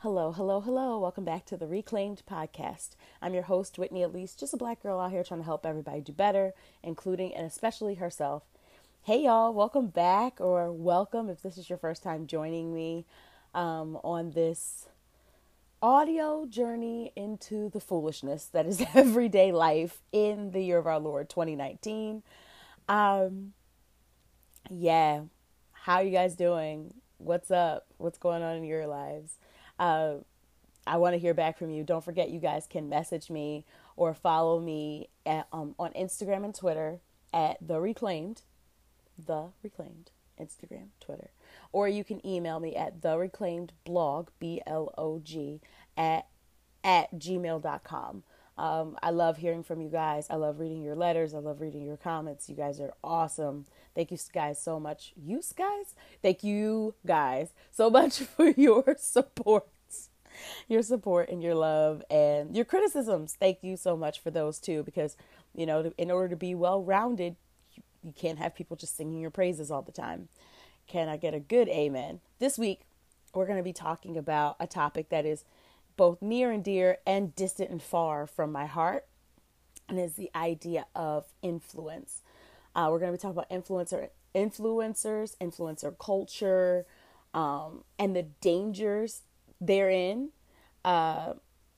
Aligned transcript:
Hello, 0.00 0.32
hello, 0.32 0.60
hello. 0.60 0.98
Welcome 0.98 1.24
back 1.24 1.46
to 1.46 1.56
the 1.56 1.66
Reclaimed 1.66 2.22
Podcast. 2.30 2.90
I'm 3.22 3.32
your 3.32 3.44
host, 3.44 3.78
Whitney 3.78 4.02
Elise, 4.02 4.34
just 4.34 4.52
a 4.52 4.58
black 4.58 4.82
girl 4.82 5.00
out 5.00 5.12
here 5.12 5.24
trying 5.24 5.40
to 5.40 5.46
help 5.46 5.64
everybody 5.64 6.02
do 6.02 6.12
better, 6.12 6.52
including 6.82 7.34
and 7.34 7.46
especially 7.46 7.94
herself. 7.94 8.42
Hey, 9.04 9.22
y'all, 9.22 9.54
welcome 9.54 9.86
back, 9.86 10.38
or 10.42 10.70
welcome 10.70 11.30
if 11.30 11.40
this 11.40 11.56
is 11.56 11.70
your 11.70 11.78
first 11.78 12.02
time 12.02 12.26
joining 12.26 12.74
me 12.74 13.06
um, 13.54 13.96
on 14.04 14.32
this 14.32 14.88
audio 15.86 16.44
journey 16.46 17.12
into 17.14 17.70
the 17.70 17.78
foolishness 17.78 18.46
that 18.46 18.66
is 18.66 18.82
everyday 18.94 19.52
life 19.52 20.02
in 20.10 20.50
the 20.50 20.60
year 20.60 20.78
of 20.78 20.86
our 20.88 20.98
Lord 20.98 21.30
2019. 21.30 22.24
Um, 22.88 23.52
yeah, 24.68 25.20
how 25.70 25.94
are 25.98 26.02
you 26.02 26.10
guys 26.10 26.34
doing? 26.34 26.92
What's 27.18 27.52
up? 27.52 27.86
What's 27.98 28.18
going 28.18 28.42
on 28.42 28.56
in 28.56 28.64
your 28.64 28.88
lives? 28.88 29.38
Uh, 29.78 30.14
I 30.88 30.96
want 30.96 31.14
to 31.14 31.20
hear 31.20 31.34
back 31.34 31.56
from 31.56 31.70
you. 31.70 31.84
Don't 31.84 32.02
forget, 32.02 32.30
you 32.30 32.40
guys 32.40 32.66
can 32.68 32.88
message 32.88 33.30
me 33.30 33.64
or 33.94 34.12
follow 34.12 34.58
me 34.58 35.08
at, 35.24 35.46
um, 35.52 35.76
on 35.78 35.92
Instagram 35.92 36.44
and 36.44 36.52
Twitter 36.52 36.98
at 37.32 37.58
the 37.64 37.80
Reclaimed, 37.80 38.42
the 39.24 39.50
Reclaimed, 39.62 40.10
Instagram, 40.40 40.88
Twitter, 40.98 41.30
or 41.70 41.88
you 41.88 42.02
can 42.02 42.26
email 42.26 42.58
me 42.58 42.74
at 42.74 43.02
the 43.02 43.16
Reclaimed 43.16 43.72
Blog 43.84 44.28
B 44.40 44.60
L 44.66 44.92
O 44.98 45.20
G 45.20 45.60
at 45.96 46.26
at 46.84 47.12
gmail.com. 47.18 48.22
Um, 48.58 48.96
I 49.02 49.10
love 49.10 49.36
hearing 49.36 49.62
from 49.62 49.82
you 49.82 49.90
guys. 49.90 50.28
I 50.30 50.36
love 50.36 50.60
reading 50.60 50.82
your 50.82 50.94
letters. 50.94 51.34
I 51.34 51.38
love 51.38 51.60
reading 51.60 51.84
your 51.84 51.98
comments. 51.98 52.48
You 52.48 52.54
guys 52.54 52.80
are 52.80 52.94
awesome. 53.04 53.66
Thank 53.94 54.10
you 54.10 54.18
guys 54.32 54.60
so 54.62 54.80
much. 54.80 55.12
You 55.16 55.42
guys? 55.56 55.94
Thank 56.22 56.42
you 56.42 56.94
guys 57.06 57.50
so 57.70 57.90
much 57.98 58.20
for 58.20 58.48
your 58.50 58.96
support. 58.98 59.66
Your 60.68 60.82
support 60.82 61.30
and 61.30 61.42
your 61.42 61.54
love 61.54 62.02
and 62.10 62.54
your 62.54 62.64
criticisms. 62.66 63.36
Thank 63.38 63.62
you 63.62 63.76
so 63.76 63.96
much 63.96 64.20
for 64.20 64.30
those 64.30 64.58
too, 64.58 64.82
because, 64.82 65.16
you 65.54 65.64
know, 65.64 65.92
in 65.96 66.10
order 66.10 66.28
to 66.28 66.36
be 66.36 66.54
well 66.54 66.82
rounded, 66.82 67.36
you, 67.72 67.82
you 68.02 68.12
can't 68.12 68.38
have 68.38 68.54
people 68.54 68.76
just 68.76 68.96
singing 68.96 69.20
your 69.20 69.30
praises 69.30 69.70
all 69.70 69.82
the 69.82 69.92
time. 69.92 70.28
Can 70.86 71.08
I 71.08 71.16
get 71.16 71.34
a 71.34 71.40
good 71.40 71.68
amen? 71.68 72.20
This 72.38 72.58
week, 72.58 72.82
we're 73.34 73.46
going 73.46 73.58
to 73.58 73.62
be 73.62 73.72
talking 73.72 74.16
about 74.16 74.56
a 74.60 74.66
topic 74.66 75.08
that 75.08 75.24
is 75.24 75.44
both 75.96 76.20
near 76.22 76.50
and 76.50 76.62
dear 76.62 76.98
and 77.06 77.34
distant 77.34 77.70
and 77.70 77.82
far 77.82 78.26
from 78.26 78.52
my 78.52 78.66
heart, 78.66 79.06
and 79.88 79.98
is 79.98 80.14
the 80.14 80.30
idea 80.34 80.86
of 80.94 81.26
influence. 81.42 82.22
Uh, 82.74 82.88
we're 82.90 82.98
going 82.98 83.12
to 83.12 83.16
be 83.16 83.20
talking 83.20 83.38
about 83.38 83.50
influencer 83.50 84.08
influencers, 84.34 85.34
influencer 85.38 85.96
culture, 85.98 86.84
um, 87.32 87.84
and 87.98 88.14
the 88.14 88.24
dangers 88.40 89.22
therein. 89.60 90.30
Uh, 90.84 91.32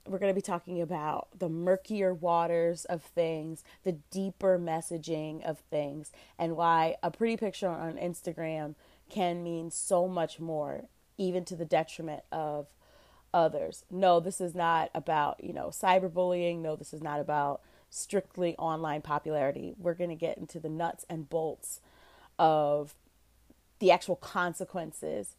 we're 0.08 0.19
going 0.19 0.30
to 0.30 0.34
be 0.34 0.42
talking 0.42 0.80
about 0.80 1.28
the 1.38 1.48
murkier 1.48 2.12
waters 2.14 2.84
of 2.86 3.03
things, 3.03 3.62
the 3.84 3.92
deeper 4.10 4.58
messaging 4.58 5.42
of 5.44 5.58
things, 5.70 6.10
and 6.38 6.56
why 6.56 6.97
a 7.03 7.10
pretty 7.10 7.36
picture 7.36 7.69
on 7.69 7.94
Instagram 7.94 8.75
can 9.08 9.42
mean 9.44 9.70
so 9.70 10.08
much 10.08 10.41
more, 10.41 10.84
even 11.16 11.44
to 11.44 11.55
the 11.55 11.64
detriment 11.64 12.22
of 12.32 12.66
others. 13.33 13.84
No, 13.91 14.21
this 14.21 14.41
is 14.41 14.55
not 14.55 14.91
about, 14.95 15.43
you 15.43 15.53
know, 15.53 15.69
cyberbullying. 15.69 16.61
No, 16.61 16.77
this 16.77 16.93
is 16.93 17.03
not 17.03 17.21
about 17.21 17.61
strictly 17.91 18.57
online 18.57 19.03
popularity. 19.03 19.75
We're 19.79 19.95
going 19.95 20.11
to 20.11 20.17
get 20.17 20.39
into 20.39 20.61
the 20.61 20.69
nuts 20.69 21.05
and 21.09 21.29
bolts 21.29 21.81
of 22.39 22.95
the 23.79 23.91
actual 23.91 24.17
consequences 24.17 25.34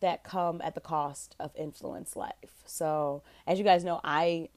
that 0.00 0.24
come 0.24 0.60
at 0.62 0.74
the 0.74 0.80
cost 0.80 1.36
of 1.38 1.52
influence 1.56 2.16
life. 2.16 2.62
So, 2.66 3.22
as 3.46 3.58
you 3.58 3.64
guys 3.64 3.84
know, 3.84 4.00
I 4.02 4.48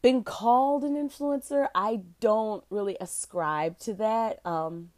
been 0.00 0.22
called 0.22 0.84
an 0.84 0.94
influencer. 0.94 1.68
I 1.74 2.00
don't 2.20 2.64
really 2.70 2.96
ascribe 3.00 3.78
to 3.80 3.94
that 3.94 4.44
um 4.46 4.90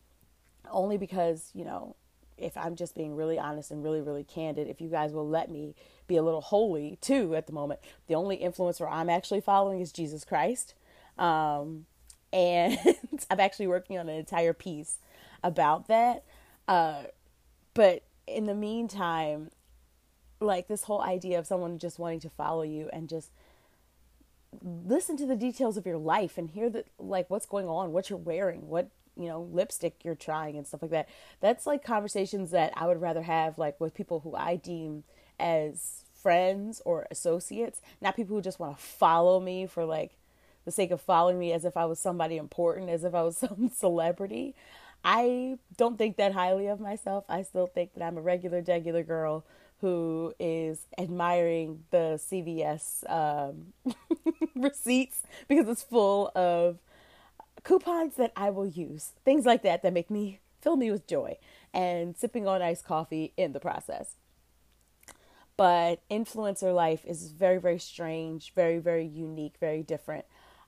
only 0.71 0.99
because, 0.99 1.51
you 1.53 1.65
know, 1.65 1.97
if 2.39 2.57
I'm 2.57 2.77
just 2.77 2.95
being 2.95 3.17
really 3.17 3.39
honest 3.39 3.71
and 3.71 3.83
really 3.83 4.01
really 4.01 4.25
candid, 4.25 4.69
if 4.69 4.81
you 4.81 4.89
guys 4.89 5.13
will 5.13 5.29
let 5.29 5.51
me 5.51 5.75
be 6.11 6.17
a 6.17 6.23
little 6.23 6.41
holy 6.41 6.99
too 7.01 7.35
at 7.35 7.47
the 7.47 7.53
moment. 7.53 7.81
The 8.09 8.15
only 8.15 8.37
influencer 8.37 8.91
I'm 8.91 9.09
actually 9.09 9.41
following 9.41 9.81
is 9.81 9.93
Jesus 9.93 10.25
Christ. 10.25 10.75
Um, 11.17 11.87
and 12.33 12.79
I'm 13.31 13.41
actually 13.41 13.69
working 13.69 13.97
on 13.97 14.09
an 14.09 14.17
entire 14.17 14.53
piece 14.53 14.99
about 15.43 15.87
that. 15.89 16.25
Uh, 16.67 17.05
but 17.75 18.03
in 18.27 18.47
the 18.47 18.55
meantime, 18.55 19.51
like 20.41 20.67
this 20.67 20.85
whole 20.85 21.01
idea 21.01 21.39
of 21.39 21.47
someone 21.47 21.79
just 21.79 21.99
wanting 21.99 22.21
to 22.21 22.31
follow 22.31 22.63
you 22.63 22.91
and 22.93 23.09
just 23.09 23.31
listen 24.63 25.17
to 25.17 25.27
the 25.27 25.37
details 25.37 25.77
of 25.77 25.87
your 25.87 25.99
life 25.99 26.37
and 26.37 26.51
hear 26.51 26.69
that 26.71 26.89
like 26.99 27.31
what's 27.31 27.47
going 27.47 27.69
on, 27.69 27.93
what 27.93 28.11
you're 28.11 28.19
wearing, 28.19 28.69
what 28.69 28.91
you 29.17 29.29
know 29.29 29.43
lipstick 29.53 29.97
you're 30.03 30.15
trying 30.17 30.57
and 30.57 30.67
stuff 30.67 30.83
like 30.83 30.91
that. 30.91 31.09
That's 31.41 31.67
like 31.67 31.85
conversations 31.85 32.51
that 32.51 32.73
I 32.75 32.87
would 32.87 33.01
rather 33.01 33.23
have 33.23 33.59
like 33.59 33.81
with 33.81 33.95
people 33.95 34.21
who 34.21 34.35
I 34.35 34.57
deem 34.57 35.05
as 35.41 36.05
friends 36.13 36.83
or 36.85 37.07
associates, 37.11 37.81
not 38.01 38.17
people 38.17 38.37
who 38.37 38.43
just 38.43 38.61
want 38.61 38.77
to 38.77 38.83
follow 38.83 39.41
me 39.41 39.67
for 39.67 39.85
like 39.85 40.13
the 40.65 40.71
sake 40.71 40.91
of 40.91 41.01
following 41.01 41.39
me 41.39 41.53
as 41.53 41.65
if 41.65 41.77
I 41.77 41.87
was 41.87 41.99
somebody 41.99 42.37
important, 42.37 42.91
as 42.91 43.05
if 43.05 43.15
I 43.15 43.23
was 43.23 43.37
some 43.39 43.71
celebrity. 43.75 44.55
I 45.03 45.59
don't 45.77 45.97
think 45.97 46.17
that 46.17 46.33
highly 46.33 46.67
of 46.67 46.79
myself. 46.79 47.25
I 47.29 47.43
still 47.43 47.67
think 47.67 47.95
that 47.95 48.05
I'm 48.05 48.19
a 48.19 48.21
regular, 48.21 48.63
regular 48.67 49.03
girl 49.03 49.45
who 49.81 50.35
is 50.39 50.87
admiring 50.99 51.85
the 51.91 52.21
CVS 52.23 53.11
um, 53.11 53.73
receipts 54.55 55.23
because 55.49 55.67
it's 55.69 55.83
full 55.83 56.31
of 56.35 56.77
coupons 57.65 58.17
that 58.17 58.33
I 58.37 58.51
will 58.51 58.67
use, 58.67 59.13
things 59.25 59.47
like 59.47 59.63
that 59.63 59.83
that 59.83 59.95
make 59.95 60.11
me 60.11 60.41
fill 60.61 60.77
me 60.77 60.91
with 60.91 61.07
joy, 61.07 61.39
and 61.73 62.15
sipping 62.15 62.47
on 62.47 62.61
iced 62.61 62.85
coffee 62.85 63.33
in 63.39 63.53
the 63.55 63.61
process 63.61 64.17
but 65.61 66.01
influencer 66.11 66.75
life 66.75 67.05
is 67.05 67.33
very 67.33 67.59
very 67.59 67.79
strange 67.79 68.55
very 68.55 68.79
very 68.79 69.05
unique 69.05 69.57
very 69.61 69.83
different. 69.83 70.25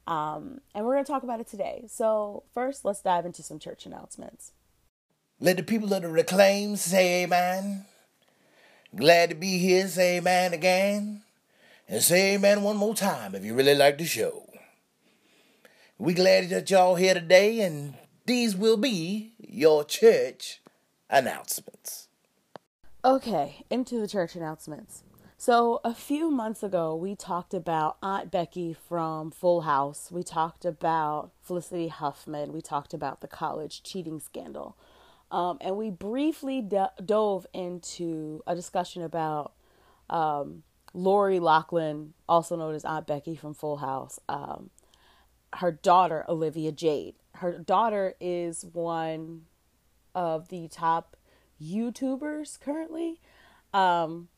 Um, 0.07 0.61
and 0.75 0.85
we're 0.85 0.93
going 0.93 1.05
to 1.07 1.11
talk 1.11 1.23
about 1.23 1.41
it 1.41 1.47
today. 1.47 1.85
So 1.87 2.43
first 2.53 2.85
let's 2.85 3.01
dive 3.01 3.25
into 3.25 3.43
some 3.43 3.59
church 3.59 3.87
announcements. 3.87 4.53
Let 5.41 5.57
the 5.57 5.63
people 5.63 5.95
of 5.95 6.03
the 6.03 6.09
reclaim 6.09 6.77
say 6.77 7.23
amen. 7.23 7.87
Glad 8.95 9.31
to 9.31 9.35
be 9.35 9.57
here 9.57 9.89
say 9.89 10.19
amen 10.19 10.53
again. 10.53 11.23
And 11.89 12.03
say 12.03 12.35
amen 12.35 12.63
one 12.63 12.77
more 12.77 12.95
time 12.95 13.35
if 13.35 13.47
you 13.47 13.55
really 13.55 13.75
like 13.75 13.97
the 13.97 14.05
show. 14.05 14.47
We 15.97 16.13
glad 16.13 16.51
that 16.51 16.71
y'all 16.71 16.97
here 16.97 17.15
today 17.15 17.61
and 17.61 17.95
these 18.27 18.55
will 18.55 18.77
be 18.77 19.33
your 19.39 19.85
church 19.85 20.61
announcements 21.09 22.02
Okay, 23.05 23.65
into 23.69 23.99
the 23.99 24.07
church 24.07 24.37
announcements. 24.37 25.03
So, 25.37 25.81
a 25.83 25.93
few 25.93 26.31
months 26.31 26.63
ago, 26.63 26.95
we 26.95 27.17
talked 27.17 27.53
about 27.53 27.97
Aunt 28.01 28.31
Becky 28.31 28.73
from 28.73 29.33
Full 29.33 29.63
House. 29.63 30.13
We 30.13 30.23
talked 30.23 30.65
about 30.65 31.33
Felicity 31.41 31.89
Huffman. 31.89 32.53
We 32.53 32.61
talked 32.61 32.95
about 32.95 33.21
the 33.21 33.27
college 33.27 33.83
cheating 33.83 34.21
scandal. 34.21 34.79
Um, 35.33 35.59
and 35.61 35.77
we 35.77 35.91
briefly 35.91 36.65
dove 37.05 37.45
into 37.53 38.41
a 38.47 38.55
discussion 38.55 39.03
about 39.03 39.55
um, 40.09 40.63
Lori 40.95 41.41
Loughlin, 41.41 42.15
also 42.29 42.55
known 42.55 42.77
as 42.77 42.85
Aunt 42.85 43.09
Becky 43.09 43.35
from 43.35 43.53
Full 43.53 43.79
House, 43.79 44.21
um, 44.29 44.71
her 45.55 45.73
daughter, 45.73 46.25
Olivia 46.29 46.71
Jade. 46.71 47.17
Her 47.35 47.59
daughter 47.59 48.15
is 48.21 48.65
one 48.73 49.47
of 50.15 50.51
the 50.51 50.69
top 50.69 51.17
YouTubers 51.63 52.61
currently. 52.61 53.21
Um, 53.73 54.29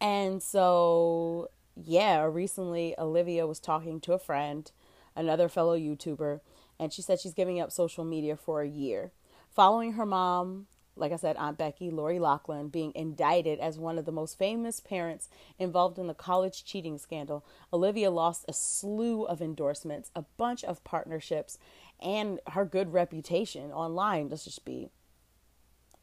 and 0.00 0.42
so, 0.42 1.50
yeah, 1.76 2.24
recently 2.24 2.94
Olivia 2.98 3.46
was 3.46 3.60
talking 3.60 4.00
to 4.00 4.12
a 4.12 4.18
friend, 4.18 4.70
another 5.14 5.48
fellow 5.48 5.78
YouTuber, 5.78 6.40
and 6.78 6.92
she 6.92 7.02
said 7.02 7.20
she's 7.20 7.34
giving 7.34 7.60
up 7.60 7.70
social 7.70 8.04
media 8.04 8.36
for 8.36 8.62
a 8.62 8.68
year. 8.68 9.12
Following 9.50 9.92
her 9.92 10.06
mom, 10.06 10.66
like 10.96 11.12
I 11.12 11.16
said, 11.16 11.36
Aunt 11.36 11.56
Becky, 11.56 11.90
Lori 11.90 12.18
Loughlin, 12.18 12.68
being 12.68 12.92
indicted 12.94 13.58
as 13.60 13.78
one 13.78 13.98
of 13.98 14.04
the 14.04 14.12
most 14.12 14.38
famous 14.38 14.80
parents 14.80 15.28
involved 15.58 15.98
in 15.98 16.06
the 16.06 16.14
college 16.14 16.64
cheating 16.64 16.98
scandal, 16.98 17.44
Olivia 17.72 18.10
lost 18.10 18.44
a 18.48 18.52
slew 18.52 19.24
of 19.24 19.40
endorsements, 19.40 20.10
a 20.14 20.24
bunch 20.36 20.64
of 20.64 20.84
partnerships, 20.84 21.58
and 22.00 22.40
her 22.48 22.64
good 22.64 22.92
reputation 22.92 23.70
online. 23.70 24.28
Let's 24.28 24.44
just 24.44 24.64
be 24.64 24.90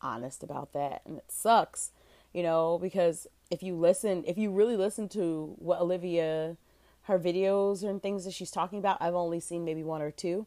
honest 0.01 0.43
about 0.43 0.73
that. 0.73 1.01
And 1.05 1.17
it 1.17 1.31
sucks, 1.31 1.91
you 2.33 2.43
know, 2.43 2.77
because 2.81 3.27
if 3.51 3.63
you 3.63 3.75
listen, 3.75 4.23
if 4.27 4.37
you 4.37 4.51
really 4.51 4.75
listen 4.77 5.09
to 5.09 5.55
what 5.57 5.81
Olivia, 5.81 6.57
her 7.03 7.17
videos 7.19 7.83
and 7.83 8.01
things 8.01 8.25
that 8.25 8.33
she's 8.33 8.51
talking 8.51 8.79
about, 8.79 9.01
I've 9.01 9.15
only 9.15 9.39
seen 9.39 9.65
maybe 9.65 9.83
one 9.83 10.01
or 10.01 10.11
two. 10.11 10.45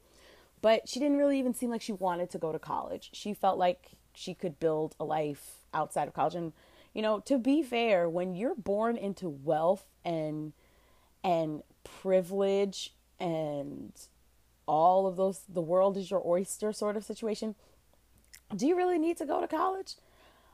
but 0.62 0.88
she 0.88 1.00
didn't 1.00 1.19
really 1.19 1.38
even 1.38 1.52
seem 1.52 1.69
like 1.70 1.82
she 1.82 1.93
wanted 1.93 2.31
to 2.31 2.38
go 2.38 2.52
to 2.52 2.58
college. 2.58 3.10
She 3.12 3.34
felt 3.34 3.58
like 3.58 3.90
she 4.14 4.32
could 4.32 4.60
build 4.60 4.94
a 4.99 5.04
life 5.04 5.56
outside 5.75 6.06
of 6.08 6.14
college. 6.14 6.37
And, 6.37 6.52
you 6.94 7.02
know, 7.02 7.19
to 7.20 7.37
be 7.37 7.62
fair, 7.62 8.08
when 8.08 8.34
you're 8.34 8.55
born 8.55 8.96
into 8.96 9.28
wealth 9.28 9.84
and 10.05 10.52
and 11.25 11.62
privilege 11.84 12.94
and 13.20 13.93
all 14.66 15.06
of 15.06 15.16
those 15.16 15.43
the 15.48 15.60
world 15.60 15.96
is 15.96 16.10
your 16.10 16.22
oyster 16.25 16.72
sort 16.72 16.96
of 16.96 17.05
situation, 17.05 17.55
do 18.54 18.66
you 18.66 18.76
really 18.76 18.99
need 18.99 19.16
to 19.19 19.26
go 19.26 19.40
to 19.40 19.49
college? 19.49 19.94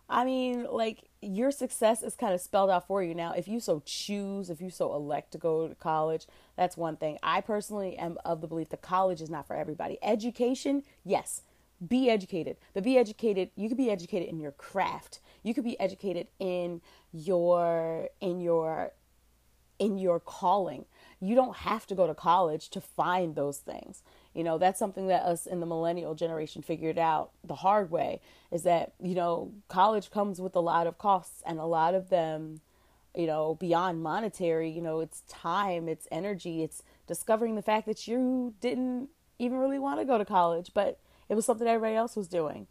I 0.08 0.24
mean, 0.24 0.66
like 0.70 1.04
your 1.20 1.50
success 1.50 2.02
is 2.02 2.14
kind 2.14 2.32
of 2.32 2.40
spelled 2.40 2.70
out 2.70 2.86
for 2.86 3.02
you 3.02 3.14
now. 3.14 3.32
If 3.32 3.46
you 3.46 3.60
so 3.60 3.82
choose, 3.84 4.48
if 4.48 4.60
you 4.60 4.70
so 4.70 4.94
elect 4.94 5.32
to 5.32 5.38
go 5.38 5.68
to 5.68 5.74
college, 5.74 6.26
that's 6.56 6.76
one 6.76 6.96
thing. 6.96 7.18
I 7.22 7.40
personally 7.42 7.96
am 7.96 8.16
of 8.24 8.40
the 8.40 8.46
belief 8.46 8.70
that 8.70 8.80
college 8.80 9.20
is 9.20 9.28
not 9.28 9.46
for 9.46 9.54
everybody. 9.54 9.98
Education, 10.02 10.82
yes, 11.04 11.42
be 11.86 12.08
educated, 12.08 12.56
but 12.72 12.84
be 12.84 12.96
educated. 12.96 13.50
You 13.54 13.68
could 13.68 13.76
be 13.76 13.90
educated 13.90 14.28
in 14.28 14.40
your 14.40 14.52
craft. 14.52 15.20
You 15.42 15.52
could 15.52 15.64
be 15.64 15.78
educated 15.78 16.28
in 16.38 16.80
your 17.12 18.08
in 18.20 18.40
your 18.40 18.92
in 19.78 19.98
your 19.98 20.20
calling. 20.20 20.86
You 21.20 21.34
don't 21.34 21.56
have 21.58 21.86
to 21.88 21.94
go 21.94 22.06
to 22.06 22.14
college 22.14 22.70
to 22.70 22.80
find 22.80 23.34
those 23.34 23.58
things. 23.58 24.02
You 24.38 24.44
know, 24.44 24.56
that's 24.56 24.78
something 24.78 25.08
that 25.08 25.24
us 25.24 25.46
in 25.46 25.58
the 25.58 25.66
millennial 25.66 26.14
generation 26.14 26.62
figured 26.62 26.96
out 26.96 27.32
the 27.42 27.56
hard 27.56 27.90
way 27.90 28.20
is 28.52 28.62
that, 28.62 28.92
you 29.02 29.16
know, 29.16 29.50
college 29.66 30.12
comes 30.12 30.40
with 30.40 30.54
a 30.54 30.60
lot 30.60 30.86
of 30.86 30.96
costs 30.96 31.42
and 31.44 31.58
a 31.58 31.64
lot 31.64 31.92
of 31.92 32.08
them, 32.08 32.60
you 33.16 33.26
know, 33.26 33.56
beyond 33.56 34.00
monetary, 34.00 34.70
you 34.70 34.80
know, 34.80 35.00
it's 35.00 35.22
time, 35.22 35.88
it's 35.88 36.06
energy, 36.12 36.62
it's 36.62 36.84
discovering 37.08 37.56
the 37.56 37.62
fact 37.62 37.84
that 37.86 38.06
you 38.06 38.54
didn't 38.60 39.08
even 39.40 39.58
really 39.58 39.80
want 39.80 39.98
to 39.98 40.04
go 40.04 40.18
to 40.18 40.24
college, 40.24 40.70
but 40.72 41.00
it 41.28 41.34
was 41.34 41.44
something 41.44 41.66
everybody 41.66 41.96
else 41.96 42.14
was 42.14 42.28
doing. 42.28 42.68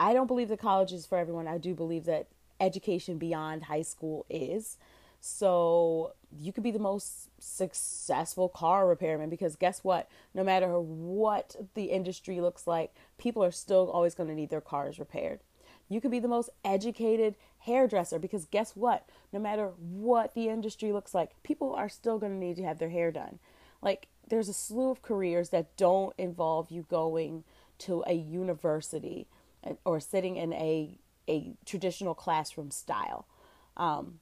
I 0.00 0.14
don't 0.14 0.26
believe 0.26 0.48
that 0.48 0.58
college 0.58 0.92
is 0.92 1.06
for 1.06 1.16
everyone. 1.16 1.46
I 1.46 1.58
do 1.58 1.76
believe 1.76 2.06
that 2.06 2.26
education 2.58 3.18
beyond 3.18 3.66
high 3.66 3.82
school 3.82 4.26
is. 4.28 4.78
So 5.20 6.14
you 6.40 6.52
could 6.52 6.62
be 6.62 6.70
the 6.70 6.78
most 6.78 7.28
successful 7.38 8.48
car 8.48 8.86
repairman 8.86 9.30
because 9.30 9.56
guess 9.56 9.80
what? 9.82 10.08
No 10.34 10.42
matter 10.42 10.78
what 10.78 11.56
the 11.74 11.84
industry 11.84 12.40
looks 12.40 12.66
like, 12.66 12.94
people 13.18 13.44
are 13.44 13.52
still 13.52 13.90
always 13.90 14.14
going 14.14 14.28
to 14.28 14.34
need 14.34 14.50
their 14.50 14.60
cars 14.60 14.98
repaired. 14.98 15.40
You 15.88 16.00
could 16.00 16.10
be 16.10 16.18
the 16.18 16.28
most 16.28 16.50
educated 16.64 17.36
hairdresser 17.60 18.18
because 18.18 18.46
guess 18.46 18.74
what? 18.74 19.08
No 19.32 19.38
matter 19.38 19.72
what 19.78 20.34
the 20.34 20.48
industry 20.48 20.92
looks 20.92 21.14
like, 21.14 21.30
people 21.42 21.74
are 21.74 21.88
still 21.88 22.18
going 22.18 22.32
to 22.32 22.46
need 22.46 22.56
to 22.56 22.64
have 22.64 22.78
their 22.78 22.90
hair 22.90 23.10
done. 23.10 23.38
Like, 23.82 24.08
there's 24.28 24.48
a 24.48 24.54
slew 24.54 24.90
of 24.90 25.02
careers 25.02 25.50
that 25.50 25.76
don't 25.76 26.14
involve 26.16 26.70
you 26.70 26.86
going 26.88 27.44
to 27.80 28.02
a 28.06 28.14
university 28.14 29.26
or 29.84 30.00
sitting 30.00 30.36
in 30.36 30.52
a, 30.54 30.98
a 31.28 31.52
traditional 31.66 32.14
classroom 32.14 32.70
style. 32.70 33.26
Um, 33.76 34.20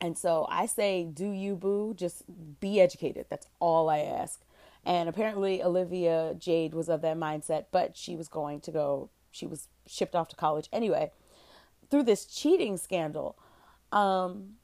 and 0.00 0.18
so 0.18 0.46
I 0.50 0.66
say, 0.66 1.04
do 1.04 1.30
you, 1.30 1.56
boo? 1.56 1.94
Just 1.94 2.24
be 2.60 2.80
educated. 2.80 3.26
That's 3.28 3.46
all 3.60 3.88
I 3.88 4.00
ask. 4.00 4.40
And 4.84 5.08
apparently, 5.08 5.62
Olivia 5.62 6.34
Jade 6.38 6.74
was 6.74 6.88
of 6.88 7.00
that 7.02 7.16
mindset, 7.16 7.66
but 7.70 7.96
she 7.96 8.16
was 8.16 8.28
going 8.28 8.60
to 8.60 8.70
go, 8.70 9.08
she 9.30 9.46
was 9.46 9.68
shipped 9.86 10.14
off 10.14 10.28
to 10.28 10.36
college 10.36 10.68
anyway 10.72 11.10
through 11.90 12.02
this 12.02 12.26
cheating 12.26 12.76
scandal. 12.76 13.36
Um, 13.92 14.54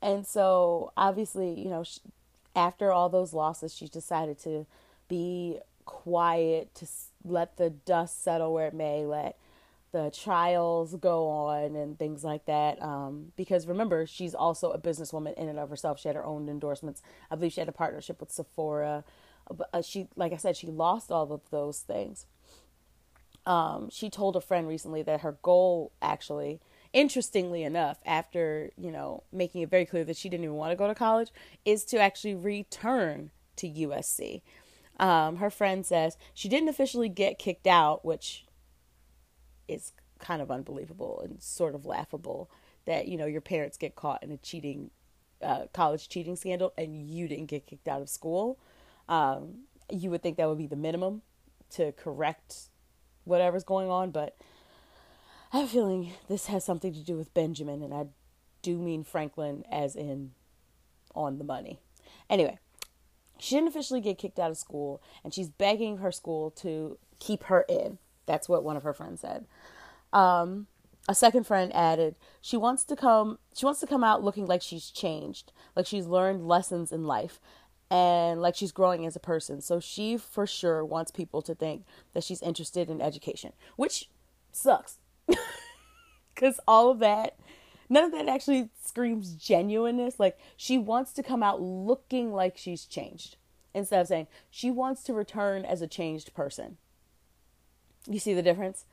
and 0.00 0.26
so, 0.26 0.92
obviously, 0.96 1.58
you 1.58 1.68
know, 1.68 1.82
she, 1.82 2.00
after 2.54 2.92
all 2.92 3.08
those 3.08 3.32
losses, 3.32 3.74
she 3.74 3.88
decided 3.88 4.38
to 4.40 4.66
be 5.08 5.58
quiet, 5.84 6.74
to 6.74 6.86
let 7.24 7.56
the 7.56 7.70
dust 7.70 8.22
settle 8.22 8.52
where 8.52 8.68
it 8.68 8.74
may, 8.74 9.04
let 9.04 9.36
the 9.96 10.10
trials 10.10 10.94
go 10.96 11.26
on 11.28 11.74
and 11.74 11.98
things 11.98 12.22
like 12.22 12.44
that. 12.44 12.82
Um, 12.82 13.32
because 13.34 13.66
remember, 13.66 14.04
she's 14.06 14.34
also 14.34 14.70
a 14.70 14.78
businesswoman 14.78 15.32
in 15.38 15.48
and 15.48 15.58
of 15.58 15.70
herself. 15.70 15.98
She 15.98 16.08
had 16.08 16.16
her 16.16 16.24
own 16.24 16.50
endorsements. 16.50 17.00
I 17.30 17.34
believe 17.34 17.54
she 17.54 17.62
had 17.62 17.68
a 17.70 17.72
partnership 17.72 18.20
with 18.20 18.30
Sephora. 18.30 19.04
Uh, 19.72 19.80
she, 19.80 20.08
like 20.14 20.34
I 20.34 20.36
said, 20.36 20.54
she 20.54 20.66
lost 20.66 21.10
all 21.10 21.32
of 21.32 21.40
those 21.50 21.78
things. 21.78 22.26
Um, 23.46 23.88
she 23.90 24.10
told 24.10 24.36
a 24.36 24.40
friend 24.42 24.68
recently 24.68 25.02
that 25.02 25.22
her 25.22 25.38
goal, 25.40 25.92
actually, 26.02 26.60
interestingly 26.92 27.62
enough, 27.62 27.98
after 28.04 28.70
you 28.76 28.90
know 28.90 29.22
making 29.32 29.62
it 29.62 29.70
very 29.70 29.86
clear 29.86 30.04
that 30.04 30.16
she 30.16 30.28
didn't 30.28 30.44
even 30.44 30.56
want 30.56 30.72
to 30.72 30.76
go 30.76 30.88
to 30.88 30.94
college, 30.94 31.30
is 31.64 31.86
to 31.86 31.98
actually 31.98 32.34
return 32.34 33.30
to 33.56 33.66
USC. 33.66 34.42
Um, 34.98 35.36
her 35.36 35.48
friend 35.48 35.86
says 35.86 36.18
she 36.34 36.50
didn't 36.50 36.68
officially 36.68 37.08
get 37.08 37.38
kicked 37.38 37.66
out, 37.66 38.04
which 38.04 38.45
is 39.68 39.92
kind 40.18 40.40
of 40.40 40.50
unbelievable 40.50 41.20
and 41.22 41.42
sort 41.42 41.74
of 41.74 41.84
laughable 41.84 42.50
that 42.86 43.08
you 43.08 43.16
know 43.16 43.26
your 43.26 43.40
parents 43.40 43.76
get 43.76 43.94
caught 43.94 44.22
in 44.22 44.30
a 44.30 44.36
cheating 44.38 44.90
uh, 45.42 45.66
college 45.72 46.08
cheating 46.08 46.36
scandal 46.36 46.72
and 46.78 47.08
you 47.08 47.28
didn't 47.28 47.46
get 47.46 47.66
kicked 47.66 47.88
out 47.88 48.00
of 48.00 48.08
school. 48.08 48.58
Um, 49.08 49.64
you 49.90 50.10
would 50.10 50.22
think 50.22 50.36
that 50.36 50.48
would 50.48 50.58
be 50.58 50.66
the 50.66 50.76
minimum 50.76 51.22
to 51.70 51.92
correct 51.92 52.68
whatever's 53.24 53.64
going 53.64 53.90
on 53.90 54.10
but 54.10 54.36
i 55.52 55.58
have 55.58 55.66
a 55.66 55.68
feeling 55.68 56.12
this 56.28 56.46
has 56.46 56.64
something 56.64 56.92
to 56.92 57.00
do 57.00 57.16
with 57.16 57.34
benjamin 57.34 57.82
and 57.82 57.92
i 57.92 58.06
do 58.62 58.78
mean 58.78 59.02
franklin 59.02 59.64
as 59.70 59.96
in 59.96 60.32
on 61.14 61.38
the 61.38 61.44
money. 61.44 61.78
Anyway 62.28 62.58
she 63.38 63.54
didn't 63.54 63.68
officially 63.68 64.00
get 64.00 64.18
kicked 64.18 64.38
out 64.38 64.50
of 64.50 64.56
school 64.56 65.02
and 65.22 65.34
she's 65.34 65.48
begging 65.48 65.98
her 65.98 66.12
school 66.12 66.50
to 66.50 66.98
keep 67.18 67.44
her 67.44 67.64
in 67.68 67.98
that's 68.26 68.48
what 68.48 68.64
one 68.64 68.76
of 68.76 68.82
her 68.82 68.92
friends 68.92 69.20
said. 69.20 69.46
Um, 70.12 70.66
a 71.08 71.14
second 71.14 71.44
friend 71.44 71.72
added, 71.74 72.16
"She 72.40 72.56
wants 72.56 72.84
to 72.84 72.96
come. 72.96 73.38
She 73.54 73.64
wants 73.64 73.80
to 73.80 73.86
come 73.86 74.04
out 74.04 74.24
looking 74.24 74.46
like 74.46 74.62
she's 74.62 74.90
changed, 74.90 75.52
like 75.74 75.86
she's 75.86 76.06
learned 76.06 76.46
lessons 76.46 76.92
in 76.92 77.06
life, 77.06 77.40
and 77.90 78.42
like 78.42 78.56
she's 78.56 78.72
growing 78.72 79.06
as 79.06 79.16
a 79.16 79.20
person. 79.20 79.60
So 79.60 79.78
she 79.80 80.16
for 80.16 80.46
sure 80.46 80.84
wants 80.84 81.10
people 81.10 81.42
to 81.42 81.54
think 81.54 81.84
that 82.12 82.24
she's 82.24 82.42
interested 82.42 82.90
in 82.90 83.00
education, 83.00 83.52
which 83.76 84.10
sucks, 84.52 84.98
because 86.34 86.60
all 86.66 86.90
of 86.90 86.98
that." 87.00 87.36
None 87.88 88.02
of 88.02 88.10
that 88.10 88.26
actually 88.28 88.70
screams 88.82 89.34
genuineness. 89.34 90.18
Like, 90.18 90.40
she 90.56 90.76
wants 90.76 91.12
to 91.12 91.22
come 91.22 91.40
out 91.40 91.62
looking 91.62 92.32
like 92.32 92.56
she's 92.56 92.84
changed 92.84 93.36
instead 93.74 94.00
of 94.00 94.08
saying 94.08 94.26
she 94.50 94.70
wants 94.70 95.02
to 95.04 95.14
return 95.14 95.64
as 95.64 95.82
a 95.82 95.86
changed 95.86 96.34
person. 96.34 96.78
You 98.06 98.18
see 98.18 98.34
the 98.34 98.42
difference? 98.42 98.84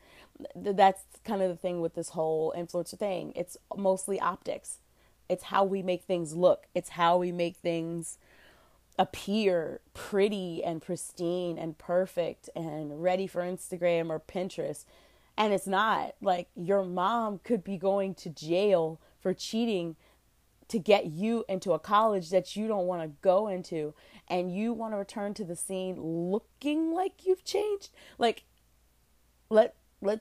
That's 0.56 1.04
kind 1.24 1.42
of 1.42 1.50
the 1.50 1.56
thing 1.56 1.82
with 1.82 1.96
this 1.96 2.10
whole 2.10 2.54
influencer 2.58 2.98
thing. 2.98 3.34
It's 3.36 3.58
mostly 3.76 4.20
optics. 4.20 4.80
It's 5.30 5.46
how 5.46 5.64
we 5.64 5.82
make 5.82 6.04
things 6.04 6.36
look. 6.36 6.66
It's 6.74 6.90
how 6.90 7.18
we 7.18 7.32
make 7.32 7.58
things 7.58 8.18
appear 8.98 9.80
pretty 9.94 10.64
and 10.64 10.82
pristine 10.82 11.58
and 11.58 11.78
perfect 11.78 12.50
and 12.56 13.02
ready 13.02 13.28
for 13.28 13.42
Instagram 13.42 14.10
or 14.10 14.20
Pinterest. 14.20 14.86
And 15.38 15.54
it's 15.54 15.68
not. 15.68 16.16
Like 16.22 16.50
your 16.56 16.84
mom 16.84 17.40
could 17.44 17.64
be 17.64 17.78
going 17.78 18.16
to 18.16 18.30
jail 18.30 19.00
for 19.20 19.34
cheating 19.34 19.96
to 20.68 20.80
get 20.80 21.08
you 21.08 21.46
into 21.48 21.74
a 21.74 21.80
college 21.80 22.30
that 22.30 22.56
you 22.56 22.68
don't 22.68 22.88
want 22.88 23.02
to 23.02 23.12
go 23.22 23.48
into 23.48 23.94
and 24.28 24.56
you 24.56 24.74
want 24.74 24.94
to 24.94 24.98
return 24.98 25.34
to 25.36 25.44
the 25.44 25.56
scene 25.56 26.02
looking 26.02 26.92
like 26.92 27.26
you've 27.26 27.44
changed. 27.44 27.90
Like 28.18 28.44
let 29.54 29.76
let 30.02 30.20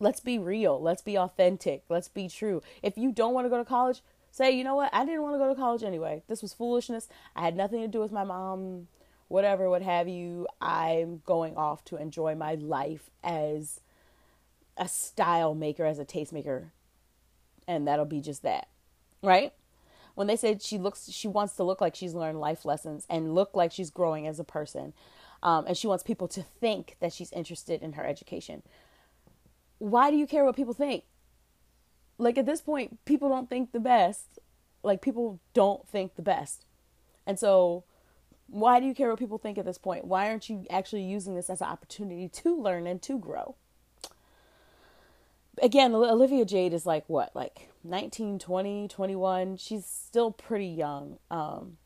let's 0.00 0.20
be 0.20 0.38
real. 0.38 0.80
Let's 0.80 1.02
be 1.02 1.16
authentic. 1.16 1.84
Let's 1.88 2.08
be 2.08 2.28
true. 2.28 2.62
If 2.82 2.96
you 2.96 3.12
don't 3.12 3.34
want 3.34 3.44
to 3.44 3.50
go 3.50 3.58
to 3.58 3.64
college, 3.64 4.02
say, 4.30 4.50
you 4.50 4.64
know 4.64 4.74
what? 4.74 4.92
I 4.92 5.04
didn't 5.04 5.22
want 5.22 5.34
to 5.34 5.38
go 5.38 5.48
to 5.48 5.54
college 5.54 5.82
anyway. 5.82 6.22
This 6.26 6.42
was 6.42 6.54
foolishness. 6.54 7.08
I 7.36 7.42
had 7.42 7.56
nothing 7.56 7.80
to 7.82 7.88
do 7.88 8.00
with 8.00 8.10
my 8.10 8.24
mom, 8.24 8.88
whatever, 9.28 9.68
what 9.68 9.82
have 9.82 10.08
you. 10.08 10.48
I'm 10.60 11.22
going 11.26 11.56
off 11.56 11.84
to 11.86 11.96
enjoy 11.96 12.34
my 12.34 12.54
life 12.54 13.10
as 13.22 13.80
a 14.76 14.88
style 14.88 15.54
maker, 15.54 15.84
as 15.84 15.98
a 15.98 16.04
tastemaker. 16.04 16.70
And 17.68 17.86
that'll 17.86 18.06
be 18.06 18.20
just 18.20 18.42
that. 18.42 18.68
Right? 19.22 19.52
When 20.14 20.26
they 20.26 20.36
said 20.36 20.62
she 20.62 20.76
looks 20.76 21.10
she 21.10 21.28
wants 21.28 21.54
to 21.56 21.62
look 21.62 21.80
like 21.80 21.94
she's 21.94 22.14
learned 22.14 22.40
life 22.40 22.64
lessons 22.64 23.06
and 23.08 23.34
look 23.34 23.54
like 23.54 23.72
she's 23.72 23.90
growing 23.90 24.26
as 24.26 24.40
a 24.40 24.44
person. 24.44 24.92
Um, 25.42 25.66
and 25.66 25.76
she 25.76 25.86
wants 25.86 26.02
people 26.02 26.28
to 26.28 26.42
think 26.42 26.96
that 27.00 27.12
she's 27.12 27.32
interested 27.32 27.82
in 27.82 27.94
her 27.94 28.04
education. 28.04 28.62
Why 29.78 30.10
do 30.10 30.16
you 30.16 30.26
care 30.26 30.44
what 30.44 30.56
people 30.56 30.74
think? 30.74 31.04
Like 32.18 32.36
at 32.36 32.46
this 32.46 32.60
point, 32.60 33.02
people 33.06 33.28
don't 33.30 33.48
think 33.48 33.72
the 33.72 33.80
best. 33.80 34.38
Like 34.82 35.00
people 35.00 35.40
don't 35.54 35.86
think 35.88 36.16
the 36.16 36.22
best. 36.22 36.66
And 37.26 37.38
so, 37.38 37.84
why 38.48 38.80
do 38.80 38.86
you 38.86 38.94
care 38.94 39.08
what 39.08 39.18
people 39.18 39.38
think 39.38 39.56
at 39.56 39.64
this 39.64 39.78
point? 39.78 40.04
Why 40.04 40.28
aren't 40.28 40.48
you 40.50 40.66
actually 40.68 41.02
using 41.02 41.34
this 41.34 41.48
as 41.48 41.60
an 41.60 41.68
opportunity 41.68 42.28
to 42.28 42.60
learn 42.60 42.86
and 42.86 43.00
to 43.02 43.18
grow? 43.18 43.54
Again, 45.62 45.94
Olivia 45.94 46.44
Jade 46.44 46.72
is 46.72 46.86
like 46.86 47.04
what, 47.06 47.34
like 47.36 47.68
19, 47.84 48.38
20, 48.38 48.88
21. 48.88 49.56
She's 49.58 49.86
still 49.86 50.30
pretty 50.30 50.66
young. 50.66 51.18
Um, 51.30 51.76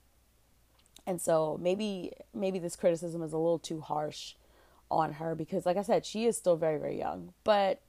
and 1.06 1.20
so 1.20 1.58
maybe 1.60 2.12
maybe 2.34 2.58
this 2.58 2.76
criticism 2.76 3.22
is 3.22 3.32
a 3.32 3.38
little 3.38 3.58
too 3.58 3.80
harsh 3.80 4.34
on 4.90 5.14
her 5.14 5.34
because, 5.34 5.66
like 5.66 5.76
I 5.76 5.82
said, 5.82 6.06
she 6.06 6.24
is 6.24 6.36
still 6.36 6.56
very, 6.56 6.78
very 6.78 6.98
young. 6.98 7.32
But 7.42 7.80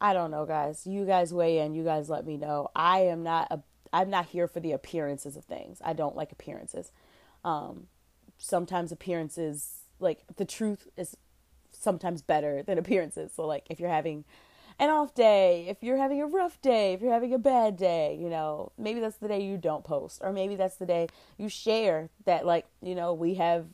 I 0.00 0.12
don't 0.12 0.30
know, 0.30 0.46
guys. 0.46 0.86
You 0.86 1.04
guys 1.04 1.32
weigh 1.32 1.58
in. 1.58 1.74
You 1.74 1.84
guys 1.84 2.08
let 2.08 2.26
me 2.26 2.36
know. 2.36 2.68
I 2.74 3.00
am 3.00 3.22
not 3.22 3.48
a. 3.50 3.60
I'm 3.92 4.10
not 4.10 4.26
here 4.26 4.48
for 4.48 4.60
the 4.60 4.72
appearances 4.72 5.36
of 5.36 5.44
things. 5.44 5.78
I 5.84 5.92
don't 5.92 6.16
like 6.16 6.32
appearances. 6.32 6.92
Um, 7.44 7.88
sometimes 8.38 8.90
appearances, 8.90 9.82
like 10.00 10.22
the 10.36 10.44
truth, 10.44 10.88
is 10.96 11.16
sometimes 11.72 12.22
better 12.22 12.62
than 12.62 12.78
appearances. 12.78 13.32
So, 13.34 13.46
like 13.46 13.66
if 13.68 13.80
you're 13.80 13.90
having 13.90 14.24
an 14.78 14.90
off 14.90 15.14
day, 15.14 15.66
if 15.68 15.82
you're 15.82 15.96
having 15.96 16.20
a 16.20 16.26
rough 16.26 16.60
day, 16.60 16.92
if 16.92 17.00
you're 17.00 17.12
having 17.12 17.34
a 17.34 17.38
bad 17.38 17.76
day, 17.76 18.16
you 18.20 18.28
know, 18.28 18.72
maybe 18.78 19.00
that's 19.00 19.16
the 19.16 19.28
day 19.28 19.42
you 19.42 19.56
don't 19.56 19.84
post, 19.84 20.20
or 20.22 20.32
maybe 20.32 20.56
that's 20.56 20.76
the 20.76 20.86
day 20.86 21.08
you 21.36 21.48
share 21.48 22.10
that, 22.24 22.46
like, 22.46 22.66
you 22.80 22.94
know, 22.94 23.12
we 23.12 23.34
have 23.34 23.66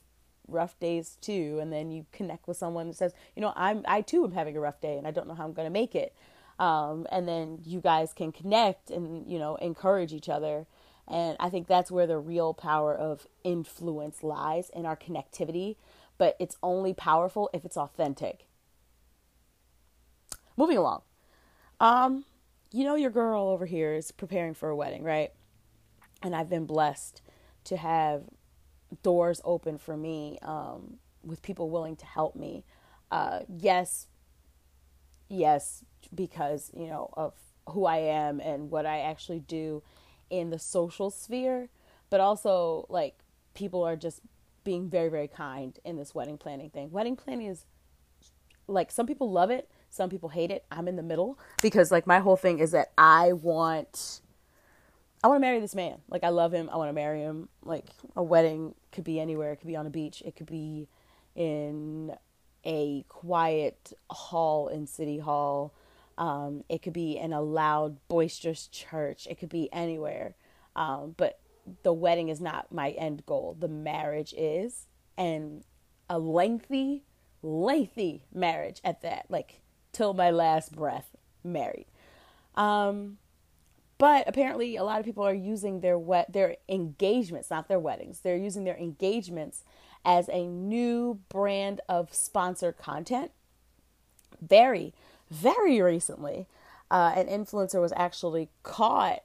rough 0.48 0.78
days 0.80 1.18
too 1.20 1.58
and 1.60 1.72
then 1.72 1.90
you 1.90 2.06
connect 2.10 2.48
with 2.48 2.56
someone 2.56 2.88
that 2.88 2.96
says 2.96 3.12
you 3.36 3.42
know 3.42 3.52
i'm 3.54 3.82
i 3.86 4.00
too 4.00 4.24
am 4.24 4.32
having 4.32 4.56
a 4.56 4.60
rough 4.60 4.80
day 4.80 4.96
and 4.96 5.06
i 5.06 5.10
don't 5.10 5.28
know 5.28 5.34
how 5.34 5.44
i'm 5.44 5.54
to 5.54 5.70
make 5.70 5.94
it. 5.94 6.14
Um, 6.58 7.06
and 7.12 7.28
then 7.28 7.60
you 7.64 7.80
guys 7.80 8.12
can 8.12 8.32
connect 8.32 8.90
and 8.90 9.30
you 9.30 9.38
know 9.38 9.56
encourage 9.56 10.12
each 10.12 10.28
other. 10.28 10.66
And 11.06 11.36
i 11.38 11.48
think 11.50 11.66
that's 11.66 11.90
where 11.90 12.06
the 12.06 12.18
real 12.18 12.54
power 12.54 12.94
of 12.94 13.26
influence 13.44 14.22
lies 14.22 14.70
in 14.70 14.86
our 14.86 14.96
connectivity. 14.96 15.76
But 16.16 16.36
it's 16.40 16.56
only 16.62 16.94
powerful 16.94 17.48
if 17.52 17.64
it's 17.64 17.76
authentic 17.76 18.47
moving 20.58 20.76
along 20.76 21.00
um 21.80 22.24
you 22.70 22.84
know 22.84 22.96
your 22.96 23.10
girl 23.10 23.48
over 23.48 23.64
here 23.64 23.94
is 23.94 24.10
preparing 24.12 24.52
for 24.52 24.68
a 24.68 24.76
wedding 24.76 25.02
right 25.02 25.30
and 26.22 26.36
i've 26.36 26.50
been 26.50 26.66
blessed 26.66 27.22
to 27.64 27.76
have 27.76 28.24
doors 29.02 29.40
open 29.44 29.78
for 29.78 29.96
me 29.96 30.38
um, 30.42 30.98
with 31.22 31.42
people 31.42 31.70
willing 31.70 31.96
to 31.96 32.06
help 32.06 32.34
me. 32.34 32.64
Uh, 33.10 33.40
yes, 33.48 34.06
yes, 35.28 35.84
because 36.14 36.70
you 36.74 36.86
know 36.86 37.10
of 37.14 37.34
who 37.70 37.84
I 37.84 37.98
am 37.98 38.40
and 38.40 38.70
what 38.70 38.86
I 38.86 39.00
actually 39.00 39.40
do 39.40 39.82
in 40.30 40.50
the 40.50 40.58
social 40.58 41.10
sphere, 41.10 41.68
but 42.10 42.20
also 42.20 42.86
like 42.88 43.18
people 43.54 43.82
are 43.82 43.96
just 43.96 44.20
being 44.64 44.88
very 44.88 45.08
very 45.08 45.28
kind 45.28 45.78
in 45.84 45.96
this 45.96 46.14
wedding 46.14 46.38
planning 46.38 46.70
thing. 46.70 46.90
Wedding 46.90 47.16
planning 47.16 47.46
is 47.46 47.64
like 48.66 48.90
some 48.90 49.06
people 49.06 49.30
love 49.30 49.50
it, 49.50 49.70
some 49.90 50.10
people 50.10 50.28
hate 50.28 50.50
it. 50.50 50.64
I'm 50.70 50.88
in 50.88 50.96
the 50.96 51.02
middle 51.02 51.38
because 51.62 51.90
like 51.90 52.06
my 52.06 52.18
whole 52.18 52.36
thing 52.36 52.58
is 52.58 52.72
that 52.72 52.92
I 52.96 53.32
want 53.32 54.20
I 55.22 55.28
want 55.28 55.38
to 55.38 55.40
marry 55.40 55.60
this 55.60 55.74
man. 55.74 55.98
Like 56.08 56.24
I 56.24 56.28
love 56.28 56.52
him. 56.52 56.70
I 56.72 56.76
want 56.76 56.90
to 56.90 56.94
marry 56.94 57.20
him. 57.20 57.48
Like 57.64 57.86
a 58.14 58.22
wedding 58.22 58.74
could 58.92 59.04
be 59.04 59.18
anywhere. 59.18 59.52
It 59.52 59.56
could 59.56 59.66
be 59.66 59.76
on 59.76 59.86
a 59.86 59.90
beach. 59.90 60.22
It 60.24 60.36
could 60.36 60.46
be 60.46 60.88
in 61.34 62.14
a 62.64 63.04
quiet 63.08 63.92
hall 64.10 64.68
in 64.68 64.86
City 64.86 65.18
Hall. 65.18 65.74
Um, 66.16 66.64
it 66.68 66.82
could 66.82 66.92
be 66.92 67.16
in 67.16 67.32
a 67.32 67.40
loud, 67.40 67.96
boisterous 68.08 68.66
church. 68.66 69.26
It 69.30 69.38
could 69.38 69.48
be 69.48 69.72
anywhere. 69.72 70.34
Um, 70.74 71.14
but 71.16 71.40
the 71.82 71.92
wedding 71.92 72.28
is 72.28 72.40
not 72.40 72.72
my 72.72 72.90
end 72.90 73.24
goal. 73.26 73.56
The 73.58 73.68
marriage 73.68 74.34
is, 74.36 74.86
and 75.16 75.64
a 76.08 76.18
lengthy, 76.18 77.04
lengthy 77.42 78.24
marriage 78.32 78.80
at 78.84 79.02
that. 79.02 79.26
Like 79.28 79.60
till 79.92 80.14
my 80.14 80.30
last 80.30 80.74
breath, 80.74 81.16
married. 81.44 81.86
Um, 82.54 83.18
but 83.98 84.28
apparently, 84.28 84.76
a 84.76 84.84
lot 84.84 85.00
of 85.00 85.04
people 85.04 85.24
are 85.24 85.34
using 85.34 85.80
their 85.80 85.98
wet 85.98 86.32
their 86.32 86.56
engagements, 86.68 87.50
not 87.50 87.68
their 87.68 87.80
weddings. 87.80 88.20
They're 88.20 88.36
using 88.36 88.64
their 88.64 88.76
engagements 88.76 89.64
as 90.04 90.28
a 90.28 90.46
new 90.46 91.20
brand 91.28 91.80
of 91.88 92.14
sponsored 92.14 92.78
content. 92.78 93.32
Very, 94.40 94.94
very 95.30 95.80
recently, 95.80 96.46
uh, 96.90 97.12
an 97.16 97.26
influencer 97.26 97.80
was 97.80 97.92
actually 97.96 98.50
caught 98.62 99.22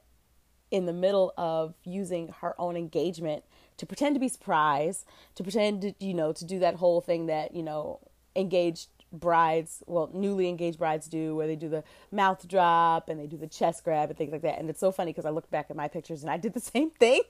in 0.70 0.86
the 0.86 0.92
middle 0.92 1.32
of 1.36 1.74
using 1.84 2.34
her 2.40 2.60
own 2.60 2.76
engagement 2.76 3.44
to 3.76 3.86
pretend 3.86 4.16
to 4.16 4.20
be 4.20 4.28
surprised, 4.28 5.04
to 5.36 5.42
pretend 5.44 5.82
to, 5.82 5.94
you 6.00 6.14
know, 6.14 6.32
to 6.32 6.44
do 6.44 6.58
that 6.58 6.76
whole 6.76 7.00
thing 7.00 7.26
that, 7.26 7.54
you 7.54 7.62
know, 7.62 8.00
engaged 8.34 8.88
brides, 9.20 9.82
well, 9.86 10.10
newly 10.12 10.48
engaged 10.48 10.78
brides 10.78 11.08
do, 11.08 11.34
where 11.34 11.46
they 11.46 11.56
do 11.56 11.68
the 11.68 11.84
mouth 12.12 12.46
drop 12.46 13.08
and 13.08 13.18
they 13.18 13.26
do 13.26 13.36
the 13.36 13.46
chest 13.46 13.84
grab 13.84 14.10
and 14.10 14.18
things 14.18 14.32
like 14.32 14.42
that. 14.42 14.58
And 14.58 14.68
it's 14.68 14.80
so 14.80 14.92
funny 14.92 15.12
because 15.12 15.24
I 15.24 15.30
looked 15.30 15.50
back 15.50 15.66
at 15.70 15.76
my 15.76 15.88
pictures 15.88 16.22
and 16.22 16.30
I 16.30 16.36
did 16.36 16.54
the 16.54 16.60
same 16.74 16.90
thing 16.90 17.22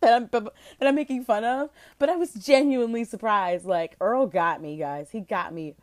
that 0.00 0.14
I'm 0.14 0.28
that 0.32 0.88
I'm 0.88 0.94
making 0.94 1.24
fun 1.24 1.44
of. 1.44 1.70
But 1.98 2.08
I 2.10 2.16
was 2.16 2.32
genuinely 2.32 3.04
surprised. 3.04 3.64
Like 3.64 3.96
Earl 4.00 4.26
got 4.26 4.60
me, 4.60 4.76
guys. 4.76 5.10
He 5.10 5.20
got 5.20 5.54
me 5.54 5.74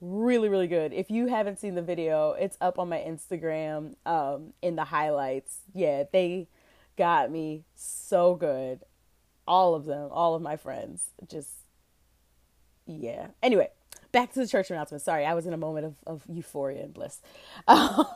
really, 0.00 0.48
really 0.48 0.68
good. 0.68 0.92
If 0.92 1.10
you 1.10 1.26
haven't 1.26 1.58
seen 1.58 1.74
the 1.74 1.82
video, 1.82 2.32
it's 2.32 2.56
up 2.60 2.78
on 2.78 2.88
my 2.88 2.98
Instagram 2.98 3.94
um, 4.06 4.52
in 4.62 4.76
the 4.76 4.84
highlights. 4.84 5.58
Yeah, 5.74 6.04
they 6.12 6.48
got 6.96 7.30
me 7.30 7.64
so 7.74 8.34
good. 8.34 8.80
All 9.46 9.74
of 9.74 9.86
them, 9.86 10.08
all 10.12 10.34
of 10.34 10.42
my 10.42 10.56
friends, 10.56 11.06
just 11.26 11.50
yeah. 12.86 13.28
Anyway, 13.42 13.70
back 14.12 14.32
to 14.32 14.40
the 14.40 14.46
church 14.46 14.70
announcement. 14.70 15.02
Sorry, 15.02 15.24
I 15.24 15.34
was 15.34 15.46
in 15.46 15.52
a 15.52 15.58
moment 15.58 15.86
of, 15.86 15.94
of 16.06 16.22
euphoria 16.28 16.84
and 16.84 16.94
bliss. 16.94 17.20
Um, 17.66 18.06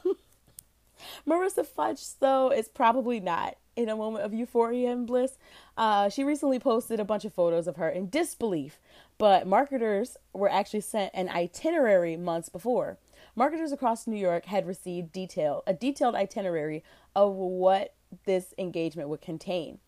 Marissa 1.26 1.66
Fuchs, 1.66 2.14
though, 2.20 2.52
is 2.52 2.68
probably 2.68 3.18
not 3.18 3.56
in 3.74 3.88
a 3.88 3.96
moment 3.96 4.24
of 4.24 4.34
euphoria 4.34 4.92
and 4.92 5.06
bliss. 5.06 5.38
Uh, 5.76 6.08
she 6.08 6.24
recently 6.24 6.58
posted 6.58 7.00
a 7.00 7.04
bunch 7.04 7.24
of 7.24 7.32
photos 7.32 7.66
of 7.66 7.76
her 7.76 7.88
in 7.88 8.08
disbelief, 8.08 8.78
but 9.18 9.46
marketers 9.46 10.16
were 10.32 10.50
actually 10.50 10.80
sent 10.80 11.10
an 11.14 11.28
itinerary 11.28 12.16
months 12.16 12.48
before. 12.48 12.98
Marketers 13.34 13.72
across 13.72 14.06
New 14.06 14.16
York 14.16 14.46
had 14.46 14.66
received 14.66 15.12
detail 15.12 15.62
a 15.66 15.72
detailed 15.72 16.14
itinerary 16.14 16.84
of 17.16 17.34
what 17.34 17.94
this 18.26 18.52
engagement 18.58 19.08
would 19.08 19.22
contain. 19.22 19.78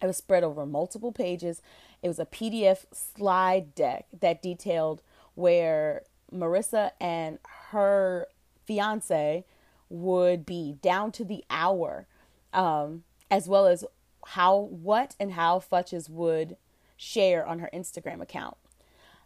It 0.00 0.06
was 0.06 0.16
spread 0.16 0.44
over 0.44 0.66
multiple 0.66 1.12
pages. 1.12 1.62
It 2.02 2.08
was 2.08 2.18
a 2.18 2.26
PDF 2.26 2.84
slide 2.92 3.74
deck 3.74 4.06
that 4.20 4.42
detailed 4.42 5.02
where 5.34 6.02
Marissa 6.32 6.90
and 7.00 7.38
her 7.70 8.26
fiance 8.66 9.44
would 9.88 10.46
be 10.46 10.76
down 10.82 11.12
to 11.12 11.24
the 11.24 11.44
hour, 11.50 12.06
um, 12.52 13.04
as 13.30 13.48
well 13.48 13.66
as 13.66 13.84
how, 14.28 14.56
what, 14.56 15.14
and 15.20 15.32
how 15.32 15.60
Fuchs 15.60 16.08
would 16.08 16.56
share 16.96 17.46
on 17.46 17.58
her 17.58 17.70
Instagram 17.72 18.20
account. 18.20 18.56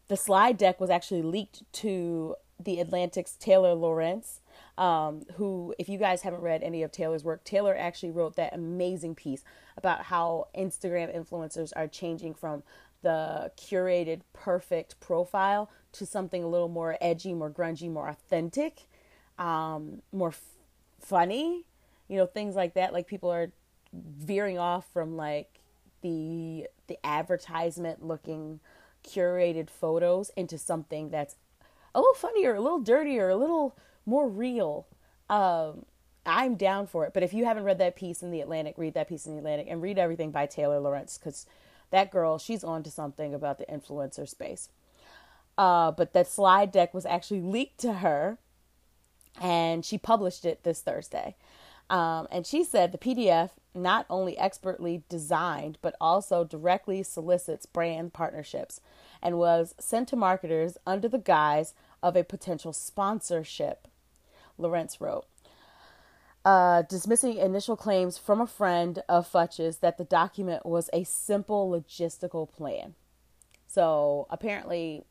The 0.08 0.16
slide 0.16 0.56
deck 0.56 0.80
was 0.80 0.90
actually 0.90 1.22
leaked 1.22 1.70
to 1.74 2.34
the 2.58 2.80
Atlantic's 2.80 3.36
Taylor 3.36 3.74
Lorenz, 3.74 4.40
um, 4.76 5.24
who, 5.34 5.74
if 5.78 5.88
you 5.88 5.98
guys 5.98 6.22
haven't 6.22 6.40
read 6.40 6.62
any 6.62 6.82
of 6.82 6.90
Taylor's 6.90 7.22
work, 7.22 7.44
Taylor 7.44 7.76
actually 7.76 8.10
wrote 8.10 8.36
that 8.36 8.54
amazing 8.54 9.14
piece 9.14 9.44
about 9.76 10.04
how 10.04 10.48
Instagram 10.56 11.14
influencers 11.16 11.72
are 11.76 11.86
changing 11.86 12.34
from 12.34 12.62
the 13.02 13.52
curated, 13.56 14.22
perfect 14.32 14.98
profile 14.98 15.70
to 15.98 16.06
something 16.06 16.42
a 16.42 16.48
little 16.48 16.68
more 16.68 16.96
edgy, 17.00 17.34
more 17.34 17.50
grungy, 17.50 17.90
more 17.90 18.08
authentic, 18.08 18.86
um, 19.38 20.02
more 20.12 20.28
f- 20.28 20.42
funny, 21.00 21.64
you 22.08 22.16
know, 22.16 22.26
things 22.26 22.54
like 22.54 22.74
that. 22.74 22.92
Like 22.92 23.06
people 23.06 23.30
are 23.30 23.52
veering 23.92 24.58
off 24.58 24.86
from 24.92 25.16
like 25.16 25.60
the 26.02 26.66
the 26.86 26.98
advertisement 27.04 28.04
looking 28.04 28.60
curated 29.04 29.70
photos 29.70 30.30
into 30.36 30.58
something 30.58 31.10
that's 31.10 31.36
a 31.94 32.00
little 32.00 32.14
funnier, 32.14 32.54
a 32.54 32.60
little 32.60 32.80
dirtier, 32.80 33.28
a 33.28 33.36
little 33.36 33.76
more 34.06 34.28
real. 34.28 34.86
Um, 35.28 35.84
I'm 36.24 36.56
down 36.56 36.86
for 36.86 37.04
it. 37.06 37.14
But 37.14 37.22
if 37.22 37.32
you 37.32 37.44
haven't 37.44 37.64
read 37.64 37.78
that 37.78 37.96
piece 37.96 38.22
in 38.22 38.30
the 38.30 38.40
Atlantic, 38.40 38.74
read 38.76 38.94
that 38.94 39.08
piece 39.08 39.26
in 39.26 39.32
the 39.32 39.38
Atlantic 39.38 39.66
and 39.70 39.82
read 39.82 39.98
everything 39.98 40.30
by 40.30 40.46
Taylor 40.46 40.78
Lorenz 40.78 41.18
because 41.18 41.46
that 41.90 42.10
girl, 42.10 42.38
she's 42.38 42.62
on 42.62 42.82
to 42.82 42.90
something 42.90 43.34
about 43.34 43.58
the 43.58 43.66
influencer 43.66 44.28
space. 44.28 44.68
Uh, 45.58 45.90
but 45.90 46.14
that 46.14 46.26
slide 46.26 46.72
deck 46.72 46.94
was 46.94 47.04
actually 47.04 47.42
leaked 47.42 47.78
to 47.80 47.94
her, 47.94 48.38
and 49.38 49.84
she 49.84 49.98
published 49.98 50.46
it 50.46 50.62
this 50.62 50.80
Thursday. 50.80 51.36
Um, 51.90 52.28
and 52.30 52.46
she 52.46 52.64
said 52.64 52.92
the 52.92 52.98
PDF 52.98 53.50
not 53.74 54.06
only 54.08 54.38
expertly 54.38 55.02
designed, 55.10 55.78
but 55.82 55.94
also 56.00 56.44
directly 56.44 57.02
solicits 57.02 57.66
brand 57.66 58.12
partnerships 58.12 58.80
and 59.22 59.38
was 59.38 59.74
sent 59.78 60.08
to 60.08 60.16
marketers 60.16 60.78
under 60.86 61.08
the 61.08 61.18
guise 61.18 61.74
of 62.02 62.16
a 62.16 62.24
potential 62.24 62.72
sponsorship, 62.72 63.88
Lorenz 64.56 65.00
wrote 65.00 65.26
uh, 66.48 66.82
dismissing 66.82 67.36
initial 67.36 67.76
claims 67.76 68.16
from 68.16 68.40
a 68.40 68.46
friend 68.46 69.02
of 69.06 69.26
Fuchs's 69.26 69.78
that 69.78 69.98
the 69.98 70.04
document 70.04 70.64
was 70.64 70.88
a 70.94 71.04
simple 71.04 71.70
logistical 71.70 72.50
plan. 72.50 72.94
So 73.66 74.26
apparently, 74.30 75.04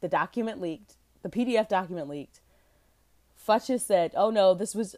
the 0.00 0.08
document 0.08 0.60
leaked, 0.60 0.96
the 1.22 1.28
PDF 1.28 1.68
document 1.68 2.08
leaked. 2.08 2.40
Fuchs 3.36 3.82
said, 3.82 4.12
"Oh 4.14 4.30
no, 4.30 4.54
this 4.54 4.74
was 4.74 4.96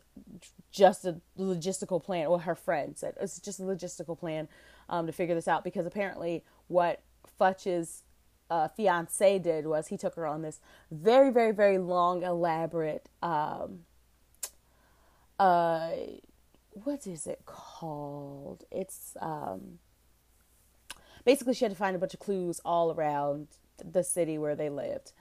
just 0.70 1.04
a 1.04 1.20
logistical 1.38 2.02
plan." 2.02 2.26
Or 2.26 2.30
well, 2.30 2.38
her 2.40 2.54
friend 2.54 2.96
said 2.96 3.14
it's 3.20 3.38
just 3.38 3.60
a 3.60 3.64
logistical 3.64 4.18
plan 4.18 4.48
um, 4.88 5.06
to 5.06 5.12
figure 5.12 5.34
this 5.34 5.48
out 5.48 5.64
because 5.64 5.86
apparently, 5.86 6.44
what 6.68 7.02
Fuchs 7.38 8.02
uh, 8.50 8.68
fiance 8.68 9.38
did 9.38 9.66
was 9.66 9.88
he 9.88 9.96
took 9.96 10.16
her 10.16 10.26
on 10.26 10.42
this 10.42 10.60
very, 10.90 11.30
very, 11.30 11.52
very 11.52 11.78
long, 11.78 12.22
elaborate, 12.22 13.08
um, 13.22 13.80
uh, 15.38 15.90
what 16.72 17.06
is 17.06 17.26
it 17.26 17.42
called? 17.46 18.64
It's 18.70 19.16
um, 19.20 19.78
basically 21.24 21.54
she 21.54 21.64
had 21.64 21.72
to 21.72 21.78
find 21.78 21.96
a 21.96 21.98
bunch 21.98 22.14
of 22.14 22.20
clues 22.20 22.60
all 22.64 22.92
around 22.92 23.48
the 23.90 24.04
city 24.04 24.38
where 24.38 24.56
they 24.56 24.68
lived, 24.68 25.12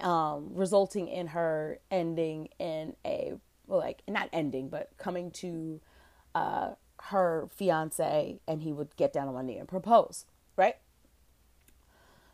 um, 0.00 0.50
resulting 0.52 1.08
in 1.08 1.28
her 1.28 1.78
ending 1.90 2.48
in 2.58 2.94
a 3.04 3.34
well, 3.66 3.80
like 3.80 4.02
not 4.08 4.28
ending, 4.32 4.68
but 4.68 4.90
coming 4.98 5.30
to 5.32 5.80
uh, 6.34 6.70
her 7.04 7.48
fiance, 7.50 8.40
and 8.46 8.62
he 8.62 8.72
would 8.72 8.94
get 8.96 9.12
down 9.12 9.28
on 9.28 9.34
one 9.34 9.46
knee 9.46 9.58
and 9.58 9.68
propose, 9.68 10.24
right? 10.56 10.76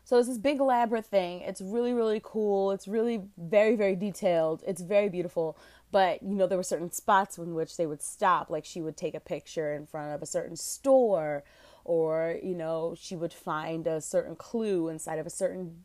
So 0.05 0.17
it's 0.17 0.27
this 0.27 0.37
big 0.37 0.59
elaborate 0.59 1.05
thing. 1.05 1.41
It's 1.41 1.61
really 1.61 1.93
really 1.93 2.21
cool. 2.23 2.71
It's 2.71 2.87
really 2.87 3.21
very 3.37 3.75
very 3.75 3.95
detailed. 3.95 4.63
It's 4.67 4.81
very 4.81 5.09
beautiful. 5.09 5.57
But 5.91 6.23
you 6.23 6.35
know 6.35 6.47
there 6.47 6.57
were 6.57 6.63
certain 6.63 6.91
spots 6.91 7.37
in 7.37 7.53
which 7.55 7.77
they 7.77 7.85
would 7.85 8.01
stop. 8.01 8.49
Like 8.49 8.65
she 8.65 8.81
would 8.81 8.97
take 8.97 9.15
a 9.15 9.19
picture 9.19 9.73
in 9.73 9.85
front 9.85 10.13
of 10.13 10.21
a 10.21 10.25
certain 10.25 10.57
store, 10.57 11.43
or 11.85 12.39
you 12.41 12.55
know 12.55 12.95
she 12.99 13.15
would 13.15 13.33
find 13.33 13.87
a 13.87 14.01
certain 14.01 14.35
clue 14.35 14.89
inside 14.89 15.19
of 15.19 15.25
a 15.25 15.31
certain 15.31 15.83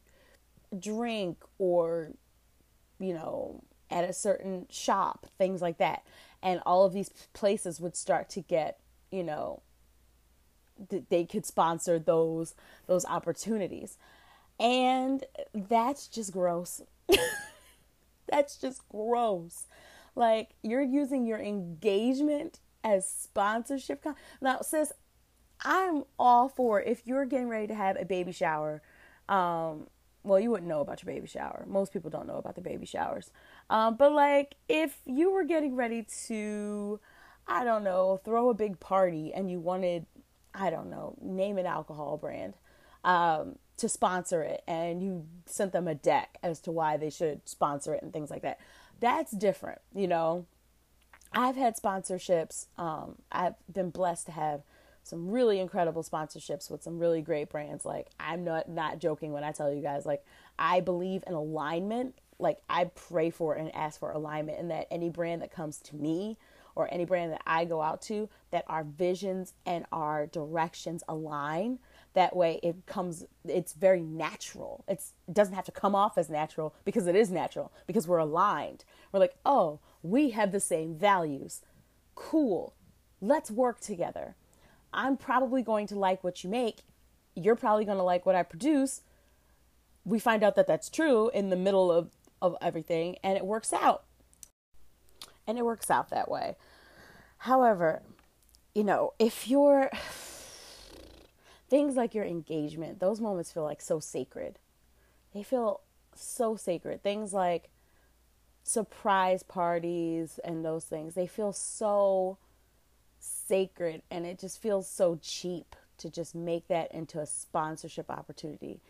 drink, 0.78 1.42
or 1.58 2.12
you 2.98 3.14
know 3.14 3.62
at 3.90 4.04
a 4.04 4.12
certain 4.12 4.66
shop, 4.70 5.26
things 5.38 5.62
like 5.62 5.78
that. 5.78 6.02
And 6.42 6.60
all 6.66 6.84
of 6.84 6.92
these 6.92 7.10
places 7.32 7.80
would 7.80 7.96
start 7.96 8.28
to 8.30 8.40
get 8.40 8.78
you 9.10 9.24
know 9.24 9.62
they 11.10 11.24
could 11.24 11.46
sponsor 11.46 11.98
those 11.98 12.54
those 12.86 13.04
opportunities. 13.06 13.98
And 14.60 15.24
that's 15.54 16.08
just 16.08 16.32
gross. 16.32 16.82
That's 18.28 18.56
just 18.56 18.86
gross. 18.88 19.66
Like 20.14 20.50
you're 20.62 20.82
using 20.82 21.26
your 21.26 21.38
engagement 21.38 22.60
as 22.84 23.08
sponsorship 23.08 24.06
now 24.40 24.60
sis 24.60 24.92
i'm 25.64 26.04
all 26.18 26.48
for 26.48 26.80
if 26.80 27.02
you're 27.06 27.24
getting 27.24 27.48
ready 27.48 27.66
to 27.66 27.74
have 27.74 27.96
a 28.00 28.04
baby 28.04 28.32
shower 28.32 28.82
um 29.28 29.86
well 30.22 30.40
you 30.40 30.50
wouldn't 30.50 30.68
know 30.68 30.80
about 30.80 31.02
your 31.02 31.12
baby 31.12 31.26
shower 31.26 31.64
most 31.66 31.92
people 31.92 32.10
don't 32.10 32.26
know 32.26 32.36
about 32.36 32.54
the 32.54 32.60
baby 32.60 32.86
showers 32.86 33.30
um 33.70 33.96
but 33.96 34.12
like 34.12 34.56
if 34.68 35.00
you 35.06 35.30
were 35.30 35.44
getting 35.44 35.74
ready 35.74 36.06
to 36.26 37.00
I 37.48 37.64
don't 37.64 37.82
know, 37.82 38.20
throw 38.24 38.50
a 38.50 38.54
big 38.54 38.78
party 38.78 39.32
and 39.32 39.50
you 39.50 39.58
wanted, 39.58 40.06
I 40.54 40.68
don't 40.68 40.90
know, 40.90 41.16
name 41.20 41.56
an 41.56 41.66
alcohol 41.66 42.18
brand 42.18 42.54
um, 43.04 43.56
to 43.78 43.88
sponsor 43.88 44.42
it 44.42 44.62
and 44.68 45.02
you 45.02 45.26
sent 45.46 45.72
them 45.72 45.88
a 45.88 45.94
deck 45.94 46.36
as 46.42 46.60
to 46.60 46.70
why 46.70 46.98
they 46.98 47.10
should 47.10 47.48
sponsor 47.48 47.94
it 47.94 48.02
and 48.02 48.12
things 48.12 48.30
like 48.30 48.42
that. 48.42 48.60
That's 49.00 49.32
different, 49.32 49.80
you 49.94 50.06
know. 50.06 50.44
I've 51.32 51.56
had 51.56 51.76
sponsorships. 51.76 52.66
Um, 52.76 53.16
I've 53.32 53.54
been 53.72 53.90
blessed 53.90 54.26
to 54.26 54.32
have 54.32 54.62
some 55.08 55.30
really 55.30 55.60
incredible 55.60 56.02
sponsorships 56.02 56.70
with 56.70 56.82
some 56.82 56.98
really 56.98 57.22
great 57.22 57.48
brands. 57.50 57.84
Like 57.84 58.08
I'm 58.20 58.44
not 58.44 58.68
not 58.68 58.98
joking 58.98 59.32
when 59.32 59.44
I 59.44 59.52
tell 59.52 59.72
you 59.72 59.82
guys, 59.82 60.06
like 60.06 60.24
I 60.58 60.80
believe 60.80 61.24
in 61.26 61.34
alignment. 61.34 62.14
Like 62.38 62.58
I 62.68 62.84
pray 62.84 63.30
for 63.30 63.54
and 63.54 63.74
ask 63.74 63.98
for 63.98 64.12
alignment, 64.12 64.58
and 64.58 64.70
that 64.70 64.86
any 64.90 65.10
brand 65.10 65.42
that 65.42 65.50
comes 65.50 65.78
to 65.80 65.96
me 65.96 66.38
or 66.76 66.88
any 66.92 67.04
brand 67.04 67.32
that 67.32 67.42
I 67.44 67.64
go 67.64 67.82
out 67.82 68.00
to 68.02 68.28
that 68.52 68.64
our 68.68 68.84
visions 68.84 69.52
and 69.66 69.84
our 69.90 70.26
directions 70.26 71.02
align. 71.08 71.80
That 72.14 72.36
way 72.36 72.60
it 72.62 72.86
comes 72.86 73.26
it's 73.44 73.72
very 73.72 74.00
natural. 74.02 74.84
It's 74.86 75.14
it 75.26 75.34
doesn't 75.34 75.54
have 75.54 75.64
to 75.66 75.72
come 75.72 75.94
off 75.94 76.16
as 76.16 76.30
natural 76.30 76.74
because 76.84 77.06
it 77.06 77.16
is 77.16 77.30
natural 77.30 77.72
because 77.86 78.06
we're 78.06 78.18
aligned. 78.18 78.84
We're 79.12 79.20
like, 79.20 79.36
"Oh, 79.44 79.80
we 80.02 80.30
have 80.30 80.52
the 80.52 80.60
same 80.60 80.94
values. 80.94 81.62
Cool. 82.14 82.74
Let's 83.20 83.50
work 83.50 83.80
together. 83.80 84.36
I'm 84.92 85.16
probably 85.16 85.62
going 85.62 85.86
to 85.88 85.98
like 85.98 86.24
what 86.24 86.42
you 86.42 86.50
make. 86.50 86.82
You're 87.34 87.56
probably 87.56 87.84
going 87.84 87.98
to 87.98 88.04
like 88.04 88.26
what 88.26 88.34
I 88.34 88.42
produce." 88.42 89.02
We 90.04 90.18
find 90.18 90.42
out 90.42 90.54
that 90.56 90.66
that's 90.66 90.88
true 90.88 91.30
in 91.30 91.50
the 91.50 91.56
middle 91.56 91.92
of 91.92 92.10
of 92.40 92.56
everything 92.60 93.16
and 93.22 93.36
it 93.36 93.44
works 93.44 93.72
out 93.72 94.04
and 95.46 95.58
it 95.58 95.64
works 95.64 95.90
out 95.90 96.10
that 96.10 96.30
way. 96.30 96.56
However, 97.38 98.02
you 98.74 98.84
know, 98.84 99.14
if 99.18 99.48
you're 99.48 99.90
things 101.68 101.96
like 101.96 102.14
your 102.14 102.24
engagement, 102.24 103.00
those 103.00 103.20
moments 103.20 103.52
feel 103.52 103.64
like 103.64 103.80
so 103.80 103.98
sacred. 103.98 104.58
They 105.34 105.42
feel 105.42 105.80
so 106.14 106.56
sacred. 106.56 107.02
Things 107.02 107.32
like 107.32 107.70
surprise 108.62 109.42
parties 109.42 110.38
and 110.44 110.64
those 110.64 110.84
things, 110.84 111.14
they 111.14 111.26
feel 111.26 111.52
so 111.52 112.38
sacred 113.18 114.02
and 114.10 114.26
it 114.26 114.38
just 114.38 114.60
feels 114.60 114.88
so 114.88 115.18
cheap 115.22 115.74
to 115.98 116.10
just 116.10 116.34
make 116.34 116.68
that 116.68 116.92
into 116.92 117.20
a 117.20 117.26
sponsorship 117.26 118.10
opportunity. 118.10 118.80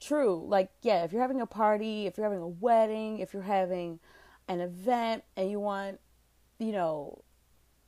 True, 0.00 0.44
like, 0.46 0.70
yeah, 0.82 1.04
if 1.04 1.12
you're 1.12 1.22
having 1.22 1.40
a 1.40 1.46
party, 1.46 2.06
if 2.06 2.16
you're 2.16 2.26
having 2.26 2.42
a 2.42 2.48
wedding, 2.48 3.18
if 3.18 3.32
you're 3.32 3.42
having 3.42 3.98
an 4.48 4.60
event 4.60 5.24
and 5.36 5.50
you 5.50 5.60
want, 5.60 6.00
you 6.58 6.72
know, 6.72 7.22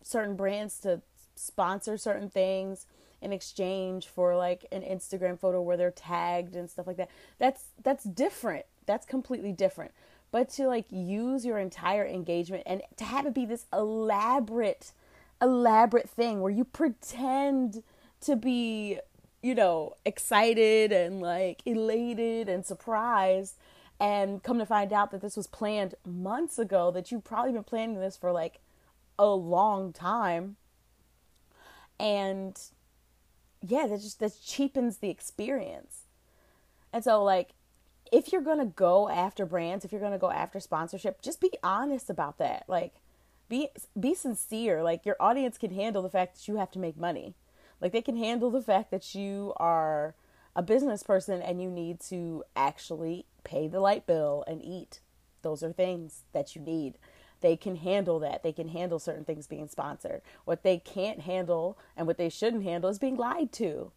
certain 0.02 0.36
brands 0.36 0.78
to 0.80 1.02
sponsor 1.34 1.96
certain 1.96 2.28
things 2.28 2.86
in 3.20 3.32
exchange 3.32 4.06
for 4.06 4.36
like 4.36 4.66
an 4.72 4.82
Instagram 4.82 5.38
photo 5.38 5.60
where 5.60 5.76
they're 5.76 5.90
tagged 5.90 6.54
and 6.54 6.70
stuff 6.70 6.86
like 6.86 6.96
that. 6.96 7.10
That's 7.38 7.64
that's 7.82 8.04
different. 8.04 8.66
That's 8.86 9.06
completely 9.06 9.52
different. 9.52 9.92
But 10.30 10.50
to 10.50 10.66
like 10.66 10.86
use 10.90 11.44
your 11.44 11.58
entire 11.58 12.06
engagement 12.06 12.62
and 12.66 12.82
to 12.96 13.04
have 13.04 13.26
it 13.26 13.34
be 13.34 13.44
this 13.44 13.66
elaborate 13.72 14.92
elaborate 15.40 16.08
thing 16.08 16.40
where 16.40 16.50
you 16.50 16.64
pretend 16.64 17.82
to 18.20 18.36
be, 18.36 18.98
you 19.42 19.54
know, 19.54 19.94
excited 20.04 20.92
and 20.92 21.20
like 21.20 21.62
elated 21.64 22.48
and 22.48 22.64
surprised. 22.64 23.56
And 24.00 24.42
come 24.44 24.58
to 24.58 24.66
find 24.66 24.92
out 24.92 25.10
that 25.10 25.22
this 25.22 25.36
was 25.36 25.48
planned 25.48 25.96
months 26.06 26.56
ago 26.58 26.92
that 26.92 27.10
you've 27.10 27.24
probably 27.24 27.52
been 27.52 27.64
planning 27.64 27.98
this 27.98 28.16
for 28.16 28.30
like 28.30 28.60
a 29.18 29.26
long 29.26 29.92
time. 29.92 30.56
And 31.98 32.56
yeah 33.66 33.86
that 33.86 34.00
just 34.00 34.20
that 34.20 34.32
cheapens 34.44 34.98
the 34.98 35.10
experience. 35.10 36.04
And 36.92 37.02
so 37.02 37.22
like 37.22 37.50
if 38.12 38.32
you're 38.32 38.42
gonna 38.42 38.66
go 38.66 39.08
after 39.08 39.44
brands 39.44 39.84
if 39.84 39.92
you're 39.92 40.00
gonna 40.00 40.18
go 40.18 40.30
after 40.30 40.60
sponsorship 40.60 41.20
just 41.20 41.40
be 41.40 41.50
honest 41.62 42.08
about 42.08 42.38
that. 42.38 42.64
Like 42.68 42.94
be 43.48 43.68
be 43.98 44.14
sincere 44.14 44.82
like 44.82 45.06
your 45.06 45.16
audience 45.20 45.58
can 45.58 45.72
handle 45.72 46.02
the 46.02 46.10
fact 46.10 46.34
that 46.34 46.48
you 46.48 46.56
have 46.56 46.70
to 46.70 46.78
make 46.78 46.96
money 46.96 47.34
like 47.80 47.92
they 47.92 48.02
can 48.02 48.16
handle 48.16 48.50
the 48.50 48.62
fact 48.62 48.90
that 48.90 49.14
you 49.14 49.52
are 49.56 50.14
a 50.56 50.62
business 50.62 51.02
person 51.02 51.40
and 51.40 51.62
you 51.62 51.70
need 51.70 52.00
to 52.00 52.42
actually 52.56 53.24
pay 53.44 53.68
the 53.68 53.80
light 53.80 54.06
bill 54.06 54.44
and 54.46 54.62
eat 54.62 55.00
those 55.42 55.62
are 55.62 55.72
things 55.72 56.22
that 56.32 56.54
you 56.54 56.62
need 56.62 56.98
they 57.40 57.56
can 57.56 57.76
handle 57.76 58.18
that. 58.20 58.42
They 58.42 58.52
can 58.52 58.68
handle 58.68 58.98
certain 58.98 59.24
things 59.24 59.46
being 59.46 59.68
sponsored. 59.68 60.22
What 60.44 60.62
they 60.62 60.78
can't 60.78 61.20
handle 61.20 61.78
and 61.96 62.06
what 62.06 62.18
they 62.18 62.28
shouldn't 62.28 62.64
handle 62.64 62.90
is 62.90 62.98
being 62.98 63.16
lied 63.16 63.52
to. 63.52 63.92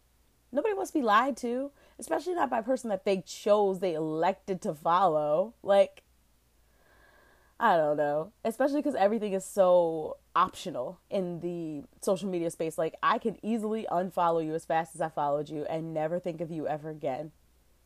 Nobody 0.52 0.74
wants 0.74 0.90
to 0.90 0.98
be 0.98 1.04
lied 1.04 1.36
to, 1.38 1.70
especially 1.98 2.34
not 2.34 2.50
by 2.50 2.58
a 2.58 2.62
person 2.62 2.90
that 2.90 3.04
they 3.04 3.22
chose, 3.22 3.80
they 3.80 3.94
elected 3.94 4.60
to 4.62 4.74
follow. 4.74 5.54
Like, 5.62 6.01
I 7.62 7.76
don't 7.76 7.96
know. 7.96 8.32
Especially 8.44 8.80
because 8.80 8.96
everything 8.96 9.34
is 9.34 9.44
so 9.44 10.16
optional 10.34 10.98
in 11.08 11.38
the 11.38 11.84
social 12.00 12.28
media 12.28 12.50
space. 12.50 12.76
Like, 12.76 12.96
I 13.04 13.18
can 13.18 13.38
easily 13.40 13.86
unfollow 13.88 14.44
you 14.44 14.52
as 14.56 14.64
fast 14.64 14.96
as 14.96 15.00
I 15.00 15.08
followed 15.08 15.48
you 15.48 15.64
and 15.66 15.94
never 15.94 16.18
think 16.18 16.40
of 16.40 16.50
you 16.50 16.66
ever 16.66 16.90
again. 16.90 17.30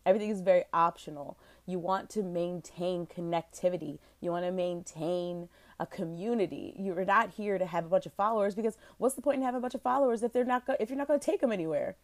Everything 0.07 0.31
is 0.31 0.41
very 0.41 0.65
optional. 0.73 1.37
You 1.67 1.79
want 1.79 2.09
to 2.11 2.23
maintain 2.23 3.07
connectivity. 3.07 3.99
You 4.23 4.31
want 4.31 4.47
to 4.47 4.51
maintain 4.51 5.51
a 5.79 5.85
community. 5.85 6.75
You're 6.79 7.05
not 7.05 7.35
here 7.35 7.59
to 7.59 7.67
have 7.67 7.85
a 7.85 7.89
bunch 7.89 8.07
of 8.07 8.15
followers 8.15 8.55
because 8.55 8.79
what's 8.97 9.15
the 9.15 9.21
point 9.21 9.39
in 9.39 9.43
having 9.43 9.59
a 9.59 9.61
bunch 9.61 9.75
of 9.75 9.83
followers 9.83 10.23
if 10.23 10.33
they're 10.33 10.45
not 10.45 10.65
go- 10.67 10.77
if 10.81 10.89
you're 10.89 10.97
not 10.97 11.09
going 11.09 11.21
to 11.21 11.27
take 11.27 11.43
them 11.43 11.53
anywhere? 11.53 11.97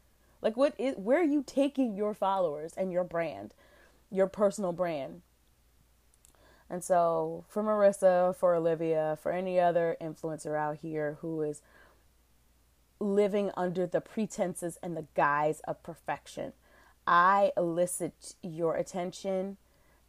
Like 0.43 0.59
what 0.59 0.75
is 0.77 0.97
where 0.97 1.21
are 1.21 1.25
you 1.25 1.43
taking 1.47 1.97
your 1.97 2.13
followers 2.13 2.75
and 2.77 2.93
your 2.93 3.05
brand, 3.05 3.55
your 4.11 4.27
personal 4.27 4.73
brand? 4.73 5.23
And 6.73 6.83
so 6.83 7.45
for 7.49 7.63
Marissa, 7.63 8.35
for 8.35 8.55
Olivia, 8.55 9.19
for 9.23 9.31
any 9.31 9.61
other 9.61 9.95
influencer 10.01 10.57
out 10.57 10.79
here 10.79 11.19
who 11.21 11.43
is 11.43 11.61
living 12.99 13.51
under 13.59 13.87
the 13.87 14.01
pretenses 14.01 14.79
and 14.83 14.97
the 14.97 15.05
guise 15.15 15.61
of 15.69 15.83
perfection, 15.83 16.55
I 17.07 17.53
elicit 17.59 18.37
your 18.43 18.77
attention 18.77 19.59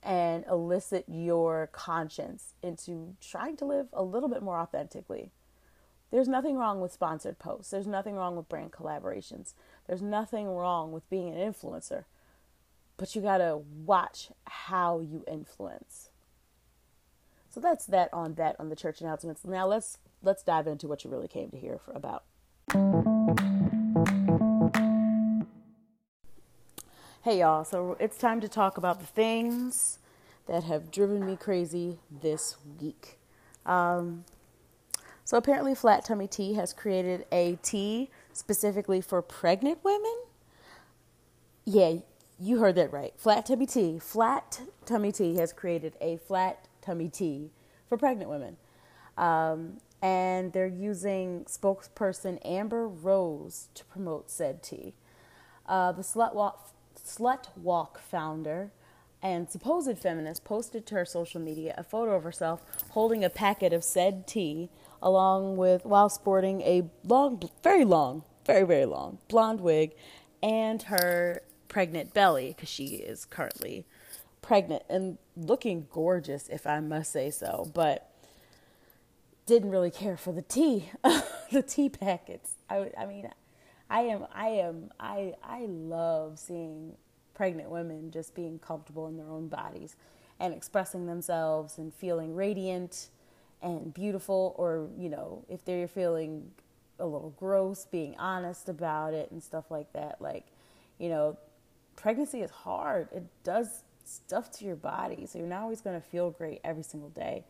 and 0.02 0.46
elicit 0.50 1.04
your 1.10 1.68
conscience 1.74 2.54
into 2.64 3.18
trying 3.20 3.58
to 3.58 3.66
live 3.66 3.88
a 3.92 4.04
little 4.04 4.30
bit 4.30 4.42
more 4.42 4.58
authentically. 4.58 5.32
There's 6.12 6.30
nothing 6.30 6.58
wrong 6.58 6.80
with 6.80 6.94
sponsored 6.94 7.40
posts. 7.40 7.72
There's 7.72 7.88
nothing 7.88 8.16
wrong 8.16 8.38
with 8.38 8.48
brand 8.48 8.72
collaborations. 8.72 9.54
There's 9.86 10.02
nothing 10.02 10.48
wrong 10.48 10.94
with 10.94 11.10
being 11.10 11.28
an 11.28 11.54
influencer. 11.54 12.06
but 12.96 13.16
you 13.16 13.22
got 13.22 13.40
to 13.40 13.58
watch 13.86 14.30
how 14.46 15.02
you 15.02 15.26
influence. 15.28 16.12
So 17.54 17.60
that's 17.62 17.86
that 17.86 18.12
on 18.12 18.34
that 18.34 18.56
on 18.58 18.70
the 18.70 18.76
church 18.76 19.00
announcements. 19.00 19.46
Now 19.46 19.68
let's 19.68 20.00
let's 20.24 20.42
dive 20.42 20.66
into 20.66 20.88
what 20.88 21.04
you 21.04 21.12
really 21.12 21.28
came 21.28 21.52
to 21.52 21.58
hear 21.58 21.78
for, 21.78 21.92
about. 21.92 22.24
Hey 27.22 27.42
y'all, 27.42 27.64
so 27.64 27.96
it's 28.00 28.18
time 28.18 28.42
to 28.42 28.48
talk 28.48 28.80
about 28.80 29.00
the 29.00 29.06
things 29.06 30.00
that 30.48 30.64
have 30.64 30.90
driven 30.90 31.28
me 31.28 31.36
crazy 31.36 32.00
this 32.24 32.58
week. 32.82 33.20
Um, 33.68 34.26
so 35.24 35.38
apparently, 35.38 35.76
Flat 35.76 36.06
Tummy 36.06 36.26
Tea 36.26 36.56
has 36.56 36.74
created 36.74 37.28
a 37.32 37.60
tea 37.62 38.10
specifically 38.34 39.00
for 39.00 39.22
pregnant 39.22 39.78
women. 39.84 40.24
Yeah, 41.66 41.98
you 42.40 42.58
heard 42.58 42.74
that 42.76 42.92
right. 42.92 43.14
Flat 43.16 43.46
Tummy 43.46 43.68
Tea. 43.68 44.00
Flat 44.00 44.62
Tummy 44.88 45.12
Tea 45.12 45.36
has 45.36 45.54
created 45.54 45.94
a 46.02 46.18
flat 46.18 46.68
tummy 46.84 47.10
tea 47.10 47.50
for 47.88 47.98
pregnant 47.98 48.30
women. 48.30 48.58
Um, 49.18 49.78
and 50.02 50.52
they're 50.52 50.68
using 50.68 51.46
spokesperson 51.46 52.38
Amber 52.44 52.88
Rose 52.88 53.70
to 53.74 53.86
promote 53.86 54.30
said 54.30 54.62
tea. 54.62 54.94
Uh, 55.66 55.94
the 55.94 56.02
Slut 56.02 56.36
Walk, 56.36 56.72
Slut 56.96 57.48
Walk 57.56 58.00
founder 58.00 58.72
and 59.24 59.50
supposed 59.50 59.98
feminist 59.98 60.44
posted 60.44 60.86
to 60.86 60.96
her 60.96 61.06
social 61.06 61.40
media 61.40 61.74
a 61.78 61.84
photo 61.84 62.16
of 62.16 62.24
herself 62.24 62.62
holding 62.90 63.24
a 63.24 63.30
packet 63.30 63.72
of 63.72 63.84
said 63.84 64.28
tea 64.28 64.70
along 65.02 65.56
with 65.56 65.86
while 65.86 66.10
sporting 66.10 66.62
a 66.62 66.84
long 67.06 67.42
very 67.64 67.86
long 67.86 68.24
very 68.46 68.66
very 68.66 68.86
long 68.86 69.18
blonde 69.30 69.62
wig 69.62 69.94
and 70.44 70.84
her 70.84 71.42
pregnant 71.70 72.14
belly 72.14 72.50
because 72.50 72.70
she 72.70 72.86
is 72.98 73.24
currently 73.24 73.86
pregnant 74.44 74.84
and 74.90 75.18
looking 75.36 75.88
gorgeous 75.92 76.48
if 76.50 76.68
i 76.68 76.80
must 76.80 77.12
say 77.12 77.32
so 77.32 77.72
but 77.74 78.12
didn't 79.46 79.72
really 79.72 79.90
care 79.90 80.16
for 80.16 80.32
the 80.32 80.42
tea 80.42 80.90
the 81.52 81.62
tea 81.62 81.90
packets. 81.90 82.54
I 82.70 82.92
i 82.98 83.06
mean 83.06 83.30
i 83.90 84.02
am 84.02 84.28
i 84.34 84.48
am 84.48 84.92
i 85.00 85.34
i 85.44 85.66
love 85.66 86.38
seeing 86.38 86.94
pregnant 87.34 87.70
women 87.70 88.12
just 88.12 88.36
being 88.36 88.60
comfortable 88.60 89.08
in 89.08 89.18
their 89.18 89.30
own 89.30 89.48
bodies 89.48 89.96
and 90.40 90.54
expressing 90.54 91.08
themselves 91.08 91.78
and 91.78 91.94
feeling 91.94 92.36
radiant 92.36 93.10
and 93.62 93.94
beautiful 93.94 94.54
or 94.58 94.90
you 94.98 95.10
know 95.10 95.44
if 95.50 95.66
they're 95.66 95.88
feeling 95.88 96.52
a 97.00 97.06
little 97.06 97.34
gross 97.38 97.86
being 97.86 98.16
honest 98.18 98.70
about 98.70 99.14
it 99.14 99.32
and 99.32 99.42
stuff 99.42 99.70
like 99.70 99.92
that. 99.94 100.22
Like 100.22 100.46
you 101.00 101.10
know 101.10 101.38
pregnancy 101.96 102.42
is 102.42 102.52
hard. 102.52 103.10
It 103.14 103.24
does 103.44 103.84
stuff 104.06 104.52
to 104.52 104.66
your 104.66 104.76
body 104.76 105.26
so 105.26 105.40
you're 105.40 105.48
not 105.48 105.62
always 105.62 105.82
going 105.82 106.00
to 106.00 106.08
feel 106.08 106.32
great 106.32 106.60
every 106.64 106.84
single 106.84 107.10
day 107.10 107.44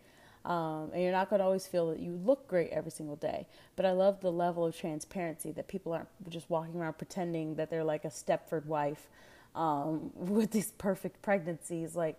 um, 0.46 0.90
and 0.94 1.02
you're 1.02 1.12
not 1.12 1.30
going 1.30 1.40
to 1.40 1.46
always 1.46 1.66
feel 1.66 1.90
that 1.90 2.00
you 2.00 2.20
look 2.26 2.48
great 2.48 2.70
every 2.72 2.92
single 2.92 3.16
day 3.16 3.48
but 3.76 3.86
i 3.86 3.92
love 3.92 4.22
the 4.22 4.32
level 4.32 4.66
of 4.66 4.78
transparency 4.78 5.52
that 5.52 5.68
people 5.68 5.94
aren't 5.94 6.08
just 6.30 6.50
walking 6.50 6.76
around 6.80 6.98
pretending 6.98 7.56
that 7.56 7.70
they're 7.70 7.84
like 7.84 8.06
a 8.06 8.10
stepford 8.10 8.66
wife 8.66 9.08
um, 9.56 10.12
with 10.16 10.52
these 10.52 10.72
perfect 10.72 11.22
pregnancies. 11.22 11.96
Like, 11.96 12.18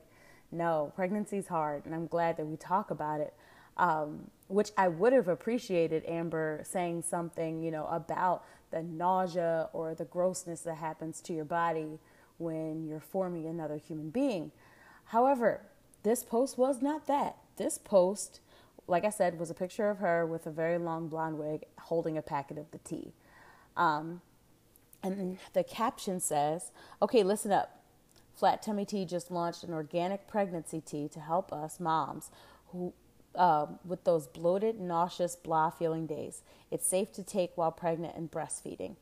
no, 0.52 0.92
pregnancy's 0.96 1.48
hard, 1.48 1.86
and 1.86 1.94
I'm 1.94 2.06
glad 2.06 2.36
that 2.36 2.46
we 2.46 2.56
talk 2.56 2.90
about 2.90 3.20
it. 3.20 3.34
Um, 3.76 4.30
which 4.46 4.70
I 4.78 4.86
would 4.86 5.12
have 5.12 5.26
appreciated 5.26 6.04
Amber 6.06 6.60
saying 6.64 7.02
something, 7.02 7.60
you 7.60 7.72
know, 7.72 7.86
about 7.86 8.44
the 8.70 8.84
nausea 8.84 9.68
or 9.72 9.96
the 9.96 10.04
grossness 10.04 10.60
that 10.60 10.76
happens 10.76 11.20
to 11.22 11.32
your 11.32 11.44
body 11.44 11.98
when 12.38 12.86
you're 12.86 13.00
forming 13.00 13.46
another 13.46 13.76
human 13.76 14.10
being. 14.10 14.50
However, 15.06 15.62
this 16.02 16.22
post 16.22 16.58
was 16.58 16.82
not 16.82 17.06
that. 17.06 17.36
This 17.56 17.78
post, 17.78 18.40
like 18.86 19.04
I 19.04 19.10
said, 19.10 19.38
was 19.38 19.50
a 19.50 19.54
picture 19.54 19.88
of 19.90 19.98
her 19.98 20.26
with 20.26 20.46
a 20.46 20.50
very 20.50 20.78
long 20.78 21.08
blonde 21.08 21.38
wig 21.38 21.64
holding 21.78 22.18
a 22.18 22.22
packet 22.22 22.58
of 22.58 22.70
the 22.70 22.78
tea. 22.78 23.12
Um, 23.76 24.20
and 25.02 25.38
the 25.52 25.64
caption 25.64 26.20
says, 26.20 26.72
okay, 27.02 27.22
listen 27.22 27.52
up. 27.52 27.80
Flat 28.34 28.62
Tummy 28.62 28.84
Tea 28.84 29.04
just 29.04 29.30
launched 29.30 29.62
an 29.62 29.72
organic 29.72 30.26
pregnancy 30.26 30.80
tea 30.80 31.08
to 31.08 31.20
help 31.20 31.52
us 31.52 31.78
moms 31.78 32.30
who 32.72 32.92
uh, 33.36 33.66
with 33.84 34.04
those 34.04 34.26
bloated, 34.26 34.80
nauseous, 34.80 35.36
blah 35.36 35.70
feeling 35.70 36.06
days. 36.06 36.42
It's 36.70 36.86
safe 36.86 37.12
to 37.12 37.22
take 37.22 37.52
while 37.56 37.72
pregnant 37.72 38.16
and 38.16 38.30
breastfeeding. 38.30 38.96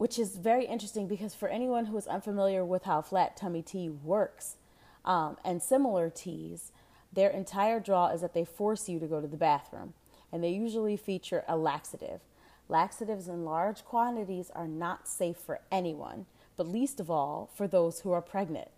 Which 0.00 0.18
is 0.18 0.38
very 0.38 0.64
interesting 0.64 1.08
because 1.08 1.34
for 1.34 1.50
anyone 1.50 1.84
who 1.84 1.96
is 1.98 2.06
unfamiliar 2.06 2.64
with 2.64 2.84
how 2.84 3.02
flat 3.02 3.36
tummy 3.36 3.60
tea 3.60 3.90
works 3.90 4.56
um, 5.04 5.36
and 5.44 5.62
similar 5.62 6.08
teas, 6.08 6.72
their 7.12 7.28
entire 7.28 7.80
draw 7.80 8.06
is 8.06 8.22
that 8.22 8.32
they 8.32 8.46
force 8.46 8.88
you 8.88 8.98
to 8.98 9.06
go 9.06 9.20
to 9.20 9.26
the 9.26 9.36
bathroom. 9.36 9.92
And 10.32 10.42
they 10.42 10.52
usually 10.52 10.96
feature 10.96 11.44
a 11.46 11.54
laxative. 11.54 12.22
Laxatives 12.66 13.28
in 13.28 13.44
large 13.44 13.84
quantities 13.84 14.50
are 14.54 14.66
not 14.66 15.06
safe 15.06 15.36
for 15.36 15.60
anyone, 15.70 16.24
but 16.56 16.66
least 16.66 16.98
of 16.98 17.10
all 17.10 17.50
for 17.54 17.68
those 17.68 18.00
who 18.00 18.10
are 18.10 18.22
pregnant. 18.22 18.68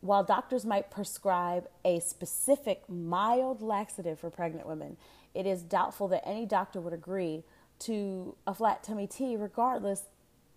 While 0.00 0.24
doctors 0.24 0.66
might 0.66 0.90
prescribe 0.90 1.68
a 1.84 2.00
specific 2.00 2.82
mild 2.88 3.62
laxative 3.62 4.18
for 4.18 4.30
pregnant 4.30 4.66
women, 4.66 4.96
it 5.32 5.46
is 5.46 5.62
doubtful 5.62 6.08
that 6.08 6.26
any 6.26 6.44
doctor 6.44 6.80
would 6.80 6.92
agree 6.92 7.44
to 7.78 8.34
a 8.48 8.54
flat 8.54 8.82
tummy 8.82 9.06
tea 9.06 9.36
regardless 9.36 10.02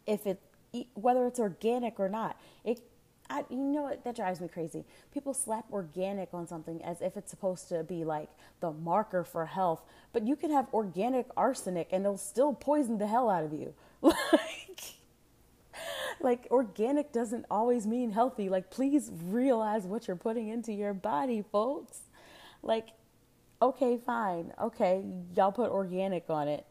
if 0.08 0.26
it 0.26 0.39
whether 0.93 1.26
it's 1.28 1.39
organic 1.39 2.00
or 2.00 2.10
not. 2.10 2.39
It 2.63 2.82
I, 3.30 3.43
you 3.50 3.58
know 3.58 3.82
what? 3.82 4.04
That 4.06 4.15
drives 4.15 4.39
me 4.39 4.48
crazy. 4.48 4.86
People 5.13 5.34
slap 5.34 5.65
organic 5.72 6.34
on 6.34 6.48
something 6.48 6.82
as 6.84 7.02
if 7.02 7.17
it's 7.17 7.30
supposed 7.30 7.67
to 7.70 7.84
be 7.84 8.06
like 8.06 8.30
the 8.62 8.72
marker 8.72 9.24
for 9.26 9.46
health, 9.46 9.82
but 10.13 10.26
you 10.26 10.36
can 10.36 10.50
have 10.52 10.67
organic 10.74 11.28
arsenic 11.36 11.89
and 11.91 12.06
it'll 12.06 12.17
still 12.17 12.54
poison 12.54 12.98
the 12.98 13.08
hell 13.08 13.30
out 13.30 13.43
of 13.43 13.52
you. 13.52 13.74
like, 14.02 14.82
like 16.22 16.48
organic 16.52 17.12
doesn't 17.12 17.46
always 17.52 17.86
mean 17.86 18.12
healthy. 18.12 18.48
Like, 18.48 18.72
please 18.72 19.12
realize 19.26 19.84
what 19.84 20.08
you're 20.08 20.15
putting 20.15 20.48
into 20.48 20.72
your 20.72 20.93
body, 20.93 21.43
folks. 21.52 22.00
Like, 22.63 22.89
okay, 23.62 23.98
fine. 23.98 24.54
Okay, 24.62 25.04
y'all 25.36 25.52
put 25.52 25.70
organic 25.70 26.30
on 26.30 26.48
it 26.48 26.65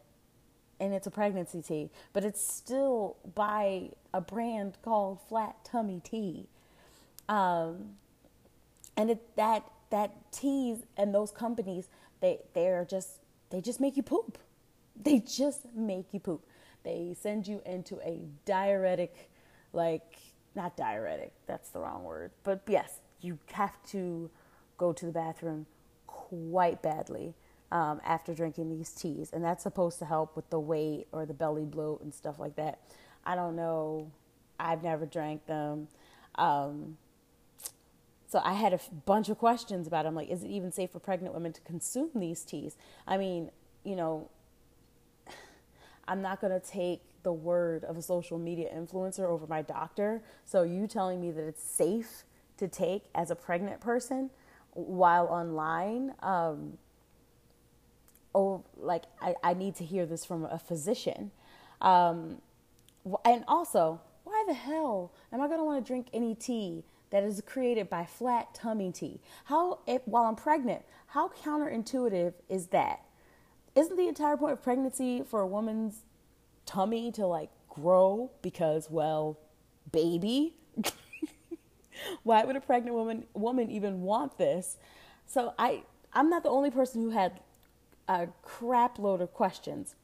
and 0.79 0.93
it's 0.93 1.07
a 1.07 1.11
pregnancy 1.11 1.61
tea, 1.61 1.89
but 2.13 2.23
it's 2.23 2.41
still 2.41 3.17
by 3.35 3.89
a 4.13 4.21
brand 4.21 4.77
called 4.81 5.19
Flat 5.27 5.55
Tummy 5.63 6.01
Tea. 6.03 6.47
Um, 7.29 7.95
and 8.95 9.11
it, 9.11 9.35
that 9.35 9.63
that 9.89 10.31
teas 10.31 10.79
and 10.97 11.13
those 11.13 11.31
companies, 11.31 11.87
they 12.21 12.39
they're 12.53 12.85
just 12.85 13.19
they 13.49 13.61
just 13.61 13.79
make 13.79 13.97
you 13.97 14.03
poop. 14.03 14.37
They 14.99 15.19
just 15.19 15.61
make 15.75 16.13
you 16.13 16.19
poop. 16.19 16.45
They 16.83 17.15
send 17.19 17.47
you 17.47 17.61
into 17.65 17.99
a 17.99 18.21
diuretic, 18.45 19.29
like 19.73 20.17
not 20.55 20.75
diuretic. 20.75 21.33
That's 21.45 21.69
the 21.69 21.79
wrong 21.79 22.03
word, 22.03 22.31
but 22.43 22.61
yes, 22.67 22.99
you 23.21 23.37
have 23.53 23.81
to 23.87 24.29
go 24.77 24.93
to 24.93 25.05
the 25.05 25.11
bathroom 25.11 25.65
quite 26.07 26.81
badly 26.81 27.35
um, 27.71 27.99
after 28.05 28.33
drinking 28.33 28.69
these 28.69 28.91
teas, 28.91 29.29
and 29.33 29.43
that's 29.43 29.63
supposed 29.63 29.99
to 29.99 30.05
help 30.05 30.35
with 30.35 30.49
the 30.49 30.59
weight 30.59 31.07
or 31.11 31.25
the 31.25 31.33
belly 31.33 31.65
bloat 31.65 32.01
and 32.01 32.13
stuff 32.13 32.39
like 32.39 32.55
that. 32.55 32.79
I 33.25 33.35
don't 33.35 33.55
know. 33.55 34.11
I've 34.59 34.83
never 34.83 35.05
drank 35.05 35.45
them. 35.45 35.87
Um, 36.35 36.97
so 38.27 38.41
I 38.43 38.53
had 38.53 38.73
a 38.73 38.75
f- 38.75 38.89
bunch 39.05 39.29
of 39.29 39.37
questions 39.37 39.87
about 39.87 40.03
them. 40.03 40.15
Like, 40.15 40.29
is 40.29 40.43
it 40.43 40.49
even 40.49 40.71
safe 40.71 40.91
for 40.91 40.99
pregnant 40.99 41.33
women 41.33 41.53
to 41.53 41.61
consume 41.61 42.09
these 42.15 42.43
teas? 42.43 42.75
I 43.07 43.17
mean, 43.17 43.51
you 43.83 43.95
know, 43.95 44.29
I'm 46.07 46.21
not 46.21 46.41
going 46.41 46.59
to 46.59 46.65
take 46.65 47.01
the 47.23 47.33
word 47.33 47.83
of 47.83 47.97
a 47.97 48.01
social 48.01 48.37
media 48.37 48.69
influencer 48.73 49.25
over 49.25 49.47
my 49.47 49.61
doctor. 49.61 50.21
So 50.45 50.63
you 50.63 50.87
telling 50.87 51.21
me 51.21 51.31
that 51.31 51.43
it's 51.45 51.63
safe 51.63 52.23
to 52.57 52.67
take 52.67 53.03
as 53.15 53.31
a 53.31 53.35
pregnant 53.35 53.81
person 53.81 54.29
while 54.71 55.25
online, 55.25 56.13
um, 56.21 56.77
oh, 58.37 58.63
like 58.77 59.03
I, 59.19 59.35
I 59.43 59.53
need 59.55 59.75
to 59.77 59.83
hear 59.83 60.05
this 60.05 60.23
from 60.23 60.45
a 60.45 60.59
physician. 60.59 61.31
Um, 61.81 62.41
and 63.25 63.43
also, 63.47 63.99
why 64.23 64.43
the 64.47 64.53
hell 64.53 65.11
am 65.33 65.41
I 65.41 65.47
going 65.47 65.59
to 65.59 65.63
want 65.63 65.83
to 65.83 65.87
drink 65.87 66.07
any 66.13 66.35
tea 66.35 66.83
that 67.09 67.23
is 67.23 67.41
created 67.45 67.89
by 67.89 68.05
flat 68.05 68.53
tummy 68.53 68.91
tea? 68.91 69.19
How, 69.45 69.79
if, 69.87 70.03
while 70.05 70.25
I'm 70.25 70.35
pregnant, 70.35 70.83
how 71.07 71.29
counterintuitive 71.29 72.33
is 72.47 72.67
that? 72.67 73.01
Isn't 73.75 73.97
the 73.97 74.07
entire 74.07 74.37
point 74.37 74.53
of 74.53 74.61
pregnancy 74.61 75.23
for 75.23 75.41
a 75.41 75.47
woman's 75.47 76.03
tummy 76.67 77.11
to 77.13 77.25
like 77.25 77.49
grow 77.69 78.29
because, 78.43 78.89
well, 78.91 79.39
baby? 79.91 80.53
why 82.23 82.43
would 82.43 82.55
a 82.55 82.61
pregnant 82.61 82.95
woman 82.95 83.25
woman 83.33 83.71
even 83.71 84.01
want 84.01 84.37
this? 84.37 84.77
So 85.25 85.53
I 85.57 85.83
I'm 86.13 86.29
not 86.29 86.43
the 86.43 86.49
only 86.49 86.71
person 86.71 87.01
who 87.01 87.09
had 87.11 87.39
a 88.07 88.27
crap 88.43 88.99
load 88.99 89.21
of 89.21 89.33
questions. 89.33 89.95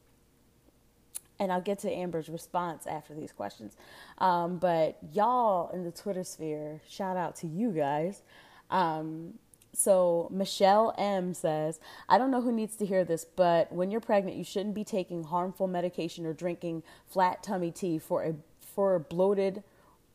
and 1.39 1.51
I'll 1.51 1.61
get 1.61 1.79
to 1.79 1.91
Amber's 1.91 2.29
response 2.29 2.87
after 2.87 3.13
these 3.13 3.31
questions. 3.31 3.75
Um, 4.19 4.57
but 4.57 4.97
y'all 5.11 5.69
in 5.71 5.83
the 5.83 5.91
Twitter 5.91 6.23
sphere, 6.23 6.81
shout 6.87 7.17
out 7.17 7.35
to 7.37 7.47
you 7.47 7.71
guys. 7.71 8.21
Um, 8.69 9.35
so 9.73 10.29
Michelle 10.31 10.93
M 10.97 11.33
says, 11.33 11.79
I 12.07 12.17
don't 12.17 12.31
know 12.31 12.41
who 12.41 12.51
needs 12.51 12.75
to 12.77 12.85
hear 12.85 13.03
this, 13.03 13.25
but 13.25 13.71
when 13.71 13.89
you're 13.91 13.99
pregnant, 14.01 14.37
you 14.37 14.43
shouldn't 14.43 14.75
be 14.75 14.83
taking 14.83 15.23
harmful 15.23 15.67
medication 15.67 16.25
or 16.25 16.33
drinking 16.33 16.83
flat 17.07 17.41
tummy 17.43 17.71
tea 17.71 17.97
for 17.99 18.23
a 18.23 18.35
for 18.61 18.95
a 18.95 18.99
bloated 18.99 19.63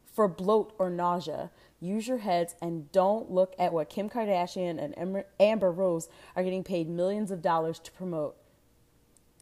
for 0.04 0.28
bloat 0.28 0.72
or 0.78 0.90
nausea. 0.90 1.50
Use 1.80 2.08
your 2.08 2.18
heads 2.18 2.56
and 2.60 2.90
don't 2.90 3.30
look 3.30 3.54
at 3.58 3.72
what 3.72 3.88
Kim 3.88 4.10
Kardashian 4.10 4.82
and 4.82 5.24
Amber 5.38 5.70
Rose 5.70 6.08
are 6.34 6.42
getting 6.42 6.64
paid 6.64 6.88
millions 6.88 7.30
of 7.30 7.40
dollars 7.40 7.78
to 7.80 7.92
promote. 7.92 8.36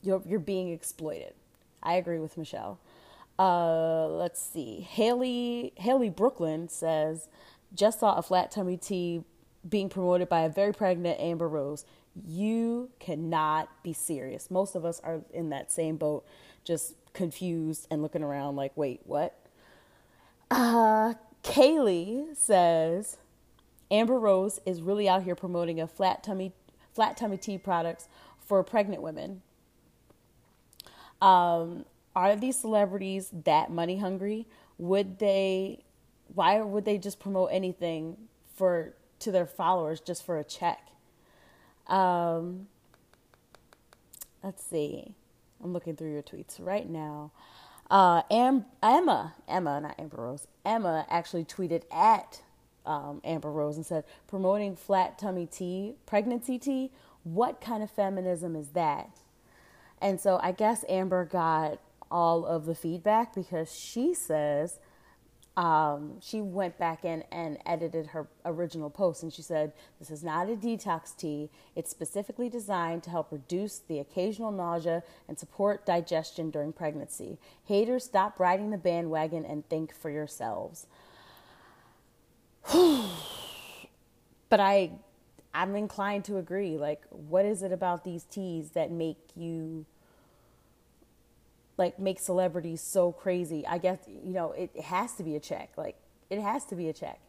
You're, 0.03 0.22
you're 0.27 0.38
being 0.38 0.70
exploited. 0.70 1.35
I 1.83 1.94
agree 1.94 2.18
with 2.18 2.37
Michelle. 2.37 2.79
Uh, 3.38 4.07
let's 4.07 4.42
see. 4.42 4.81
Haley 4.81 5.72
Haley 5.77 6.11
Brooklyn 6.11 6.68
says, 6.68 7.29
just 7.75 8.01
saw 8.01 8.16
a 8.16 8.22
flat 8.22 8.51
tummy 8.51 8.77
tea 8.77 9.25
being 9.68 9.88
promoted 9.88 10.29
by 10.29 10.40
a 10.40 10.49
very 10.49 10.72
pregnant 10.72 11.20
Amber 11.20 11.49
Rose. 11.49 11.85
You 12.27 12.90
cannot 12.99 13.68
be 13.83 13.92
serious. 13.92 14.51
Most 14.51 14.75
of 14.75 14.85
us 14.85 15.01
are 15.05 15.20
in 15.35 15.51
that 15.51 15.70
same 15.70 15.96
boat, 15.96 16.25
just 16.64 16.94
confused 17.12 17.87
and 17.90 18.03
looking 18.03 18.22
around 18.22 18.57
like, 18.57 18.72
wait, 18.77 19.01
what? 19.05 19.38
Uh, 20.51 21.14
Kaylee 21.46 22.37
says 22.37 23.16
Amber 23.90 24.18
Rose 24.18 24.61
is 24.66 24.82
really 24.82 25.09
out 25.09 25.22
here 25.22 25.37
promoting 25.37 25.80
a 25.80 25.87
flat 25.87 26.22
tummy 26.22 26.52
flat 26.92 27.16
tummy 27.16 27.37
tea 27.37 27.56
products 27.56 28.09
for 28.38 28.62
pregnant 28.62 29.02
women. 29.02 29.42
Um, 31.20 31.85
are 32.14 32.35
these 32.35 32.59
celebrities 32.59 33.30
that 33.44 33.70
money 33.70 33.98
hungry? 33.98 34.46
Would 34.78 35.18
they? 35.18 35.85
Why 36.35 36.61
would 36.61 36.85
they 36.85 36.98
just 36.98 37.20
promote 37.20 37.50
anything 37.52 38.16
for 38.54 38.94
to 39.20 39.30
their 39.30 39.46
followers 39.46 40.00
just 40.00 40.26
for 40.26 40.38
a 40.38 40.44
check? 40.44 40.88
Um, 41.87 42.66
let's 44.42 44.64
see. 44.64 45.14
I'm 45.62 45.72
looking 45.72 45.94
through 45.94 46.12
your 46.12 46.22
tweets 46.22 46.56
right 46.59 46.88
now. 46.88 47.30
Uh, 47.90 48.22
Am- 48.31 48.66
Emma, 48.83 49.35
Emma, 49.49 49.81
not 49.81 49.99
Amber 49.99 50.16
Rose. 50.22 50.46
Emma 50.64 51.07
actually 51.09 51.44
tweeted 51.44 51.83
at 51.92 52.42
um, 52.85 53.20
Amber 53.25 53.51
Rose 53.51 53.77
and 53.77 53.87
said, 53.87 54.05
"Promoting 54.27 54.77
flat 54.77 55.18
tummy 55.18 55.46
tea, 55.46 55.94
pregnancy 56.07 56.59
tea. 56.59 56.90
What 57.25 57.61
kind 57.61 57.83
of 57.83 57.90
feminism 57.90 58.57
is 58.57 58.68
that?" 58.70 59.11
And 60.01 60.20
so 60.20 60.38
I 60.42 60.53
guess 60.53 60.85
Amber 60.88 61.25
got 61.25 61.81
all 62.11 62.44
of 62.44 62.66
the 62.66 62.75
feedback 62.75 63.35
because 63.35 63.72
she 63.72 64.14
says 64.14 64.79
um, 65.56 66.20
she 66.20 66.42
went 66.42 66.76
back 66.78 67.04
in 67.04 67.24
and 67.32 67.56
edited 67.64 68.08
her 68.08 68.28
original 68.44 68.90
post 68.90 69.22
and 69.22 69.32
she 69.32 69.40
said, 69.40 69.72
This 69.98 70.10
is 70.10 70.22
not 70.22 70.50
a 70.50 70.56
detox 70.56 71.16
tea. 71.16 71.48
It's 71.74 71.90
specifically 71.90 72.50
designed 72.50 73.02
to 73.04 73.10
help 73.10 73.32
reduce 73.32 73.78
the 73.78 73.98
occasional 73.98 74.52
nausea 74.52 75.02
and 75.28 75.38
support 75.38 75.86
digestion 75.86 76.50
during 76.50 76.74
pregnancy. 76.74 77.38
Haters, 77.64 78.04
stop 78.04 78.38
riding 78.38 78.70
the 78.70 78.76
bandwagon 78.76 79.46
and 79.46 79.66
think 79.68 79.94
for 79.94 80.10
yourselves. 80.10 80.86
but 82.72 84.60
I 84.60 84.90
I'm 85.54 85.74
inclined 85.74 86.26
to 86.26 86.36
agree. 86.36 86.76
Like, 86.76 87.02
what 87.08 87.46
is 87.46 87.62
it 87.62 87.72
about 87.72 88.04
these 88.04 88.24
teas 88.24 88.72
that 88.72 88.90
make 88.90 89.16
you 89.34 89.86
like 91.76 91.98
make 91.98 92.18
celebrities 92.18 92.80
so 92.80 93.12
crazy. 93.12 93.66
I 93.66 93.78
guess 93.78 93.98
you 94.06 94.32
know 94.32 94.52
it, 94.52 94.70
has 94.80 95.14
to 95.14 95.22
be 95.22 95.36
a 95.36 95.40
check. 95.40 95.70
Like 95.76 95.96
it 96.30 96.40
has 96.40 96.64
to 96.66 96.74
be 96.74 96.88
a 96.88 96.92
check 96.92 97.20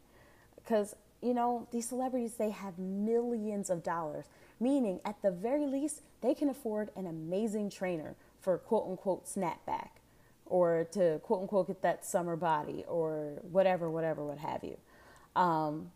because 0.56 0.94
you 1.20 1.34
know 1.34 1.68
these 1.70 1.88
celebrities 1.88 2.34
they 2.34 2.50
have 2.50 2.78
millions 2.78 3.70
of 3.70 3.82
dollars. 3.82 4.26
Meaning, 4.60 5.00
at 5.04 5.22
the 5.22 5.30
very 5.30 5.66
least, 5.66 6.02
they 6.20 6.34
can 6.34 6.48
afford 6.48 6.90
an 6.96 7.06
amazing 7.06 7.70
trainer 7.70 8.16
for 8.40 8.58
quote 8.58 8.88
unquote 8.88 9.26
snapback, 9.26 9.90
or 10.46 10.88
to 10.92 11.20
quote 11.22 11.42
unquote 11.42 11.68
get 11.68 11.82
that 11.82 12.04
summer 12.04 12.34
body, 12.34 12.84
or 12.88 13.38
whatever, 13.50 13.88
whatever, 13.88 14.24
what 14.24 14.38
have 14.38 14.64
you. 14.64 14.76
Um, 15.36 15.92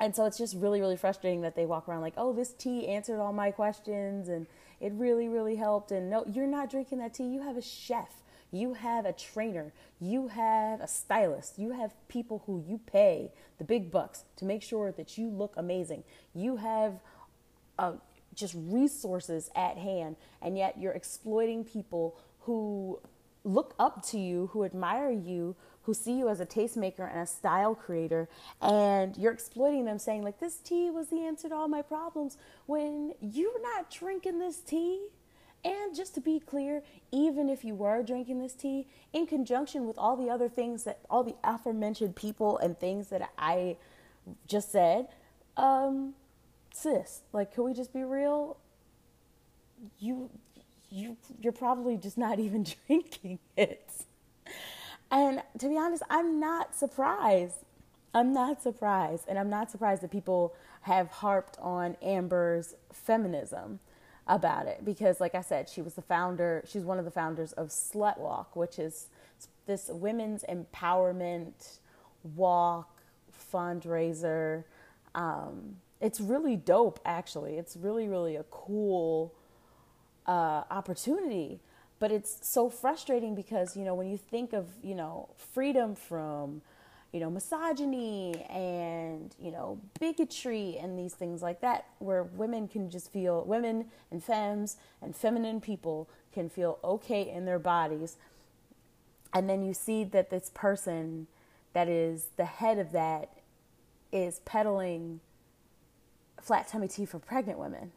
and 0.00 0.14
so 0.14 0.24
it's 0.24 0.38
just 0.38 0.56
really, 0.56 0.80
really 0.80 0.96
frustrating 0.96 1.42
that 1.42 1.54
they 1.54 1.66
walk 1.66 1.88
around 1.88 2.00
like, 2.00 2.14
oh, 2.16 2.32
this 2.32 2.52
tea 2.52 2.88
answered 2.88 3.20
all 3.20 3.32
my 3.32 3.50
questions 3.50 4.28
and 4.28 4.46
it 4.80 4.92
really, 4.94 5.28
really 5.28 5.56
helped. 5.56 5.92
And 5.92 6.10
no, 6.10 6.24
you're 6.30 6.46
not 6.46 6.70
drinking 6.70 6.98
that 6.98 7.14
tea. 7.14 7.24
You 7.24 7.42
have 7.42 7.56
a 7.56 7.62
chef, 7.62 8.10
you 8.50 8.74
have 8.74 9.06
a 9.06 9.12
trainer, 9.12 9.72
you 10.00 10.28
have 10.28 10.80
a 10.80 10.88
stylist, 10.88 11.58
you 11.58 11.70
have 11.70 11.94
people 12.08 12.42
who 12.46 12.62
you 12.66 12.80
pay 12.86 13.30
the 13.58 13.64
big 13.64 13.90
bucks 13.90 14.24
to 14.36 14.44
make 14.44 14.62
sure 14.62 14.92
that 14.92 15.16
you 15.16 15.28
look 15.28 15.54
amazing. 15.56 16.02
You 16.34 16.56
have 16.56 17.00
uh, 17.78 17.92
just 18.34 18.54
resources 18.56 19.48
at 19.54 19.76
hand, 19.76 20.16
and 20.42 20.58
yet 20.58 20.78
you're 20.78 20.92
exploiting 20.92 21.64
people 21.64 22.18
who 22.40 23.00
look 23.44 23.74
up 23.78 24.04
to 24.06 24.18
you, 24.18 24.48
who 24.52 24.64
admire 24.64 25.10
you, 25.10 25.54
who 25.84 25.94
see 25.94 26.18
you 26.18 26.28
as 26.28 26.40
a 26.40 26.46
tastemaker 26.46 27.10
and 27.10 27.20
a 27.20 27.26
style 27.26 27.74
creator, 27.74 28.28
and 28.60 29.16
you're 29.16 29.32
exploiting 29.32 29.84
them, 29.84 29.98
saying, 29.98 30.22
like, 30.22 30.40
this 30.40 30.56
tea 30.56 30.90
was 30.90 31.08
the 31.08 31.20
answer 31.20 31.48
to 31.48 31.54
all 31.54 31.68
my 31.68 31.82
problems 31.82 32.36
when 32.66 33.12
you're 33.20 33.62
not 33.62 33.90
drinking 33.90 34.38
this 34.38 34.58
tea. 34.58 35.08
And 35.64 35.94
just 35.94 36.14
to 36.16 36.20
be 36.20 36.40
clear, 36.40 36.82
even 37.10 37.48
if 37.48 37.64
you 37.64 37.74
were 37.74 38.02
drinking 38.02 38.38
this 38.38 38.52
tea, 38.52 38.86
in 39.14 39.26
conjunction 39.26 39.86
with 39.86 39.96
all 39.96 40.14
the 40.14 40.28
other 40.28 40.48
things 40.48 40.84
that 40.84 41.00
all 41.08 41.24
the 41.24 41.36
aforementioned 41.42 42.16
people 42.16 42.58
and 42.58 42.78
things 42.78 43.08
that 43.08 43.30
I 43.38 43.76
just 44.46 44.70
said, 44.70 45.08
um, 45.56 46.14
sis, 46.74 47.22
like, 47.32 47.54
can 47.54 47.64
we 47.64 47.72
just 47.72 47.94
be 47.94 48.04
real? 48.04 48.58
You, 49.98 50.28
you, 50.90 51.16
you're 51.40 51.52
probably 51.52 51.96
just 51.96 52.18
not 52.18 52.38
even 52.38 52.66
drinking 52.86 53.38
it. 53.56 53.90
And 55.14 55.44
to 55.58 55.68
be 55.68 55.78
honest, 55.78 56.02
I'm 56.10 56.40
not 56.40 56.74
surprised. 56.74 57.58
I'm 58.12 58.32
not 58.32 58.60
surprised. 58.60 59.26
And 59.28 59.38
I'm 59.38 59.48
not 59.48 59.70
surprised 59.70 60.02
that 60.02 60.10
people 60.10 60.56
have 60.82 61.06
harped 61.06 61.56
on 61.60 61.96
Amber's 62.02 62.74
feminism 62.92 63.78
about 64.26 64.66
it 64.66 64.84
because, 64.84 65.20
like 65.20 65.36
I 65.36 65.40
said, 65.40 65.68
she 65.68 65.82
was 65.82 65.94
the 65.94 66.02
founder, 66.02 66.64
she's 66.66 66.82
one 66.82 66.98
of 66.98 67.04
the 67.04 67.12
founders 67.12 67.52
of 67.52 67.68
Slut 67.68 68.18
Walk, 68.18 68.56
which 68.56 68.80
is 68.80 69.06
this 69.66 69.88
women's 69.88 70.44
empowerment 70.48 71.78
walk 72.34 72.90
fundraiser. 73.52 74.64
Um, 75.14 75.76
it's 76.00 76.20
really 76.20 76.56
dope, 76.56 76.98
actually. 77.04 77.56
It's 77.56 77.76
really, 77.76 78.08
really 78.08 78.34
a 78.34 78.44
cool 78.50 79.32
uh, 80.26 80.64
opportunity 80.72 81.60
but 82.04 82.12
it's 82.12 82.36
so 82.42 82.68
frustrating 82.68 83.34
because, 83.34 83.78
you 83.78 83.82
know, 83.82 83.94
when 83.94 84.10
you 84.10 84.18
think 84.18 84.52
of, 84.52 84.68
you 84.82 84.94
know, 84.94 85.26
freedom 85.54 85.94
from, 85.94 86.60
you 87.12 87.18
know, 87.18 87.30
misogyny 87.30 88.44
and, 88.50 89.34
you 89.40 89.50
know, 89.50 89.80
bigotry 89.98 90.76
and 90.78 90.98
these 90.98 91.14
things 91.14 91.40
like 91.40 91.62
that, 91.62 91.86
where 92.00 92.24
women 92.24 92.68
can 92.68 92.90
just 92.90 93.10
feel, 93.10 93.42
women 93.46 93.86
and 94.10 94.22
femmes 94.22 94.76
and 95.00 95.16
feminine 95.16 95.62
people 95.62 96.06
can 96.30 96.50
feel 96.50 96.78
okay 96.84 97.26
in 97.26 97.46
their 97.46 97.58
bodies. 97.58 98.18
And 99.32 99.48
then 99.48 99.62
you 99.62 99.72
see 99.72 100.04
that 100.04 100.28
this 100.28 100.50
person 100.52 101.26
that 101.72 101.88
is 101.88 102.26
the 102.36 102.44
head 102.44 102.78
of 102.78 102.92
that 102.92 103.30
is 104.12 104.40
peddling 104.40 105.20
flat 106.38 106.68
tummy 106.68 106.86
tea 106.86 107.06
for 107.06 107.18
pregnant 107.18 107.58
women. 107.58 107.92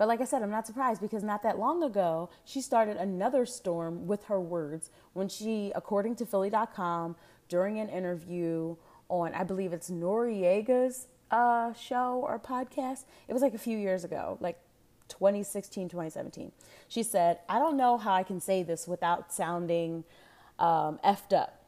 But 0.00 0.08
like 0.08 0.22
I 0.22 0.24
said, 0.24 0.42
I'm 0.42 0.50
not 0.50 0.66
surprised 0.66 1.02
because 1.02 1.22
not 1.22 1.42
that 1.42 1.58
long 1.58 1.82
ago, 1.82 2.30
she 2.46 2.62
started 2.62 2.96
another 2.96 3.44
storm 3.44 4.06
with 4.06 4.24
her 4.24 4.40
words 4.40 4.88
when 5.12 5.28
she, 5.28 5.72
according 5.74 6.16
to 6.16 6.24
Philly.com, 6.24 7.16
during 7.50 7.78
an 7.78 7.90
interview 7.90 8.76
on, 9.10 9.34
I 9.34 9.44
believe 9.44 9.74
it's 9.74 9.90
Noreaga's 9.90 11.06
uh, 11.30 11.74
show 11.74 12.24
or 12.26 12.38
podcast, 12.38 13.04
it 13.28 13.34
was 13.34 13.42
like 13.42 13.52
a 13.52 13.58
few 13.58 13.76
years 13.76 14.02
ago, 14.02 14.38
like 14.40 14.58
2016, 15.08 15.90
2017. 15.90 16.50
She 16.88 17.02
said, 17.02 17.40
I 17.46 17.58
don't 17.58 17.76
know 17.76 17.98
how 17.98 18.14
I 18.14 18.22
can 18.22 18.40
say 18.40 18.62
this 18.62 18.88
without 18.88 19.30
sounding 19.30 20.04
um, 20.58 20.98
effed 21.04 21.36
up, 21.36 21.62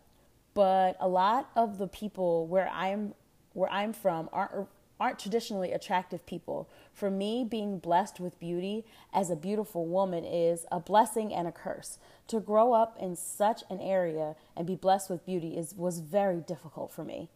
but 0.55 0.97
a 1.01 1.07
lot 1.07 1.51
of 1.55 1.77
the 1.77 1.87
people 1.87 2.47
where 2.47 2.71
I'm 2.71 3.13
where 3.53 3.71
I'm 3.71 3.93
from 3.93 4.31
aren't 4.33 4.69
aren't 5.03 5.19
traditionally 5.19 5.73
attractive 5.73 6.25
people. 6.27 6.69
For 6.95 7.11
me, 7.11 7.45
being 7.45 7.81
blessed 7.81 8.21
with 8.21 8.39
beauty 8.39 8.85
as 9.13 9.31
a 9.31 9.37
beautiful 9.37 9.85
woman 9.85 10.25
is 10.25 10.65
a 10.71 10.79
blessing 10.79 11.35
and 11.35 11.49
a 11.49 11.53
curse. 11.53 11.99
To 12.29 12.39
grow 12.39 12.73
up 12.73 12.97
in 13.01 13.17
such 13.17 13.65
an 13.69 13.81
area 13.81 14.37
and 14.57 14.65
be 14.65 14.77
blessed 14.77 15.11
with 15.11 15.27
beauty 15.27 15.57
is 15.57 15.75
was 15.75 15.99
very 15.99 16.41
difficult 16.41 16.93
for 16.93 17.03
me. 17.03 17.29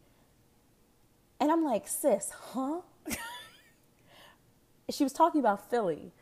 And 1.41 1.51
I'm 1.51 1.65
like, 1.65 1.89
sis, 1.89 2.31
huh? 2.53 2.83
she 4.89 5.03
was 5.03 5.13
talking 5.13 5.41
about 5.41 5.69
Philly. 5.69 6.13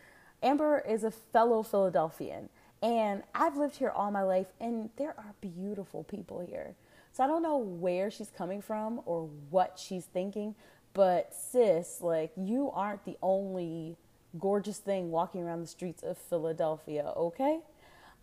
Amber 0.42 0.82
is 0.88 1.04
a 1.04 1.10
fellow 1.10 1.62
Philadelphian. 1.62 2.48
And 2.82 3.22
I've 3.34 3.58
lived 3.58 3.76
here 3.76 3.90
all 3.90 4.10
my 4.10 4.22
life, 4.22 4.46
and 4.60 4.88
there 4.96 5.14
are 5.18 5.34
beautiful 5.42 6.04
people 6.04 6.40
here. 6.40 6.74
So 7.14 7.22
I 7.22 7.28
don't 7.28 7.42
know 7.42 7.58
where 7.58 8.10
she's 8.10 8.30
coming 8.30 8.60
from 8.60 9.00
or 9.06 9.28
what 9.50 9.78
she's 9.78 10.04
thinking, 10.06 10.56
but 10.94 11.34
sis, 11.34 12.00
like, 12.00 12.32
you 12.36 12.70
aren't 12.72 13.04
the 13.04 13.18
only 13.22 13.96
gorgeous 14.38 14.78
thing 14.78 15.10
walking 15.10 15.42
around 15.42 15.60
the 15.60 15.66
streets 15.66 16.02
of 16.02 16.16
Philadelphia, 16.16 17.12
okay? 17.16 17.60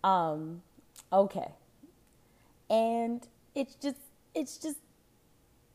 Um, 0.02 0.62
okay. 1.12 1.52
And 2.68 3.26
it's 3.54 3.74
just, 3.76 3.98
it's 4.34 4.56
just, 4.56 4.78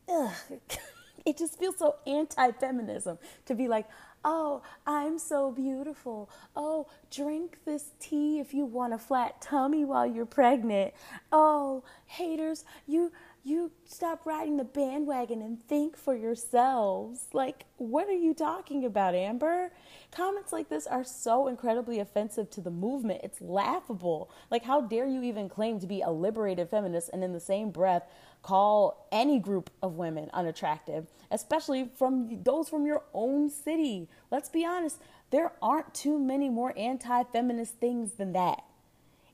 ugh. 0.08 0.34
it 1.24 1.36
just 1.36 1.58
feels 1.58 1.76
so 1.78 1.96
anti 2.06 2.50
feminism 2.52 3.18
to 3.46 3.54
be 3.54 3.68
like, 3.68 3.86
oh, 4.24 4.62
I'm 4.86 5.18
so 5.18 5.52
beautiful. 5.52 6.30
Oh, 6.56 6.86
drink 7.10 7.58
this 7.64 7.90
tea 8.00 8.40
if 8.40 8.54
you 8.54 8.64
want 8.64 8.92
a 8.92 8.98
flat 8.98 9.40
tummy 9.40 9.84
while 9.84 10.06
you're 10.06 10.26
pregnant. 10.26 10.94
Oh, 11.30 11.84
haters, 12.06 12.64
you 12.86 13.12
you 13.44 13.72
stop 13.84 14.26
riding 14.26 14.56
the 14.56 14.64
bandwagon 14.64 15.40
and 15.40 15.62
think 15.62 15.96
for 15.96 16.14
yourselves. 16.14 17.28
Like, 17.32 17.64
what 17.76 18.08
are 18.08 18.12
you 18.12 18.34
talking 18.34 18.84
about, 18.84 19.14
Amber? 19.14 19.72
Comments 20.10 20.52
like 20.52 20.68
this 20.68 20.86
are 20.86 21.04
so 21.04 21.48
incredibly 21.48 21.98
offensive 21.98 22.50
to 22.50 22.60
the 22.60 22.70
movement. 22.70 23.20
It's 23.24 23.40
laughable. 23.40 24.30
Like, 24.50 24.64
how 24.64 24.80
dare 24.82 25.06
you 25.06 25.22
even 25.22 25.48
claim 25.48 25.80
to 25.80 25.86
be 25.86 26.02
a 26.02 26.10
liberated 26.10 26.68
feminist 26.68 27.10
and 27.12 27.24
in 27.24 27.32
the 27.32 27.40
same 27.40 27.70
breath 27.70 28.04
call 28.42 29.08
any 29.10 29.38
group 29.38 29.70
of 29.82 29.94
women 29.94 30.30
unattractive, 30.32 31.06
especially 31.30 31.90
from 31.96 32.42
those 32.42 32.68
from 32.68 32.86
your 32.86 33.02
own 33.14 33.50
city? 33.50 34.08
Let's 34.30 34.48
be 34.48 34.64
honest, 34.64 34.98
there 35.30 35.52
aren't 35.62 35.94
too 35.94 36.18
many 36.18 36.48
more 36.48 36.72
anti 36.76 37.22
feminist 37.24 37.74
things 37.74 38.12
than 38.12 38.32
that 38.32 38.62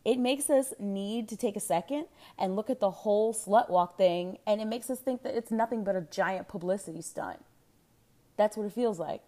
it 0.04 0.18
makes 0.18 0.50
us 0.50 0.74
need 0.78 1.28
to 1.28 1.36
take 1.36 1.56
a 1.56 1.60
second 1.60 2.06
and 2.38 2.56
look 2.56 2.68
at 2.68 2.80
the 2.80 2.90
whole 2.90 3.32
slut 3.32 3.70
walk 3.70 3.96
thing 3.96 4.38
and 4.46 4.60
it 4.60 4.66
makes 4.66 4.90
us 4.90 4.98
think 5.00 5.22
that 5.22 5.34
it's 5.34 5.50
nothing 5.50 5.82
but 5.82 5.96
a 5.96 6.02
giant 6.02 6.48
publicity 6.48 7.00
stunt. 7.00 7.42
That's 8.36 8.56
what 8.56 8.66
it 8.66 8.72
feels 8.72 8.98
like. 8.98 9.22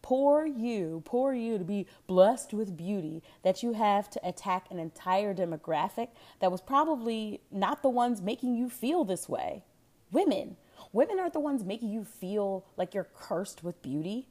Poor 0.00 0.44
you, 0.46 1.02
poor 1.04 1.32
you 1.32 1.58
to 1.58 1.64
be 1.64 1.86
blessed 2.06 2.52
with 2.52 2.76
beauty 2.76 3.22
that 3.42 3.62
you 3.62 3.74
have 3.74 4.10
to 4.10 4.28
attack 4.28 4.66
an 4.70 4.78
entire 4.78 5.32
demographic 5.32 6.08
that 6.40 6.50
was 6.50 6.60
probably 6.60 7.40
not 7.52 7.82
the 7.82 7.88
ones 7.88 8.20
making 8.20 8.56
you 8.56 8.68
feel 8.68 9.04
this 9.04 9.28
way. 9.28 9.62
Women. 10.10 10.56
Women 10.92 11.20
aren't 11.20 11.32
the 11.32 11.40
ones 11.40 11.64
making 11.64 11.90
you 11.90 12.04
feel 12.04 12.66
like 12.76 12.94
you're 12.94 13.08
cursed 13.14 13.62
with 13.62 13.80
beauty 13.80 14.28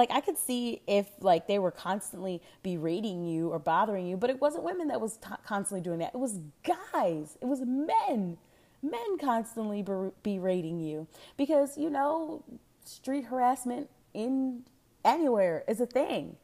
like 0.00 0.10
I 0.10 0.22
could 0.22 0.38
see 0.38 0.80
if 0.86 1.06
like 1.20 1.46
they 1.46 1.58
were 1.58 1.70
constantly 1.70 2.40
berating 2.62 3.22
you 3.22 3.50
or 3.50 3.58
bothering 3.58 4.06
you, 4.06 4.16
but 4.16 4.30
it 4.30 4.40
wasn't 4.40 4.64
women 4.64 4.88
that 4.88 4.98
was 4.98 5.18
t- 5.18 5.28
constantly 5.44 5.82
doing 5.82 5.98
that. 5.98 6.12
It 6.14 6.18
was 6.18 6.38
guys. 6.64 7.36
It 7.42 7.44
was 7.44 7.60
men. 7.60 8.38
Men 8.82 9.18
constantly 9.20 9.82
ber- 9.82 10.14
berating 10.22 10.80
you 10.80 11.06
because 11.36 11.76
you 11.76 11.90
know 11.90 12.42
street 12.82 13.26
harassment 13.26 13.90
in 14.14 14.62
anywhere 15.04 15.64
is 15.68 15.82
a 15.82 15.86
thing, 15.86 16.36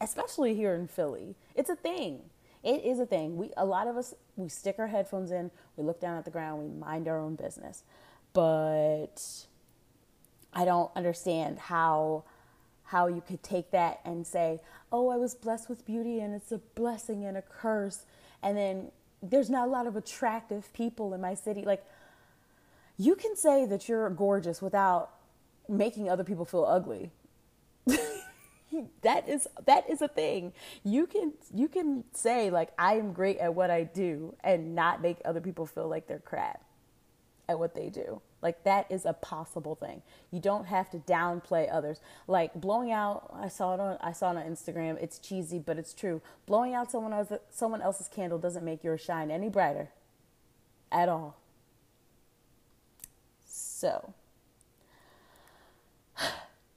especially 0.00 0.54
here 0.54 0.76
in 0.76 0.86
Philly. 0.86 1.34
It's 1.56 1.70
a 1.70 1.74
thing. 1.74 2.20
It 2.62 2.84
is 2.84 3.00
a 3.00 3.06
thing. 3.06 3.36
We 3.36 3.50
a 3.56 3.64
lot 3.64 3.88
of 3.88 3.96
us 3.96 4.14
we 4.36 4.48
stick 4.48 4.76
our 4.78 4.86
headphones 4.86 5.32
in, 5.32 5.50
we 5.76 5.82
look 5.82 6.00
down 6.00 6.16
at 6.16 6.24
the 6.24 6.30
ground, 6.30 6.62
we 6.62 6.68
mind 6.68 7.08
our 7.08 7.18
own 7.18 7.34
business. 7.34 7.82
But 8.32 9.46
I 10.52 10.64
don't 10.64 10.92
understand 10.94 11.58
how 11.58 12.22
how 12.84 13.06
you 13.06 13.22
could 13.26 13.42
take 13.42 13.70
that 13.70 14.00
and 14.04 14.26
say, 14.26 14.60
oh, 14.92 15.08
I 15.08 15.16
was 15.16 15.34
blessed 15.34 15.68
with 15.68 15.86
beauty 15.86 16.20
and 16.20 16.34
it's 16.34 16.52
a 16.52 16.58
blessing 16.58 17.24
and 17.24 17.36
a 17.36 17.42
curse. 17.42 18.04
And 18.42 18.56
then 18.56 18.90
there's 19.22 19.48
not 19.48 19.68
a 19.68 19.70
lot 19.70 19.86
of 19.86 19.96
attractive 19.96 20.72
people 20.72 21.14
in 21.14 21.20
my 21.20 21.34
city. 21.34 21.62
Like, 21.62 21.84
you 22.96 23.14
can 23.16 23.36
say 23.36 23.66
that 23.66 23.88
you're 23.88 24.08
gorgeous 24.10 24.62
without 24.62 25.10
making 25.68 26.08
other 26.08 26.24
people 26.24 26.44
feel 26.44 26.64
ugly. 26.64 27.10
that 29.02 29.28
is 29.28 29.48
that 29.66 29.88
is 29.88 30.02
a 30.02 30.08
thing. 30.08 30.52
You 30.84 31.06
can 31.06 31.32
you 31.52 31.68
can 31.68 32.04
say 32.12 32.50
like 32.50 32.70
I 32.78 32.94
am 32.94 33.12
great 33.12 33.38
at 33.38 33.54
what 33.54 33.70
I 33.70 33.84
do 33.84 34.34
and 34.42 34.74
not 34.74 35.02
make 35.02 35.18
other 35.24 35.40
people 35.40 35.66
feel 35.66 35.88
like 35.88 36.06
they're 36.06 36.18
crap 36.18 36.62
at 37.48 37.58
what 37.58 37.74
they 37.74 37.88
do. 37.88 38.20
Like 38.44 38.62
that 38.64 38.86
is 38.90 39.06
a 39.06 39.14
possible 39.14 39.74
thing. 39.74 40.02
You 40.30 40.38
don't 40.38 40.66
have 40.66 40.90
to 40.90 40.98
downplay 40.98 41.66
others. 41.72 42.00
Like 42.28 42.52
blowing 42.54 42.92
out, 42.92 43.34
I 43.34 43.48
saw 43.48 43.72
it 43.72 43.80
on 43.80 43.96
I 44.02 44.12
saw 44.12 44.32
it 44.32 44.36
on 44.36 44.44
Instagram. 44.44 45.02
It's 45.02 45.18
cheesy, 45.18 45.58
but 45.58 45.78
it's 45.78 45.94
true. 45.94 46.20
Blowing 46.44 46.74
out 46.74 46.90
someone 46.90 47.14
else, 47.14 47.32
someone 47.48 47.80
else's 47.80 48.06
candle 48.06 48.38
doesn't 48.38 48.62
make 48.62 48.84
yours 48.84 49.00
shine 49.00 49.30
any 49.30 49.48
brighter 49.48 49.88
at 50.92 51.08
all. 51.08 51.38
So, 53.46 54.12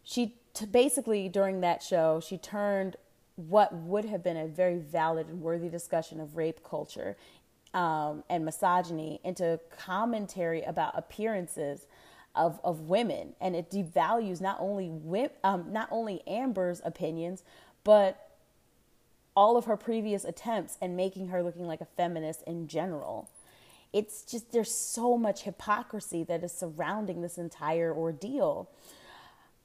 she 0.05 0.35
t- 0.53 0.65
basically 0.67 1.27
during 1.27 1.59
that 1.59 1.83
show, 1.83 2.21
she 2.25 2.37
turned 2.37 2.95
what 3.35 3.73
would 3.73 4.05
have 4.05 4.23
been 4.23 4.37
a 4.37 4.47
very 4.47 4.77
valid 4.77 5.27
and 5.27 5.41
worthy 5.41 5.67
discussion 5.67 6.21
of 6.21 6.37
rape 6.37 6.63
culture 6.63 7.17
um, 7.73 8.23
and 8.29 8.45
misogyny 8.45 9.19
into 9.23 9.59
commentary 9.77 10.63
about 10.63 10.93
appearances 10.97 11.85
of, 12.35 12.59
of 12.63 12.81
women, 12.81 13.33
and 13.41 13.55
it 13.55 13.69
devalues 13.71 14.39
not 14.39 14.57
only 14.59 14.91
um, 15.43 15.65
not 15.71 15.87
only 15.91 16.21
Amber's 16.27 16.81
opinions, 16.85 17.43
but 17.83 18.29
all 19.35 19.57
of 19.57 19.65
her 19.65 19.77
previous 19.77 20.23
attempts 20.23 20.77
and 20.81 20.95
making 20.95 21.27
her 21.27 21.43
looking 21.43 21.67
like 21.67 21.81
a 21.81 21.85
feminist 21.85 22.41
in 22.43 22.67
general. 22.67 23.29
It's 23.93 24.23
just 24.23 24.51
there's 24.51 24.73
so 24.73 25.17
much 25.17 25.43
hypocrisy 25.43 26.23
that 26.25 26.43
is 26.43 26.51
surrounding 26.51 27.21
this 27.21 27.37
entire 27.37 27.93
ordeal. 27.93 28.69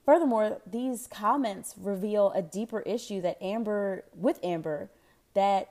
Furthermore, 0.04 0.60
these 0.66 1.06
comments 1.06 1.74
reveal 1.78 2.32
a 2.32 2.42
deeper 2.42 2.80
issue 2.80 3.20
that 3.20 3.42
Amber 3.42 4.04
with 4.14 4.38
Amber 4.42 4.90
that 5.34 5.68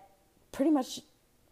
pretty 0.52 0.72
much 0.72 1.02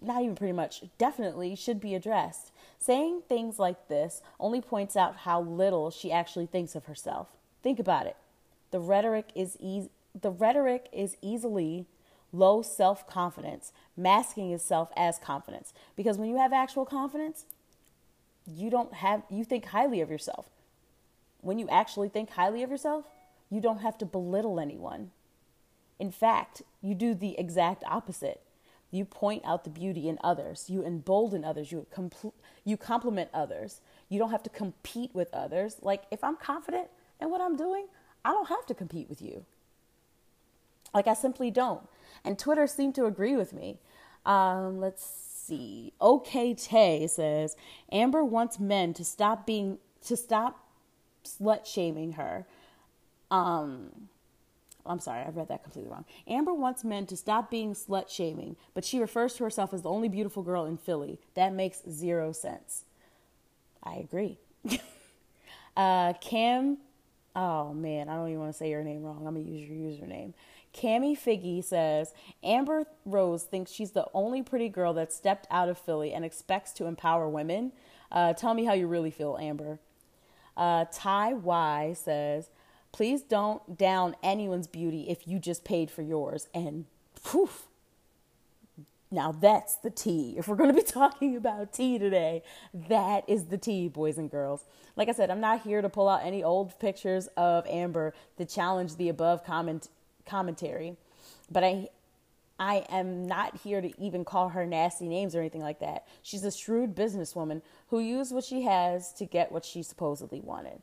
not 0.01 0.21
even 0.21 0.35
pretty 0.35 0.53
much, 0.53 0.83
definitely 0.97 1.55
should 1.55 1.79
be 1.79 1.95
addressed. 1.95 2.51
Saying 2.79 3.23
things 3.27 3.59
like 3.59 3.87
this 3.87 4.21
only 4.39 4.61
points 4.61 4.95
out 4.95 5.17
how 5.17 5.41
little 5.41 5.91
she 5.91 6.11
actually 6.11 6.45
thinks 6.45 6.75
of 6.75 6.85
herself. 6.85 7.27
Think 7.61 7.79
about 7.79 8.05
it. 8.05 8.15
The 8.71 8.79
rhetoric 8.79 9.29
is 9.35 9.57
e- 9.59 9.89
the 10.19 10.31
rhetoric 10.31 10.87
is 10.91 11.17
easily 11.21 11.85
low 12.31 12.61
self-confidence, 12.61 13.73
masking 13.97 14.51
itself 14.51 14.89
as 14.95 15.17
confidence. 15.17 15.73
Because 15.95 16.17
when 16.17 16.29
you 16.29 16.37
have 16.37 16.53
actual 16.53 16.85
confidence, 16.85 17.45
you 18.45 18.69
don't 18.69 18.93
have 18.95 19.23
you 19.29 19.43
think 19.43 19.65
highly 19.65 20.01
of 20.01 20.09
yourself. 20.09 20.49
When 21.41 21.59
you 21.59 21.67
actually 21.69 22.09
think 22.09 22.31
highly 22.31 22.63
of 22.63 22.69
yourself, 22.69 23.05
you 23.49 23.59
don't 23.61 23.79
have 23.79 23.97
to 23.99 24.05
belittle 24.05 24.59
anyone. 24.59 25.11
In 25.99 26.11
fact, 26.11 26.61
you 26.81 26.95
do 26.95 27.13
the 27.13 27.37
exact 27.37 27.83
opposite 27.85 28.41
you 28.91 29.05
point 29.05 29.43
out 29.45 29.63
the 29.63 29.69
beauty 29.69 30.09
in 30.09 30.17
others. 30.23 30.65
You 30.67 30.83
embolden 30.83 31.43
others. 31.43 31.71
You 31.71 31.85
compl- 31.93 32.33
you 32.63 32.77
compliment 32.77 33.29
others. 33.33 33.81
You 34.09 34.19
don't 34.19 34.31
have 34.31 34.43
to 34.43 34.49
compete 34.49 35.11
with 35.13 35.33
others. 35.33 35.77
Like 35.81 36.03
if 36.11 36.23
I'm 36.23 36.35
confident 36.35 36.87
in 37.21 37.29
what 37.29 37.41
I'm 37.41 37.55
doing, 37.55 37.87
I 38.25 38.31
don't 38.31 38.49
have 38.49 38.65
to 38.67 38.73
compete 38.73 39.09
with 39.09 39.21
you. 39.21 39.45
Like 40.93 41.07
I 41.07 41.13
simply 41.13 41.51
don't. 41.51 41.87
And 42.23 42.37
Twitter 42.37 42.67
seemed 42.67 42.95
to 42.95 43.05
agree 43.05 43.35
with 43.35 43.53
me. 43.53 43.77
Um, 44.25 44.79
let's 44.79 45.05
see. 45.05 45.93
OK 46.01 46.53
Tay 46.53 47.07
says 47.07 47.55
Amber 47.91 48.23
wants 48.23 48.59
men 48.59 48.93
to 48.93 49.05
stop 49.05 49.45
being 49.45 49.77
to 50.05 50.17
stop 50.17 50.65
slut 51.23 51.65
shaming 51.65 52.13
her. 52.13 52.45
Um, 53.29 54.09
I'm 54.89 54.99
sorry, 54.99 55.21
I 55.21 55.29
read 55.29 55.47
that 55.49 55.63
completely 55.63 55.91
wrong. 55.91 56.05
Amber 56.27 56.53
wants 56.53 56.83
men 56.83 57.05
to 57.07 57.15
stop 57.15 57.51
being 57.51 57.73
slut 57.73 58.09
shaming, 58.09 58.55
but 58.73 58.83
she 58.83 58.99
refers 58.99 59.35
to 59.35 59.43
herself 59.43 59.71
as 59.73 59.83
the 59.83 59.89
only 59.89 60.09
beautiful 60.09 60.41
girl 60.41 60.65
in 60.65 60.77
Philly. 60.77 61.19
That 61.35 61.53
makes 61.53 61.83
zero 61.87 62.31
sense. 62.31 62.85
I 63.83 63.95
agree. 63.97 64.39
uh, 65.77 66.13
Cam, 66.13 66.79
oh 67.35 67.73
man, 67.73 68.09
I 68.09 68.15
don't 68.15 68.29
even 68.29 68.39
want 68.39 68.51
to 68.51 68.57
say 68.57 68.69
your 68.69 68.83
name 68.83 69.03
wrong. 69.03 69.25
I'm 69.27 69.35
going 69.35 69.45
to 69.45 69.51
use 69.51 69.69
your 69.69 69.77
username. 69.77 70.33
Cami 70.73 71.17
Figgy 71.17 71.63
says 71.63 72.13
Amber 72.43 72.85
Rose 73.05 73.43
thinks 73.43 73.71
she's 73.71 73.91
the 73.91 74.07
only 74.13 74.41
pretty 74.41 74.69
girl 74.69 74.93
that 74.93 75.13
stepped 75.13 75.47
out 75.51 75.69
of 75.69 75.77
Philly 75.77 76.13
and 76.13 76.25
expects 76.25 76.71
to 76.73 76.85
empower 76.85 77.29
women. 77.29 77.71
Uh, 78.11 78.33
tell 78.33 78.53
me 78.53 78.65
how 78.65 78.73
you 78.73 78.87
really 78.87 79.11
feel, 79.11 79.37
Amber. 79.39 79.79
Uh, 80.57 80.85
Ty 80.91 81.33
Y 81.33 81.93
says 81.93 82.49
Please 82.91 83.21
don't 83.21 83.77
down 83.77 84.15
anyone's 84.23 84.67
beauty 84.67 85.05
if 85.09 85.27
you 85.27 85.39
just 85.39 85.63
paid 85.63 85.91
for 85.91 86.01
yours. 86.01 86.47
And 86.53 86.85
poof. 87.23 87.67
Now 89.11 89.31
that's 89.31 89.75
the 89.75 89.89
tea. 89.89 90.35
If 90.37 90.47
we're 90.47 90.55
going 90.55 90.69
to 90.69 90.75
be 90.75 90.83
talking 90.87 91.35
about 91.35 91.73
tea 91.73 91.97
today, 91.97 92.43
that 92.73 93.23
is 93.27 93.45
the 93.45 93.57
tea, 93.57 93.87
boys 93.87 94.17
and 94.17 94.29
girls. 94.29 94.65
Like 94.95 95.09
I 95.09 95.13
said, 95.13 95.29
I'm 95.31 95.41
not 95.41 95.61
here 95.61 95.81
to 95.81 95.89
pull 95.89 96.09
out 96.09 96.23
any 96.23 96.43
old 96.43 96.77
pictures 96.79 97.27
of 97.37 97.65
Amber 97.67 98.13
to 98.37 98.45
challenge 98.45 98.97
the 98.97 99.09
above 99.09 99.43
comment 99.43 99.89
commentary, 100.25 100.95
but 101.49 101.63
I 101.63 101.89
I 102.59 102.85
am 102.89 103.25
not 103.25 103.61
here 103.63 103.79
to 103.79 104.01
even 104.01 104.25
call 104.25 104.49
her 104.49 104.65
nasty 104.65 105.07
names 105.07 105.33
or 105.33 105.39
anything 105.39 105.61
like 105.61 105.79
that. 105.79 106.05
She's 106.21 106.43
a 106.43 106.51
shrewd 106.51 106.93
businesswoman 106.93 107.61
who 107.87 107.99
used 107.99 108.33
what 108.33 108.43
she 108.43 108.63
has 108.63 109.13
to 109.13 109.25
get 109.25 109.51
what 109.51 109.63
she 109.63 109.81
supposedly 109.81 110.41
wanted. 110.41 110.81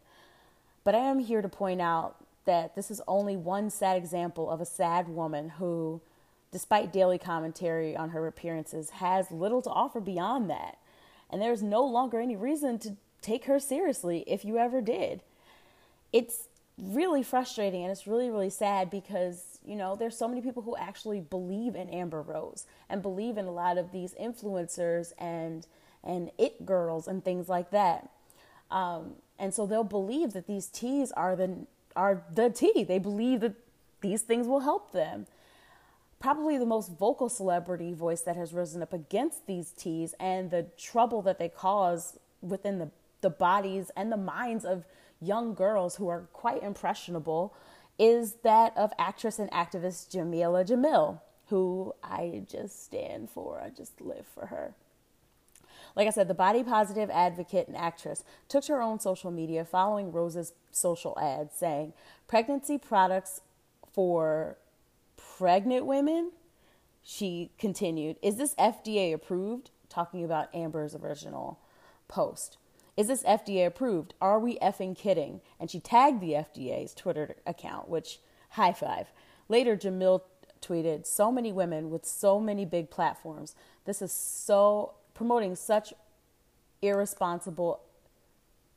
But 0.86 0.94
I 0.94 0.98
am 0.98 1.18
here 1.18 1.42
to 1.42 1.48
point 1.48 1.80
out 1.80 2.14
that 2.44 2.76
this 2.76 2.92
is 2.92 3.02
only 3.08 3.36
one 3.36 3.70
sad 3.70 3.96
example 3.96 4.48
of 4.48 4.60
a 4.60 4.64
sad 4.64 5.08
woman 5.08 5.48
who, 5.48 6.00
despite 6.52 6.92
daily 6.92 7.18
commentary 7.18 7.96
on 7.96 8.10
her 8.10 8.24
appearances, 8.28 8.90
has 8.90 9.32
little 9.32 9.60
to 9.62 9.70
offer 9.70 9.98
beyond 9.98 10.48
that. 10.48 10.78
And 11.28 11.42
there's 11.42 11.60
no 11.60 11.84
longer 11.84 12.20
any 12.20 12.36
reason 12.36 12.78
to 12.78 12.94
take 13.20 13.46
her 13.46 13.58
seriously 13.58 14.22
if 14.28 14.44
you 14.44 14.58
ever 14.58 14.80
did. 14.80 15.22
It's 16.12 16.46
really 16.78 17.24
frustrating 17.24 17.82
and 17.82 17.90
it's 17.90 18.06
really, 18.06 18.30
really 18.30 18.48
sad 18.48 18.88
because, 18.88 19.58
you 19.66 19.74
know, 19.74 19.96
there's 19.96 20.16
so 20.16 20.28
many 20.28 20.40
people 20.40 20.62
who 20.62 20.76
actually 20.76 21.18
believe 21.18 21.74
in 21.74 21.90
Amber 21.90 22.22
Rose 22.22 22.64
and 22.88 23.02
believe 23.02 23.38
in 23.38 23.46
a 23.46 23.50
lot 23.50 23.76
of 23.76 23.90
these 23.90 24.14
influencers 24.14 25.12
and 25.18 25.66
and 26.04 26.30
it 26.38 26.64
girls 26.64 27.08
and 27.08 27.24
things 27.24 27.48
like 27.48 27.72
that. 27.72 28.08
Um, 28.70 29.14
and 29.38 29.54
so 29.54 29.66
they'll 29.66 29.84
believe 29.84 30.32
that 30.32 30.46
these 30.46 30.66
teas 30.66 31.12
are 31.12 31.36
the 31.36 31.66
are 31.94 32.22
the 32.32 32.50
tea. 32.50 32.84
They 32.84 32.98
believe 32.98 33.40
that 33.40 33.54
these 34.00 34.22
things 34.22 34.46
will 34.46 34.60
help 34.60 34.92
them. 34.92 35.26
Probably 36.20 36.58
the 36.58 36.66
most 36.66 36.92
vocal 36.98 37.28
celebrity 37.28 37.92
voice 37.92 38.22
that 38.22 38.36
has 38.36 38.52
risen 38.52 38.82
up 38.82 38.92
against 38.92 39.46
these 39.46 39.70
teas 39.70 40.14
and 40.18 40.50
the 40.50 40.66
trouble 40.78 41.22
that 41.22 41.38
they 41.38 41.48
cause 41.48 42.18
within 42.40 42.78
the, 42.78 42.90
the 43.20 43.30
bodies 43.30 43.90
and 43.96 44.10
the 44.10 44.16
minds 44.16 44.64
of 44.64 44.84
young 45.20 45.54
girls 45.54 45.96
who 45.96 46.08
are 46.08 46.22
quite 46.32 46.62
impressionable 46.62 47.54
is 47.98 48.34
that 48.42 48.76
of 48.76 48.92
actress 48.98 49.38
and 49.38 49.50
activist 49.50 50.14
Jameela 50.14 50.66
Jamil, 50.66 51.20
who 51.48 51.94
I 52.02 52.42
just 52.50 52.84
stand 52.84 53.30
for. 53.30 53.60
I 53.60 53.70
just 53.70 54.00
live 54.00 54.26
for 54.26 54.46
her. 54.46 54.74
Like 55.96 56.06
I 56.06 56.10
said, 56.10 56.28
the 56.28 56.34
body 56.34 56.62
positive 56.62 57.08
advocate 57.10 57.68
and 57.68 57.76
actress 57.76 58.22
took 58.48 58.64
to 58.64 58.74
her 58.74 58.82
own 58.82 59.00
social 59.00 59.30
media 59.30 59.64
following 59.64 60.12
Rose's 60.12 60.52
social 60.70 61.18
ad 61.18 61.50
saying, 61.52 61.94
Pregnancy 62.28 62.76
products 62.76 63.40
for 63.90 64.58
pregnant 65.16 65.86
women? 65.86 66.32
She 67.02 67.50
continued, 67.58 68.16
Is 68.22 68.36
this 68.36 68.54
FDA 68.56 69.14
approved? 69.14 69.70
Talking 69.88 70.22
about 70.22 70.54
Amber's 70.54 70.94
original 70.94 71.58
post. 72.08 72.58
Is 72.96 73.08
this 73.08 73.22
FDA 73.22 73.66
approved? 73.66 74.14
Are 74.20 74.38
we 74.38 74.58
effing 74.58 74.96
kidding? 74.96 75.40
And 75.58 75.70
she 75.70 75.80
tagged 75.80 76.20
the 76.20 76.32
FDA's 76.32 76.94
Twitter 76.94 77.36
account, 77.46 77.88
which 77.88 78.20
high 78.50 78.72
five. 78.72 79.08
Later, 79.48 79.76
Jamil 79.76 80.22
tweeted, 80.60 81.06
So 81.06 81.30
many 81.30 81.52
women 81.52 81.90
with 81.90 82.04
so 82.04 82.40
many 82.40 82.64
big 82.64 82.90
platforms. 82.90 83.54
This 83.84 84.02
is 84.02 84.12
so 84.12 84.94
promoting 85.16 85.56
such 85.56 85.92
irresponsible. 86.82 87.80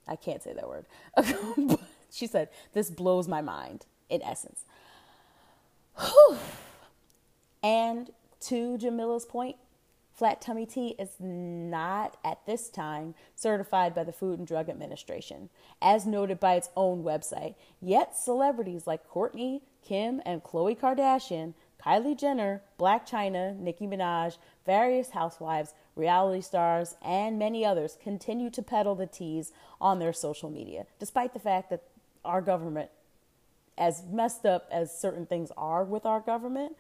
I 0.08 0.16
can't 0.16 0.42
say 0.42 0.54
that 0.54 0.68
word. 0.68 0.86
she 2.12 2.26
said, 2.26 2.50
This 2.74 2.90
blows 2.90 3.28
my 3.28 3.42
mind, 3.42 3.86
in 4.10 4.22
essence. 4.24 4.64
Whew. 6.00 6.38
And 7.62 8.10
to 8.42 8.78
Jameela's 8.78 9.26
point, 9.26 9.58
Flat 10.20 10.42
tummy 10.42 10.66
tea 10.66 10.96
is 11.00 11.12
not 11.18 12.18
at 12.26 12.46
this 12.46 12.68
time 12.68 13.16
certified 13.38 13.96
by 13.96 14.04
the 14.04 14.12
Food 14.12 14.38
and 14.38 14.46
Drug 14.46 14.68
Administration, 14.68 15.50
as 15.82 16.06
noted 16.06 16.42
by 16.42 16.56
its 16.56 16.70
own 16.76 17.06
website. 17.06 17.56
Yet 17.82 18.18
celebrities 18.18 18.86
like 18.86 19.10
Kourtney, 19.10 19.62
Kim, 19.82 20.22
and 20.26 20.44
Khloe 20.44 20.78
Kardashian, 20.78 21.54
Kylie 21.82 22.20
Jenner, 22.20 22.62
Blac 22.78 23.08
Chyna, 23.08 23.58
Nicki 23.58 23.88
Minaj, 23.88 24.38
various 24.66 25.12
housewives, 25.12 25.74
reality 26.00 26.42
stars, 26.42 26.96
and 27.04 27.38
many 27.38 27.66
others 27.66 27.98
continue 28.02 28.50
to 28.50 28.62
peddle 28.62 28.96
the 28.96 29.06
teas 29.06 29.52
on 29.80 30.00
their 30.00 30.14
social 30.14 30.50
media, 30.50 30.86
despite 30.98 31.34
the 31.34 31.40
fact 31.40 31.70
that 31.70 31.84
our 32.26 32.42
government, 32.42 32.90
as 33.78 34.04
messed 34.10 34.46
up 34.46 34.68
as 34.72 34.98
certain 34.98 35.26
things 35.26 35.52
are 35.58 35.84
with 35.84 36.06
our 36.06 36.20
government, 36.20 36.76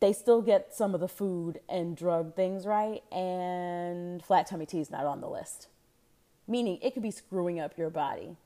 they 0.00 0.12
still 0.12 0.42
get 0.42 0.74
some 0.74 0.94
of 0.94 1.00
the 1.00 1.08
food 1.08 1.60
and 1.68 1.96
drug 1.96 2.34
things 2.34 2.66
right, 2.66 3.02
and 3.12 4.24
flat 4.24 4.46
tummy 4.46 4.66
tea 4.66 4.80
is 4.80 4.90
not 4.90 5.04
on 5.04 5.20
the 5.20 5.28
list. 5.28 5.68
Meaning 6.46 6.78
it 6.82 6.94
could 6.94 7.02
be 7.02 7.10
screwing 7.10 7.60
up 7.60 7.76
your 7.76 7.90
body, 7.90 8.36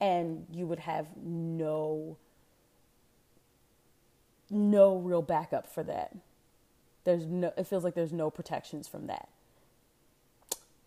and 0.00 0.46
you 0.52 0.66
would 0.66 0.80
have 0.80 1.06
no 1.16 2.16
no 4.50 4.96
real 4.96 5.22
backup 5.22 5.66
for 5.66 5.82
that. 5.82 6.14
There's 7.08 7.26
no 7.26 7.52
it 7.56 7.66
feels 7.66 7.84
like 7.84 7.94
there's 7.94 8.12
no 8.12 8.30
protections 8.30 8.86
from 8.86 9.06
that. 9.06 9.28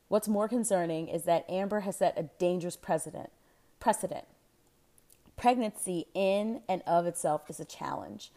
What's 0.08 0.28
more 0.28 0.48
concerning 0.48 1.08
is 1.08 1.24
that 1.24 1.50
Amber 1.50 1.82
has 1.82 1.96
set 1.96 2.18
a 2.18 2.30
dangerous 2.38 2.76
precedent. 2.78 3.32
Precedent. 3.80 4.26
Pregnancy 5.36 6.06
in 6.14 6.62
and 6.70 6.84
of 6.86 7.08
itself 7.08 7.50
is 7.50 7.60
a 7.60 7.66
challenge 7.66 8.32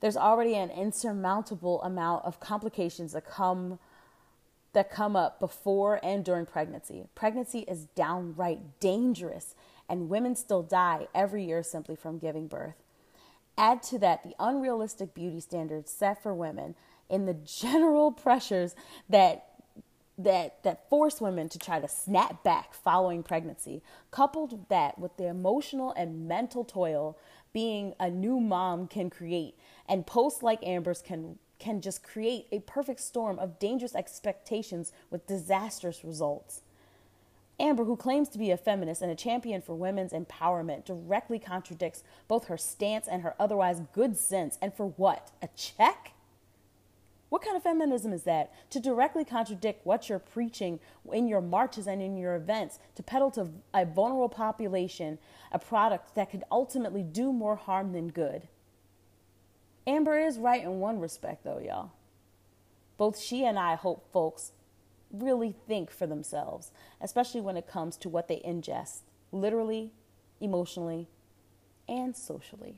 there's 0.00 0.16
already 0.16 0.54
an 0.54 0.70
insurmountable 0.70 1.82
amount 1.82 2.24
of 2.24 2.40
complications 2.40 3.12
that 3.12 3.26
come 3.26 3.78
that 4.72 4.90
come 4.90 5.16
up 5.16 5.40
before 5.40 5.98
and 6.02 6.24
during 6.24 6.46
pregnancy. 6.46 7.04
Pregnancy 7.16 7.60
is 7.60 7.86
downright 7.96 8.78
dangerous 8.78 9.56
and 9.88 10.08
women 10.08 10.36
still 10.36 10.62
die 10.62 11.08
every 11.12 11.44
year 11.44 11.62
simply 11.64 11.96
from 11.96 12.18
giving 12.18 12.46
birth. 12.46 12.76
Add 13.58 13.82
to 13.84 13.98
that 13.98 14.22
the 14.22 14.34
unrealistic 14.38 15.12
beauty 15.12 15.40
standards 15.40 15.90
set 15.90 16.22
for 16.22 16.32
women 16.32 16.76
in 17.10 17.26
the 17.26 17.34
general 17.34 18.12
pressures 18.26 18.74
that 19.08 19.46
that 20.18 20.62
that 20.64 20.88
force 20.90 21.20
women 21.20 21.48
to 21.48 21.58
try 21.58 21.80
to 21.80 21.88
snap 21.88 22.44
back 22.44 22.74
following 22.74 23.22
pregnancy 23.22 23.82
coupled 24.10 24.68
that 24.68 24.98
with 24.98 25.16
the 25.16 25.26
emotional 25.26 25.94
and 25.96 26.28
mental 26.28 26.62
toil 26.62 27.16
being 27.54 27.94
a 27.98 28.10
new 28.10 28.38
mom 28.38 28.86
can 28.86 29.08
create 29.08 29.54
and 29.88 30.06
posts 30.06 30.42
like 30.42 30.62
Amber's 30.62 31.00
can 31.00 31.38
can 31.60 31.80
just 31.80 32.02
create 32.02 32.46
a 32.50 32.58
perfect 32.60 33.00
storm 33.00 33.38
of 33.38 33.58
dangerous 33.58 33.94
expectations 33.94 34.92
with 35.10 35.26
disastrous 35.26 36.02
results. 36.02 36.62
Amber, 37.60 37.84
who 37.84 37.94
claims 37.94 38.30
to 38.30 38.38
be 38.38 38.50
a 38.50 38.56
feminist 38.56 39.02
and 39.02 39.12
a 39.12 39.14
champion 39.14 39.60
for 39.60 39.74
women's 39.74 40.12
empowerment, 40.12 40.86
directly 40.86 41.38
contradicts 41.38 42.02
both 42.26 42.46
her 42.46 42.56
stance 42.56 43.06
and 43.06 43.22
her 43.22 43.34
otherwise 43.38 43.82
good 43.92 44.16
sense. 44.16 44.58
And 44.62 44.72
for 44.72 44.86
what? 44.86 45.30
A 45.42 45.48
check? 45.54 46.14
What 47.30 47.42
kind 47.42 47.56
of 47.56 47.62
feminism 47.62 48.12
is 48.12 48.24
that? 48.24 48.52
To 48.70 48.80
directly 48.80 49.24
contradict 49.24 49.86
what 49.86 50.08
you're 50.08 50.18
preaching 50.18 50.80
in 51.12 51.28
your 51.28 51.40
marches 51.40 51.86
and 51.86 52.02
in 52.02 52.16
your 52.16 52.34
events, 52.34 52.80
to 52.96 53.02
peddle 53.02 53.30
to 53.32 53.48
a 53.72 53.86
vulnerable 53.86 54.28
population 54.28 55.18
a 55.52 55.58
product 55.58 56.14
that 56.16 56.30
could 56.30 56.44
ultimately 56.50 57.02
do 57.04 57.32
more 57.32 57.56
harm 57.56 57.92
than 57.92 58.08
good. 58.08 58.48
Amber 59.86 60.18
is 60.18 60.38
right 60.38 60.62
in 60.62 60.80
one 60.80 60.98
respect, 60.98 61.44
though, 61.44 61.58
y'all. 61.58 61.92
Both 62.98 63.18
she 63.18 63.44
and 63.44 63.58
I 63.58 63.76
hope 63.76 64.12
folks 64.12 64.52
really 65.12 65.54
think 65.66 65.90
for 65.90 66.06
themselves, 66.06 66.72
especially 67.00 67.40
when 67.40 67.56
it 67.56 67.66
comes 67.66 67.96
to 67.98 68.08
what 68.08 68.28
they 68.28 68.42
ingest, 68.46 69.00
literally, 69.32 69.92
emotionally, 70.40 71.08
and 71.88 72.16
socially. 72.16 72.76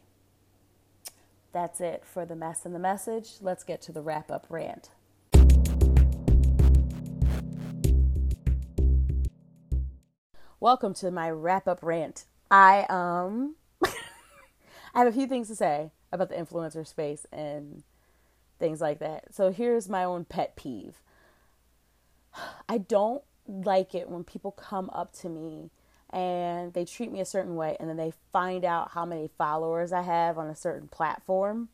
That's 1.52 1.82
it 1.82 2.02
for 2.06 2.24
the 2.24 2.34
mess 2.34 2.64
and 2.64 2.74
the 2.74 2.78
message. 2.78 3.32
Let's 3.42 3.62
get 3.62 3.82
to 3.82 3.92
the 3.92 4.00
wrap 4.00 4.30
up 4.30 4.46
rant. 4.48 4.88
Welcome 10.60 10.94
to 10.94 11.10
my 11.10 11.28
wrap 11.28 11.68
up 11.68 11.80
rant. 11.82 12.24
I 12.50 12.86
um 12.88 13.56
I 13.84 13.90
have 15.00 15.06
a 15.06 15.12
few 15.12 15.26
things 15.26 15.48
to 15.48 15.54
say 15.54 15.90
about 16.10 16.30
the 16.30 16.36
influencer 16.36 16.86
space 16.86 17.26
and 17.30 17.82
things 18.58 18.80
like 18.80 18.98
that. 19.00 19.34
So 19.34 19.52
here's 19.52 19.90
my 19.90 20.04
own 20.04 20.24
pet 20.24 20.56
peeve. 20.56 21.02
I 22.68 22.78
don't 22.78 23.22
like 23.46 23.94
it 23.94 24.08
when 24.08 24.24
people 24.24 24.52
come 24.52 24.88
up 24.94 25.12
to 25.16 25.28
me 25.28 25.70
and 26.12 26.72
they 26.74 26.84
treat 26.84 27.10
me 27.10 27.20
a 27.20 27.24
certain 27.24 27.56
way 27.56 27.76
and 27.80 27.88
then 27.88 27.96
they 27.96 28.12
find 28.32 28.64
out 28.64 28.90
how 28.92 29.04
many 29.04 29.30
followers 29.38 29.92
I 29.92 30.02
have 30.02 30.38
on 30.38 30.48
a 30.48 30.56
certain 30.56 30.88
platform 30.88 31.68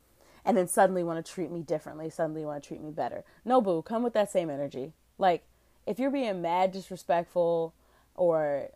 and 0.45 0.55
then 0.55 0.67
suddenly 0.67 1.03
want 1.03 1.23
to 1.23 1.31
treat 1.31 1.51
me 1.51 1.61
differently, 1.61 2.09
suddenly 2.09 2.45
want 2.45 2.63
to 2.63 2.67
treat 2.67 2.81
me 2.81 2.91
better. 2.91 3.23
No 3.43 3.59
boo, 3.59 3.81
come 3.81 4.03
with 4.03 4.13
that 4.13 4.31
same 4.31 4.49
energy. 4.49 4.93
Like 5.17 5.43
if 5.85 5.99
you're 5.99 6.11
being 6.11 6.41
mad 6.41 6.71
disrespectful 6.71 7.73
or 8.15 8.69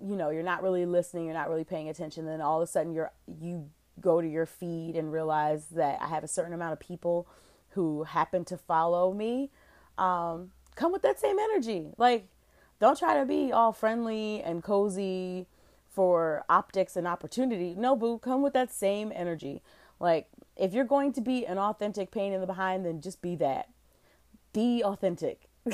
you 0.00 0.14
know, 0.14 0.30
you're 0.30 0.44
not 0.44 0.62
really 0.62 0.86
listening, 0.86 1.24
you're 1.24 1.34
not 1.34 1.48
really 1.50 1.64
paying 1.64 1.88
attention, 1.88 2.24
then 2.24 2.40
all 2.40 2.62
of 2.62 2.68
a 2.68 2.70
sudden 2.70 2.92
you're 2.92 3.12
you 3.40 3.68
go 4.00 4.20
to 4.20 4.28
your 4.28 4.46
feed 4.46 4.96
and 4.96 5.12
realize 5.12 5.66
that 5.66 6.00
I 6.00 6.06
have 6.06 6.24
a 6.24 6.28
certain 6.28 6.52
amount 6.52 6.72
of 6.72 6.80
people 6.80 7.26
who 7.70 8.04
happen 8.04 8.44
to 8.46 8.56
follow 8.56 9.12
me, 9.12 9.50
um, 9.98 10.52
come 10.74 10.92
with 10.92 11.02
that 11.02 11.20
same 11.20 11.38
energy. 11.38 11.88
Like, 11.96 12.28
don't 12.80 12.98
try 12.98 13.18
to 13.18 13.26
be 13.26 13.52
all 13.52 13.72
friendly 13.72 14.42
and 14.42 14.62
cozy 14.62 15.46
for 15.88 16.44
optics 16.48 16.96
and 16.96 17.06
opportunity. 17.06 17.74
No, 17.76 17.96
boo, 17.96 18.18
come 18.18 18.42
with 18.42 18.52
that 18.52 18.72
same 18.72 19.12
energy. 19.14 19.62
Like, 19.98 20.28
if 20.56 20.72
you're 20.72 20.84
going 20.84 21.12
to 21.14 21.20
be 21.20 21.44
an 21.44 21.58
authentic 21.58 22.10
pain 22.10 22.32
in 22.32 22.40
the 22.40 22.46
behind, 22.46 22.86
then 22.86 23.00
just 23.00 23.20
be 23.20 23.34
that. 23.36 23.68
Be 24.52 24.82
authentic. 24.82 25.48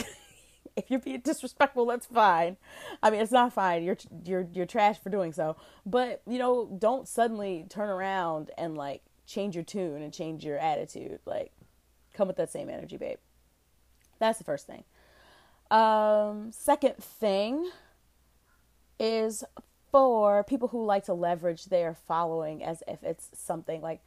if 0.77 0.91
you're 0.91 1.01
being 1.01 1.21
disrespectful, 1.21 1.87
that's 1.87 2.07
fine. 2.07 2.57
I 3.03 3.11
mean, 3.11 3.21
it's 3.21 3.33
not 3.33 3.53
fine. 3.53 3.85
You're 3.85 3.99
you're 4.25 4.47
you're 4.53 4.67
trash 4.67 4.99
for 4.99 5.11
doing 5.11 5.33
so. 5.33 5.57
But 5.85 6.23
you 6.27 6.39
know, 6.39 6.75
don't 6.79 7.07
suddenly 7.07 7.67
turn 7.69 7.89
around 7.89 8.51
and 8.59 8.77
like 8.77 9.03
change 9.27 9.55
your 9.55 9.65
tune 9.65 10.03
and 10.03 10.13
change 10.13 10.45
your 10.45 10.59
attitude. 10.59 11.21
Like, 11.27 11.53
come 12.13 12.29
with 12.29 12.37
that 12.37 12.51
same 12.51 12.69
energy, 12.69 12.97
babe. 12.97 13.19
That's 14.19 14.39
the 14.39 14.45
first 14.45 14.67
thing. 14.67 14.85
Um, 15.71 16.53
second 16.53 16.97
thing 16.97 17.71
is 18.99 19.45
for 19.91 20.45
people 20.45 20.69
who 20.69 20.85
like 20.85 21.05
to 21.05 21.15
leverage 21.15 21.67
their 21.67 21.95
following 21.95 22.63
as 22.63 22.83
if 22.87 23.03
it's 23.03 23.31
something 23.33 23.81
like 23.81 24.01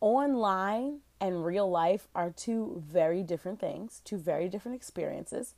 online 0.00 1.00
and 1.20 1.44
real 1.44 1.70
life 1.70 2.08
are 2.14 2.30
two 2.30 2.82
very 2.86 3.22
different 3.22 3.58
things, 3.58 4.00
two 4.04 4.18
very 4.18 4.48
different 4.48 4.76
experiences. 4.76 5.54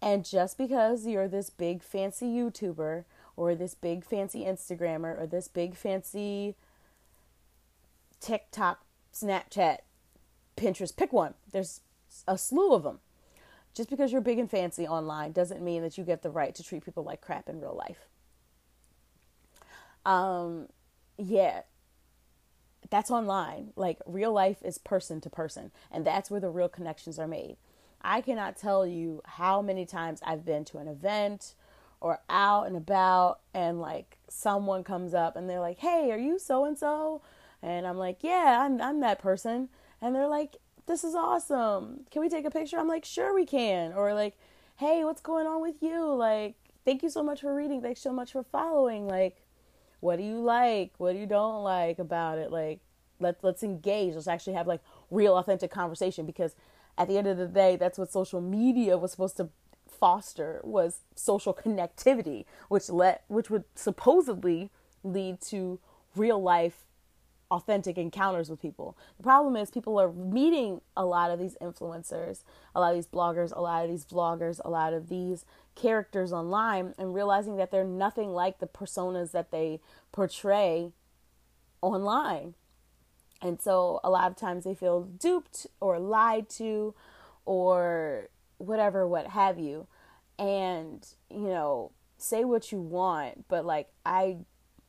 And 0.00 0.24
just 0.24 0.58
because 0.58 1.06
you're 1.06 1.28
this 1.28 1.50
big 1.50 1.82
fancy 1.82 2.26
YouTuber 2.26 3.04
or 3.36 3.54
this 3.54 3.74
big 3.74 4.04
fancy 4.04 4.44
Instagrammer 4.44 5.20
or 5.20 5.26
this 5.26 5.48
big 5.48 5.74
fancy 5.74 6.54
TikTok, 8.20 8.84
Snapchat, 9.12 9.78
Pinterest, 10.56 10.96
pick 10.96 11.12
one. 11.12 11.34
There's 11.50 11.80
a 12.28 12.36
slew 12.36 12.74
of 12.74 12.82
them. 12.82 13.00
Just 13.74 13.88
because 13.88 14.12
you're 14.12 14.20
big 14.20 14.38
and 14.38 14.50
fancy 14.50 14.86
online 14.86 15.32
doesn't 15.32 15.62
mean 15.62 15.82
that 15.82 15.96
you 15.96 16.04
get 16.04 16.22
the 16.22 16.30
right 16.30 16.54
to 16.54 16.62
treat 16.62 16.84
people 16.84 17.04
like 17.04 17.20
crap 17.20 17.48
in 17.48 17.60
real 17.60 17.76
life. 17.76 18.06
Um, 20.04 20.68
yeah, 21.16 21.62
that's 22.90 23.10
online. 23.10 23.72
Like 23.76 23.98
real 24.06 24.32
life 24.32 24.58
is 24.62 24.76
person 24.78 25.20
to 25.22 25.30
person, 25.30 25.70
and 25.90 26.04
that's 26.04 26.30
where 26.30 26.40
the 26.40 26.50
real 26.50 26.68
connections 26.68 27.18
are 27.18 27.28
made. 27.28 27.56
I 28.02 28.20
cannot 28.20 28.56
tell 28.56 28.86
you 28.86 29.22
how 29.24 29.62
many 29.62 29.86
times 29.86 30.20
I've 30.24 30.44
been 30.44 30.64
to 30.66 30.78
an 30.78 30.88
event 30.88 31.54
or 32.00 32.20
out 32.28 32.66
and 32.66 32.76
about, 32.76 33.40
and 33.54 33.80
like 33.80 34.18
someone 34.28 34.84
comes 34.84 35.14
up 35.14 35.36
and 35.36 35.48
they're 35.48 35.60
like, 35.60 35.78
"Hey, 35.78 36.10
are 36.10 36.18
you 36.18 36.38
so 36.38 36.64
and 36.64 36.76
so?" 36.76 37.22
And 37.62 37.86
I'm 37.86 37.96
like, 37.96 38.18
"Yeah, 38.22 38.58
I'm 38.66 38.82
I'm 38.82 39.00
that 39.00 39.18
person." 39.20 39.70
And 40.02 40.14
they're 40.16 40.26
like, 40.26 40.56
this 40.86 41.04
is 41.04 41.14
awesome. 41.14 42.00
Can 42.10 42.22
we 42.22 42.28
take 42.28 42.44
a 42.44 42.50
picture? 42.50 42.78
I'm 42.78 42.88
like, 42.88 43.04
sure 43.04 43.34
we 43.34 43.46
can. 43.46 43.92
Or 43.92 44.14
like, 44.14 44.36
hey, 44.76 45.04
what's 45.04 45.20
going 45.20 45.46
on 45.46 45.60
with 45.62 45.76
you? 45.80 46.04
Like, 46.14 46.56
thank 46.84 47.02
you 47.02 47.10
so 47.10 47.22
much 47.22 47.40
for 47.40 47.54
reading. 47.54 47.80
Thanks 47.82 48.00
so 48.00 48.12
much 48.12 48.32
for 48.32 48.42
following. 48.42 49.06
Like, 49.06 49.42
what 50.00 50.16
do 50.16 50.24
you 50.24 50.40
like? 50.40 50.92
What 50.98 51.12
do 51.12 51.18
you 51.18 51.26
don't 51.26 51.62
like 51.62 51.98
about 51.98 52.38
it? 52.38 52.50
Like, 52.50 52.80
let's 53.20 53.42
let's 53.44 53.62
engage. 53.62 54.14
Let's 54.14 54.26
actually 54.26 54.54
have 54.54 54.66
like 54.66 54.80
real 55.10 55.36
authentic 55.36 55.70
conversation 55.70 56.26
because 56.26 56.54
at 56.98 57.08
the 57.08 57.16
end 57.16 57.26
of 57.26 57.38
the 57.38 57.46
day, 57.46 57.76
that's 57.76 57.98
what 57.98 58.12
social 58.12 58.40
media 58.40 58.98
was 58.98 59.12
supposed 59.12 59.36
to 59.38 59.48
foster 59.86 60.60
was 60.64 61.00
social 61.14 61.54
connectivity, 61.64 62.44
which 62.68 62.90
let 62.90 63.24
which 63.28 63.50
would 63.50 63.64
supposedly 63.74 64.70
lead 65.04 65.40
to 65.40 65.78
real 66.16 66.42
life 66.42 66.84
authentic 67.52 67.98
encounters 67.98 68.48
with 68.48 68.60
people. 68.60 68.96
The 69.18 69.22
problem 69.22 69.56
is 69.56 69.70
people 69.70 70.00
are 70.00 70.10
meeting 70.10 70.80
a 70.96 71.04
lot 71.04 71.30
of 71.30 71.38
these 71.38 71.54
influencers, 71.60 72.44
a 72.74 72.80
lot 72.80 72.92
of 72.92 72.96
these 72.96 73.06
bloggers, 73.06 73.54
a 73.54 73.60
lot 73.60 73.84
of 73.84 73.90
these 73.90 74.06
vloggers, 74.06 74.58
a 74.64 74.70
lot 74.70 74.94
of 74.94 75.10
these 75.10 75.44
characters 75.74 76.32
online 76.32 76.94
and 76.96 77.14
realizing 77.14 77.56
that 77.56 77.70
they're 77.70 77.84
nothing 77.84 78.30
like 78.30 78.58
the 78.58 78.66
personas 78.66 79.32
that 79.32 79.50
they 79.50 79.80
portray 80.12 80.92
online. 81.82 82.54
And 83.42 83.60
so 83.60 84.00
a 84.02 84.08
lot 84.08 84.30
of 84.30 84.36
times 84.36 84.64
they 84.64 84.74
feel 84.74 85.02
duped 85.02 85.66
or 85.78 85.98
lied 85.98 86.48
to 86.50 86.94
or 87.44 88.30
whatever 88.56 89.06
what 89.06 89.26
have 89.26 89.58
you. 89.58 89.88
And 90.38 91.06
you 91.28 91.48
know, 91.48 91.92
say 92.16 92.44
what 92.44 92.72
you 92.72 92.80
want, 92.80 93.46
but 93.48 93.66
like 93.66 93.88
I 94.06 94.38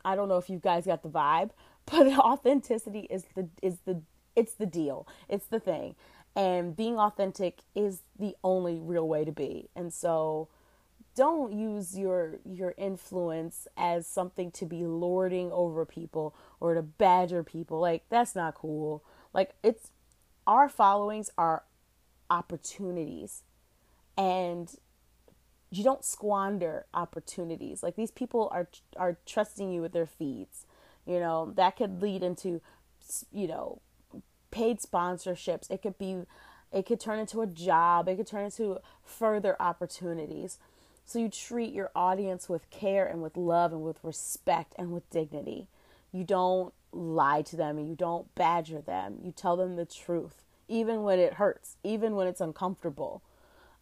I 0.05 0.15
don't 0.15 0.29
know 0.29 0.37
if 0.37 0.49
you 0.49 0.59
guys 0.59 0.85
got 0.85 1.03
the 1.03 1.09
vibe, 1.09 1.51
but 1.91 2.07
authenticity 2.07 3.07
is 3.09 3.25
the 3.35 3.49
is 3.61 3.79
the 3.85 4.01
it's 4.35 4.53
the 4.53 4.65
deal. 4.65 5.07
It's 5.29 5.45
the 5.45 5.59
thing. 5.59 5.95
And 6.35 6.75
being 6.75 6.97
authentic 6.97 7.59
is 7.75 8.01
the 8.17 8.35
only 8.43 8.79
real 8.79 9.07
way 9.07 9.23
to 9.23 9.31
be. 9.31 9.69
And 9.75 9.93
so 9.93 10.49
don't 11.15 11.53
use 11.53 11.97
your 11.97 12.39
your 12.43 12.73
influence 12.77 13.67
as 13.77 14.07
something 14.07 14.49
to 14.51 14.65
be 14.65 14.83
lording 14.83 15.51
over 15.51 15.85
people 15.85 16.35
or 16.59 16.73
to 16.73 16.81
badger 16.81 17.43
people. 17.43 17.79
Like 17.79 18.03
that's 18.09 18.35
not 18.35 18.55
cool. 18.55 19.03
Like 19.33 19.53
it's 19.63 19.91
our 20.47 20.69
followings 20.69 21.29
are 21.37 21.63
opportunities. 22.29 23.43
And 24.17 24.73
you 25.69 25.83
don't 25.83 26.03
squander 26.03 26.85
opportunities. 26.93 27.83
Like 27.83 27.95
these 27.95 28.11
people 28.11 28.49
are 28.51 28.67
are 28.97 29.17
trusting 29.25 29.71
you 29.71 29.81
with 29.81 29.93
their 29.93 30.07
feeds. 30.07 30.65
You 31.05 31.19
know, 31.19 31.51
that 31.55 31.75
could 31.75 32.01
lead 32.01 32.23
into, 32.23 32.61
you 33.31 33.47
know, 33.47 33.81
paid 34.51 34.79
sponsorships. 34.79 35.69
It 35.69 35.81
could 35.81 35.97
be, 35.97 36.21
it 36.71 36.85
could 36.85 36.99
turn 36.99 37.19
into 37.19 37.41
a 37.41 37.47
job. 37.47 38.07
It 38.07 38.17
could 38.17 38.27
turn 38.27 38.45
into 38.45 38.79
further 39.03 39.55
opportunities. 39.59 40.57
So 41.05 41.19
you 41.19 41.29
treat 41.29 41.73
your 41.73 41.91
audience 41.95 42.47
with 42.47 42.69
care 42.69 43.05
and 43.05 43.21
with 43.21 43.35
love 43.35 43.73
and 43.73 43.81
with 43.81 43.97
respect 44.03 44.73
and 44.77 44.91
with 44.91 45.09
dignity. 45.09 45.67
You 46.11 46.23
don't 46.23 46.73
lie 46.93 47.41
to 47.41 47.55
them 47.55 47.77
and 47.77 47.89
you 47.89 47.95
don't 47.95 48.33
badger 48.35 48.79
them. 48.79 49.17
You 49.21 49.31
tell 49.31 49.57
them 49.57 49.75
the 49.75 49.85
truth, 49.85 50.43
even 50.67 51.03
when 51.03 51.19
it 51.19 51.33
hurts, 51.33 51.75
even 51.83 52.15
when 52.15 52.27
it's 52.27 52.39
uncomfortable. 52.39 53.21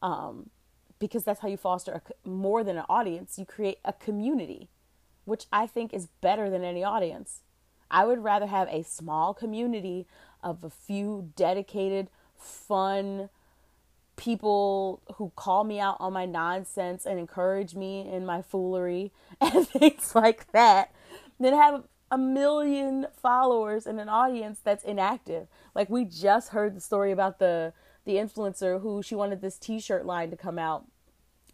Um, 0.02 0.50
because 0.98 1.24
that's 1.24 1.42
how 1.42 1.48
you 1.48 1.58
foster 1.58 1.92
a, 1.92 2.28
more 2.28 2.64
than 2.64 2.78
an 2.78 2.86
audience, 2.90 3.38
you 3.38 3.46
create 3.46 3.80
a 3.84 3.94
community 3.94 4.70
which 5.32 5.46
I 5.50 5.66
think 5.66 5.94
is 5.94 6.10
better 6.20 6.50
than 6.50 6.66
any 6.66 6.84
audience. 6.84 7.40
I 7.90 8.04
would 8.04 8.22
rather 8.22 8.48
have 8.48 8.68
a 8.68 8.84
small 8.84 9.34
community 9.34 10.06
of 10.44 10.62
a 10.62 10.70
few 10.70 11.32
dedicated, 11.38 12.10
fun 12.38 13.30
people 14.18 15.02
who 15.16 15.32
call 15.38 15.64
me 15.64 15.80
out 15.80 15.96
on 16.02 16.12
my 16.12 16.26
nonsense 16.26 17.06
and 17.06 17.18
encourage 17.18 17.76
me 17.76 18.06
in 18.06 18.26
my 18.26 18.42
foolery 18.42 19.14
and 19.40 19.66
things 19.70 20.14
like 20.14 20.52
that 20.52 20.94
than 21.40 21.54
have 21.54 21.86
a 22.12 22.18
million 22.18 23.08
followers 23.14 23.88
and 23.88 24.02
an 24.02 24.10
audience 24.10 24.60
that's 24.62 24.84
inactive. 24.84 25.48
Like 25.74 25.90
we 25.90 26.04
just 26.04 26.50
heard 26.50 26.76
the 26.76 26.82
story 26.82 27.14
about 27.14 27.40
the 27.40 27.72
the 28.04 28.16
influencer 28.16 28.82
who 28.82 29.02
she 29.02 29.16
wanted 29.16 29.40
this 29.40 29.58
t-shirt 29.58 30.06
line 30.06 30.30
to 30.30 30.36
come 30.36 30.60
out 30.60 30.88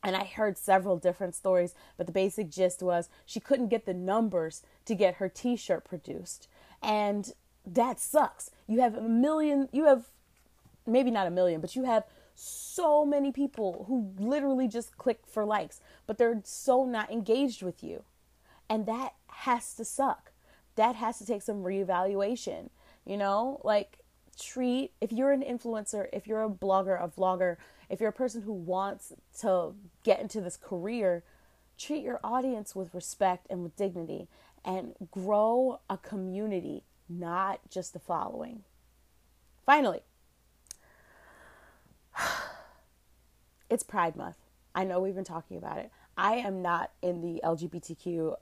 and 0.04 0.16
I 0.16 0.26
heard 0.26 0.58
several 0.58 0.98
different 0.98 1.36
stories, 1.36 1.74
but 1.98 2.06
the 2.06 2.14
basic 2.14 2.50
gist 2.50 2.82
was 2.82 3.10
she 3.26 3.40
couldn't 3.40 3.70
get 3.70 3.86
the 3.86 3.94
numbers 3.94 4.62
to 4.86 4.96
get 4.96 5.16
her 5.16 5.30
t 5.30 5.56
shirt 5.56 5.84
produced. 5.84 6.48
And 6.82 7.34
that 7.66 8.00
sucks. 8.00 8.52
You 8.68 8.82
have 8.82 8.96
a 8.96 9.02
million, 9.02 9.70
you 9.72 9.86
have 9.86 10.06
maybe 10.86 11.12
not 11.12 11.28
a 11.28 11.32
million, 11.32 11.60
but 11.62 11.76
you 11.76 11.84
have 11.84 12.06
so 12.36 13.04
many 13.04 13.32
people 13.32 13.86
who 13.88 14.14
literally 14.20 14.68
just 14.68 14.98
click 14.98 15.22
for 15.26 15.44
likes, 15.44 15.82
but 16.06 16.18
they're 16.18 16.40
so 16.44 16.86
not 16.86 17.12
engaged 17.12 17.64
with 17.64 17.84
you. 17.84 18.04
And 18.70 18.86
that 18.86 19.14
has 19.28 19.74
to 19.76 19.86
suck. 19.86 20.32
That 20.76 20.96
has 20.96 21.18
to 21.18 21.26
take 21.26 21.42
some 21.42 21.64
reevaluation. 21.64 22.70
You 23.06 23.18
know, 23.18 23.60
like 23.64 24.00
treat, 24.40 24.92
if 25.02 25.12
you're 25.12 25.32
an 25.32 25.42
influencer, 25.42 26.08
if 26.14 26.28
you're 26.28 26.44
a 26.44 26.50
blogger, 26.50 27.04
a 27.04 27.08
vlogger, 27.08 27.58
if 27.90 28.00
you're 28.00 28.10
a 28.10 28.14
person 28.14 28.42
who 28.42 28.54
wants 28.54 29.14
to 29.42 29.74
get 30.04 30.20
into 30.20 30.42
this 30.42 30.58
career, 30.58 31.24
treat 31.78 32.04
your 32.04 32.20
audience 32.24 32.76
with 32.76 32.94
respect 32.94 33.48
and 33.50 33.64
with 33.64 33.76
dignity 33.76 34.28
and 34.66 34.94
grow 35.12 35.80
a 35.90 35.98
community, 35.98 36.84
not 37.08 37.60
just 37.70 37.96
a 37.96 38.00
following. 38.00 38.64
Finally, 39.66 40.02
it's 43.70 43.84
Pride 43.84 44.16
Month. 44.16 44.38
I 44.76 44.84
know 44.84 45.00
we've 45.00 45.16
been 45.16 45.24
talking 45.24 45.58
about 45.58 45.78
it. 45.78 45.92
I 46.18 46.36
am 46.36 46.62
not 46.62 46.92
in 47.02 47.22
the 47.22 47.42
LGBTQ 47.44 48.36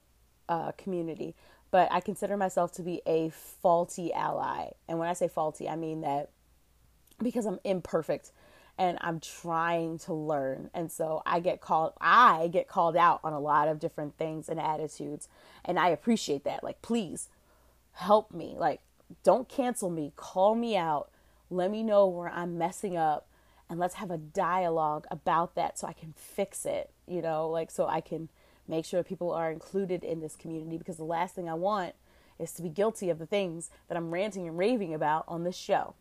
uh, 0.48 0.72
community, 0.74 1.36
but 1.72 1.92
I 1.92 2.00
consider 2.00 2.38
myself 2.38 2.72
to 2.74 2.82
be 2.82 3.02
a 3.06 3.30
faulty 3.30 4.14
ally. 4.14 4.70
And 4.88 5.00
when 5.00 5.10
I 5.10 5.14
say 5.14 5.28
faulty, 5.28 5.68
I 5.68 5.76
mean 5.76 6.02
that 6.02 6.30
because 7.22 7.46
I'm 7.46 7.60
imperfect 7.64 8.32
and 8.78 8.98
I'm 9.02 9.20
trying 9.20 10.00
to 10.00 10.14
learn. 10.14 10.70
And 10.74 10.92
so 10.92 11.22
I 11.26 11.40
get 11.40 11.62
called 11.62 11.94
I 12.02 12.50
get 12.52 12.68
called 12.68 12.98
out 12.98 13.20
on 13.24 13.34
a 13.34 13.40
lot 13.40 13.68
of 13.68 13.80
different 13.80 14.18
things 14.18 14.50
and 14.50 14.60
attitudes 14.60 15.28
and 15.64 15.80
I 15.80 15.90
appreciate 15.90 16.44
that. 16.44 16.64
Like 16.64 16.82
please 16.82 17.30
help 17.94 18.32
me. 18.32 18.56
Like 18.58 18.82
don't 19.24 19.48
cancel 19.48 19.90
me. 19.90 20.12
Call 20.16 20.56
me 20.56 20.76
out. 20.76 21.10
Let 21.50 21.72
me 21.72 21.84
know 21.84 22.08
where 22.08 22.30
I'm 22.30 22.58
messing 22.58 22.98
up 22.98 23.28
and 23.70 23.80
let's 23.80 23.96
have 23.96 24.12
a 24.12 24.18
dialogue 24.18 25.06
about 25.10 25.56
that 25.56 25.80
so 25.80 25.88
I 25.88 25.94
can 25.94 26.14
fix 26.16 26.66
it, 26.66 26.92
you 27.08 27.22
know, 27.22 27.50
like 27.50 27.72
so 27.72 27.88
I 27.88 28.02
can 28.02 28.30
make 28.68 28.86
sure 28.86 29.04
people 29.04 29.32
are 29.32 29.52
included 29.52 30.04
in 30.04 30.20
this 30.20 30.36
community 30.36 30.78
because 30.78 30.98
the 30.98 31.04
last 31.04 31.36
thing 31.36 31.50
I 31.50 31.54
want 31.54 31.96
is 32.40 32.52
to 32.54 32.62
be 32.62 32.70
guilty 32.70 33.10
of 33.10 33.20
the 33.20 33.26
things 33.26 33.70
that 33.88 33.98
I'm 33.98 34.12
ranting 34.12 34.48
and 34.48 34.58
raving 34.58 34.94
about 34.94 35.26
on 35.28 35.44
this 35.44 35.56
show 35.56 35.96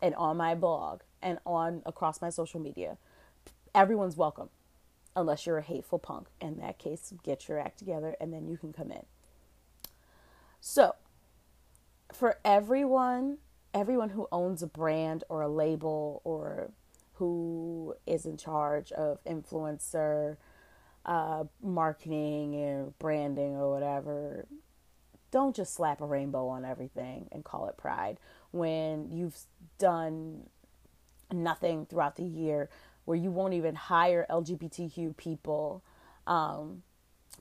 and 0.00 0.14
on 0.16 0.36
my 0.36 0.54
blog 0.54 1.00
and 1.22 1.38
on 1.46 1.82
across 1.86 2.20
my 2.20 2.30
social 2.30 2.60
media. 2.60 2.98
Everyone's 3.74 4.16
welcome 4.16 4.50
unless 5.14 5.46
you're 5.46 5.58
a 5.58 5.62
hateful 5.62 5.98
punk. 5.98 6.28
In 6.40 6.58
that 6.58 6.78
case, 6.78 7.12
get 7.22 7.48
your 7.48 7.58
act 7.58 7.78
together 7.78 8.16
and 8.20 8.32
then 8.32 8.48
you 8.48 8.56
can 8.56 8.72
come 8.72 8.90
in. 8.90 9.04
So, 10.60 10.94
for 12.12 12.38
everyone, 12.44 13.38
everyone 13.72 14.10
who 14.10 14.28
owns 14.30 14.62
a 14.62 14.66
brand 14.66 15.24
or 15.28 15.42
a 15.42 15.48
label 15.48 16.20
or 16.24 16.70
who 17.14 17.94
is 18.06 18.26
in 18.26 18.36
charge 18.36 18.92
of 18.92 19.22
influencer 19.24 20.36
uh, 21.04 21.44
marketing 21.62 22.54
and 22.54 22.98
branding 22.98 23.56
or 23.56 23.72
whatever, 23.72 24.46
don't 25.30 25.56
just 25.56 25.74
slap 25.74 26.00
a 26.00 26.06
rainbow 26.06 26.48
on 26.48 26.64
everything 26.64 27.28
and 27.32 27.44
call 27.44 27.68
it 27.68 27.76
pride 27.76 28.18
when 28.50 29.10
you've 29.10 29.38
done 29.78 30.42
nothing 31.32 31.86
throughout 31.86 32.16
the 32.16 32.24
year 32.24 32.68
where 33.04 33.16
you 33.16 33.30
won't 33.30 33.54
even 33.54 33.74
hire 33.74 34.26
LGBTQ 34.30 35.16
people, 35.16 35.82
um, 36.26 36.82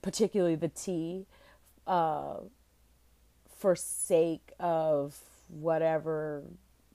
particularly 0.02 0.56
the 0.56 0.70
T, 0.70 1.28
uh, 1.86 2.38
for 3.58 3.76
sake 3.76 4.54
of 4.60 5.20
whatever 5.48 6.44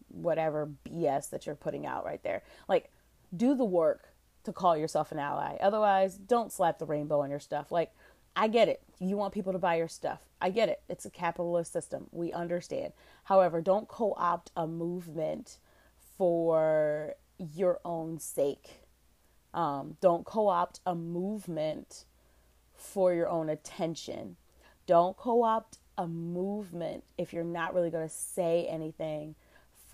whatever 0.09 0.71
BS 0.89 1.31
that 1.31 1.47
you're 1.47 1.55
putting 1.55 1.85
out 1.85 2.05
right 2.05 2.23
there. 2.23 2.43
Like, 2.69 2.91
do 3.37 3.55
the 3.55 3.65
work 3.65 4.09
to 4.47 4.53
call 4.53 4.77
yourself 4.77 5.13
an 5.13 5.19
ally. 5.19 5.57
Otherwise, 5.61 6.17
don't 6.17 6.53
slap 6.53 6.79
the 6.79 6.87
rainbow 6.87 7.21
on 7.21 7.31
your 7.31 7.41
stuff. 7.41 7.71
Like, 7.71 7.93
I 8.35 8.49
get 8.49 8.69
it. 8.69 8.83
You 8.99 9.17
want 9.17 9.35
people 9.35 9.53
to 9.53 9.59
buy 9.59 9.77
your 9.77 9.89
stuff. 9.89 10.21
I 10.41 10.51
get 10.51 10.69
it. 10.69 10.81
It's 10.89 11.05
a 11.05 11.11
capitalist 11.11 11.73
system. 11.73 12.07
We 12.13 12.33
understand. 12.33 12.93
However, 13.25 13.61
don't 13.61 13.89
co 13.89 14.15
opt 14.17 14.51
a 14.57 14.67
movement 14.67 15.59
for 16.17 17.15
your 17.39 17.81
own 17.85 18.19
sake. 18.19 18.83
Um, 19.53 19.97
don't 20.01 20.25
co 20.25 20.49
opt 20.49 20.81
a 20.87 20.95
movement 20.95 22.05
for 22.75 23.13
your 23.13 23.29
own 23.29 23.49
attention. 23.49 24.37
Don't 24.87 25.17
co 25.17 25.43
opt 25.43 25.79
a 25.99 26.07
movement 26.07 27.05
if 27.17 27.33
you're 27.33 27.45
not 27.45 27.75
really 27.75 27.91
going 27.91 28.07
to 28.07 28.15
say 28.15 28.67
anything 28.69 29.35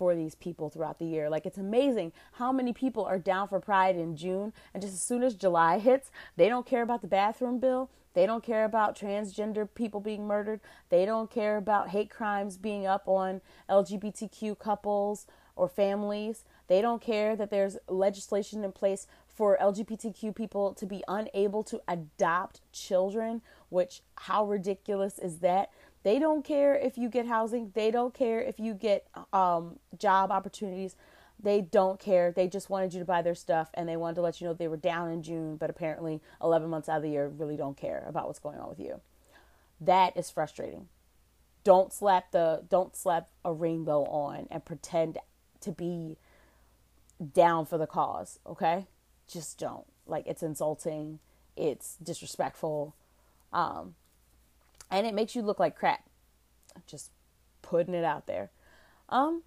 for 0.03 0.15
these 0.15 0.35
people 0.35 0.69
throughout 0.69 0.99
the 0.99 1.05
year. 1.05 1.29
Like 1.29 1.45
it's 1.45 1.57
amazing 1.57 2.11
how 2.33 2.51
many 2.51 2.73
people 2.73 3.05
are 3.05 3.17
down 3.17 3.47
for 3.47 3.61
pride 3.61 3.95
in 3.95 4.17
June 4.17 4.51
and 4.73 4.83
just 4.83 4.93
as 4.93 5.01
soon 5.01 5.23
as 5.23 5.33
July 5.33 5.79
hits, 5.79 6.11
they 6.35 6.49
don't 6.49 6.65
care 6.65 6.81
about 6.81 7.01
the 7.01 7.07
bathroom 7.07 7.57
bill. 7.57 7.89
They 8.13 8.25
don't 8.25 8.43
care 8.43 8.65
about 8.65 8.99
transgender 8.99 9.65
people 9.73 10.01
being 10.01 10.27
murdered. 10.27 10.59
They 10.89 11.05
don't 11.05 11.31
care 11.31 11.55
about 11.55 11.91
hate 11.91 12.09
crimes 12.09 12.57
being 12.57 12.85
up 12.85 13.07
on 13.07 13.39
LGBTQ 13.69 14.59
couples 14.59 15.25
or 15.55 15.69
families. 15.69 16.43
They 16.67 16.81
don't 16.81 17.01
care 17.01 17.37
that 17.37 17.49
there's 17.49 17.77
legislation 17.87 18.65
in 18.65 18.73
place 18.73 19.07
for 19.33 19.57
LGBTQ 19.61 20.35
people 20.35 20.73
to 20.73 20.85
be 20.85 21.01
unable 21.07 21.63
to 21.63 21.81
adopt 21.87 22.59
children, 22.73 23.41
which 23.69 24.01
how 24.15 24.45
ridiculous 24.45 25.17
is 25.17 25.39
that? 25.39 25.69
They 26.03 26.19
don't 26.19 26.43
care 26.43 26.75
if 26.75 26.97
you 26.97 27.09
get 27.09 27.25
housing. 27.25 27.71
They 27.73 27.89
don't 27.89 28.13
care 28.13 28.41
if 28.41 28.59
you 28.59 28.73
get 28.73 29.07
um, 29.31 29.79
job 29.97 30.31
opportunities. 30.31 30.95
They 31.41 31.61
don't 31.61 31.99
care. 31.99 32.31
They 32.31 32.47
just 32.47 32.69
wanted 32.69 32.93
you 32.93 32.99
to 32.99 33.05
buy 33.05 33.21
their 33.21 33.35
stuff 33.35 33.69
and 33.73 33.87
they 33.87 33.97
wanted 33.97 34.15
to 34.15 34.21
let 34.21 34.39
you 34.39 34.47
know 34.47 34.53
they 34.53 34.67
were 34.67 34.77
down 34.77 35.11
in 35.11 35.23
June, 35.23 35.57
but 35.57 35.69
apparently 35.69 36.21
11 36.41 36.69
months 36.69 36.87
out 36.87 36.97
of 36.97 37.03
the 37.03 37.09
year 37.09 37.27
really 37.27 37.57
don't 37.57 37.77
care 37.77 38.05
about 38.07 38.27
what's 38.27 38.39
going 38.39 38.59
on 38.59 38.69
with 38.69 38.79
you. 38.79 39.01
That 39.79 40.15
is 40.15 40.29
frustrating. 40.29 40.87
Don't 41.63 41.93
slap 41.93 42.31
the 42.31 42.63
don't 42.69 42.95
slap 42.95 43.29
a 43.43 43.53
rainbow 43.53 44.03
on 44.05 44.47
and 44.51 44.63
pretend 44.63 45.17
to 45.61 45.71
be 45.71 46.17
down 47.33 47.65
for 47.65 47.77
the 47.77 47.87
cause, 47.87 48.39
okay? 48.45 48.87
Just 49.27 49.57
don't. 49.57 49.85
Like 50.05 50.27
it's 50.27 50.43
insulting, 50.43 51.19
it's 51.55 51.95
disrespectful. 52.03 52.95
Um 53.53 53.95
and 54.93 55.05
it 55.05 55.13
makes 55.13 55.35
you 55.35 55.41
look 55.41 55.59
like 55.59 55.77
crap. 55.77 56.03
Just 56.87 57.11
putting 57.61 57.93
it 57.93 58.05
out 58.05 58.27
there. 58.27 58.51
Um 59.09 59.43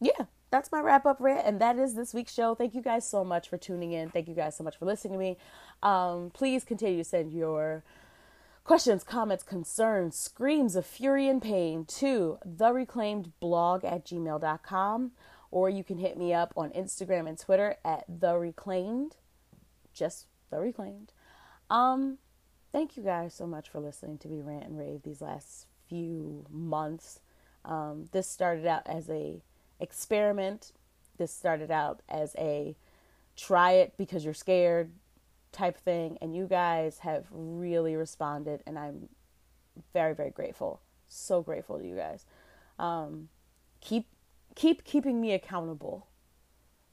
yeah, 0.00 0.24
that's 0.50 0.72
my 0.72 0.80
wrap 0.80 1.06
up 1.06 1.18
rant, 1.20 1.46
and 1.46 1.60
that 1.60 1.78
is 1.78 1.94
this 1.94 2.12
week's 2.12 2.32
show. 2.32 2.54
Thank 2.54 2.74
you 2.74 2.82
guys 2.82 3.08
so 3.08 3.22
much 3.22 3.48
for 3.48 3.56
tuning 3.56 3.92
in. 3.92 4.08
Thank 4.10 4.28
you 4.28 4.34
guys 4.34 4.56
so 4.56 4.64
much 4.64 4.78
for 4.78 4.86
listening 4.86 5.12
to 5.12 5.18
me. 5.18 5.36
Um, 5.82 6.30
please 6.30 6.64
continue 6.64 6.98
to 6.98 7.04
send 7.04 7.32
your 7.32 7.84
questions, 8.64 9.04
comments, 9.04 9.44
concerns, 9.44 10.16
screams 10.16 10.74
of 10.74 10.86
fury 10.86 11.28
and 11.28 11.40
pain 11.40 11.84
to 11.84 12.38
the 12.44 12.72
reclaimed 12.72 13.32
blog 13.40 13.84
at 13.84 14.04
gmail.com, 14.04 15.12
or 15.50 15.70
you 15.70 15.84
can 15.84 15.98
hit 15.98 16.16
me 16.16 16.32
up 16.32 16.52
on 16.56 16.70
Instagram 16.70 17.28
and 17.28 17.38
Twitter 17.38 17.76
at 17.84 18.04
the 18.08 18.36
reclaimed, 18.36 19.16
just 19.92 20.26
the 20.50 20.58
reclaimed. 20.58 21.12
Um, 21.68 22.18
thank 22.72 22.96
you 22.96 23.02
guys 23.02 23.34
so 23.34 23.46
much 23.46 23.68
for 23.68 23.80
listening 23.80 24.18
to 24.18 24.28
me 24.28 24.40
rant 24.40 24.64
and 24.64 24.78
rave 24.78 25.02
these 25.02 25.20
last 25.20 25.66
few 25.88 26.44
months. 26.50 27.20
Um, 27.64 28.08
this 28.12 28.28
started 28.28 28.66
out 28.66 28.82
as 28.86 29.08
a 29.10 29.42
experiment. 29.78 30.72
This 31.18 31.32
started 31.32 31.70
out 31.70 32.00
as 32.08 32.34
a 32.38 32.76
try 33.36 33.72
it 33.72 33.94
because 33.96 34.24
you're 34.24 34.34
scared 34.34 34.90
type 35.52 35.76
thing, 35.78 36.16
and 36.20 36.34
you 36.34 36.46
guys 36.46 37.00
have 37.00 37.26
really 37.30 37.96
responded, 37.96 38.62
and 38.66 38.78
I'm 38.78 39.08
very, 39.92 40.14
very 40.14 40.30
grateful. 40.30 40.80
So 41.08 41.42
grateful 41.42 41.78
to 41.78 41.86
you 41.86 41.96
guys. 41.96 42.24
Um, 42.78 43.28
keep 43.80 44.06
keep 44.54 44.84
keeping 44.84 45.20
me 45.20 45.32
accountable. 45.32 46.06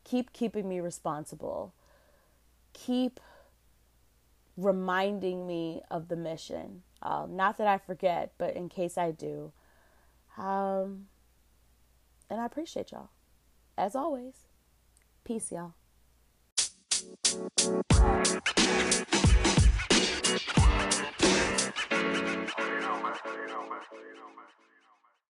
Keep 0.03 0.33
keeping 0.33 0.67
me 0.67 0.79
responsible. 0.79 1.73
Keep 2.73 3.19
reminding 4.57 5.45
me 5.45 5.81
of 5.89 6.09
the 6.09 6.15
mission. 6.15 6.81
Uh, 7.01 7.27
not 7.29 7.57
that 7.59 7.67
I 7.67 7.77
forget, 7.77 8.33
but 8.37 8.55
in 8.55 8.67
case 8.69 8.97
I 8.97 9.11
do. 9.11 9.53
Um, 10.37 11.07
and 12.29 12.41
I 12.41 12.45
appreciate 12.45 12.91
y'all. 12.91 13.09
As 13.77 13.95
always, 13.95 14.47
peace, 15.23 15.51
y'all. 15.51 15.73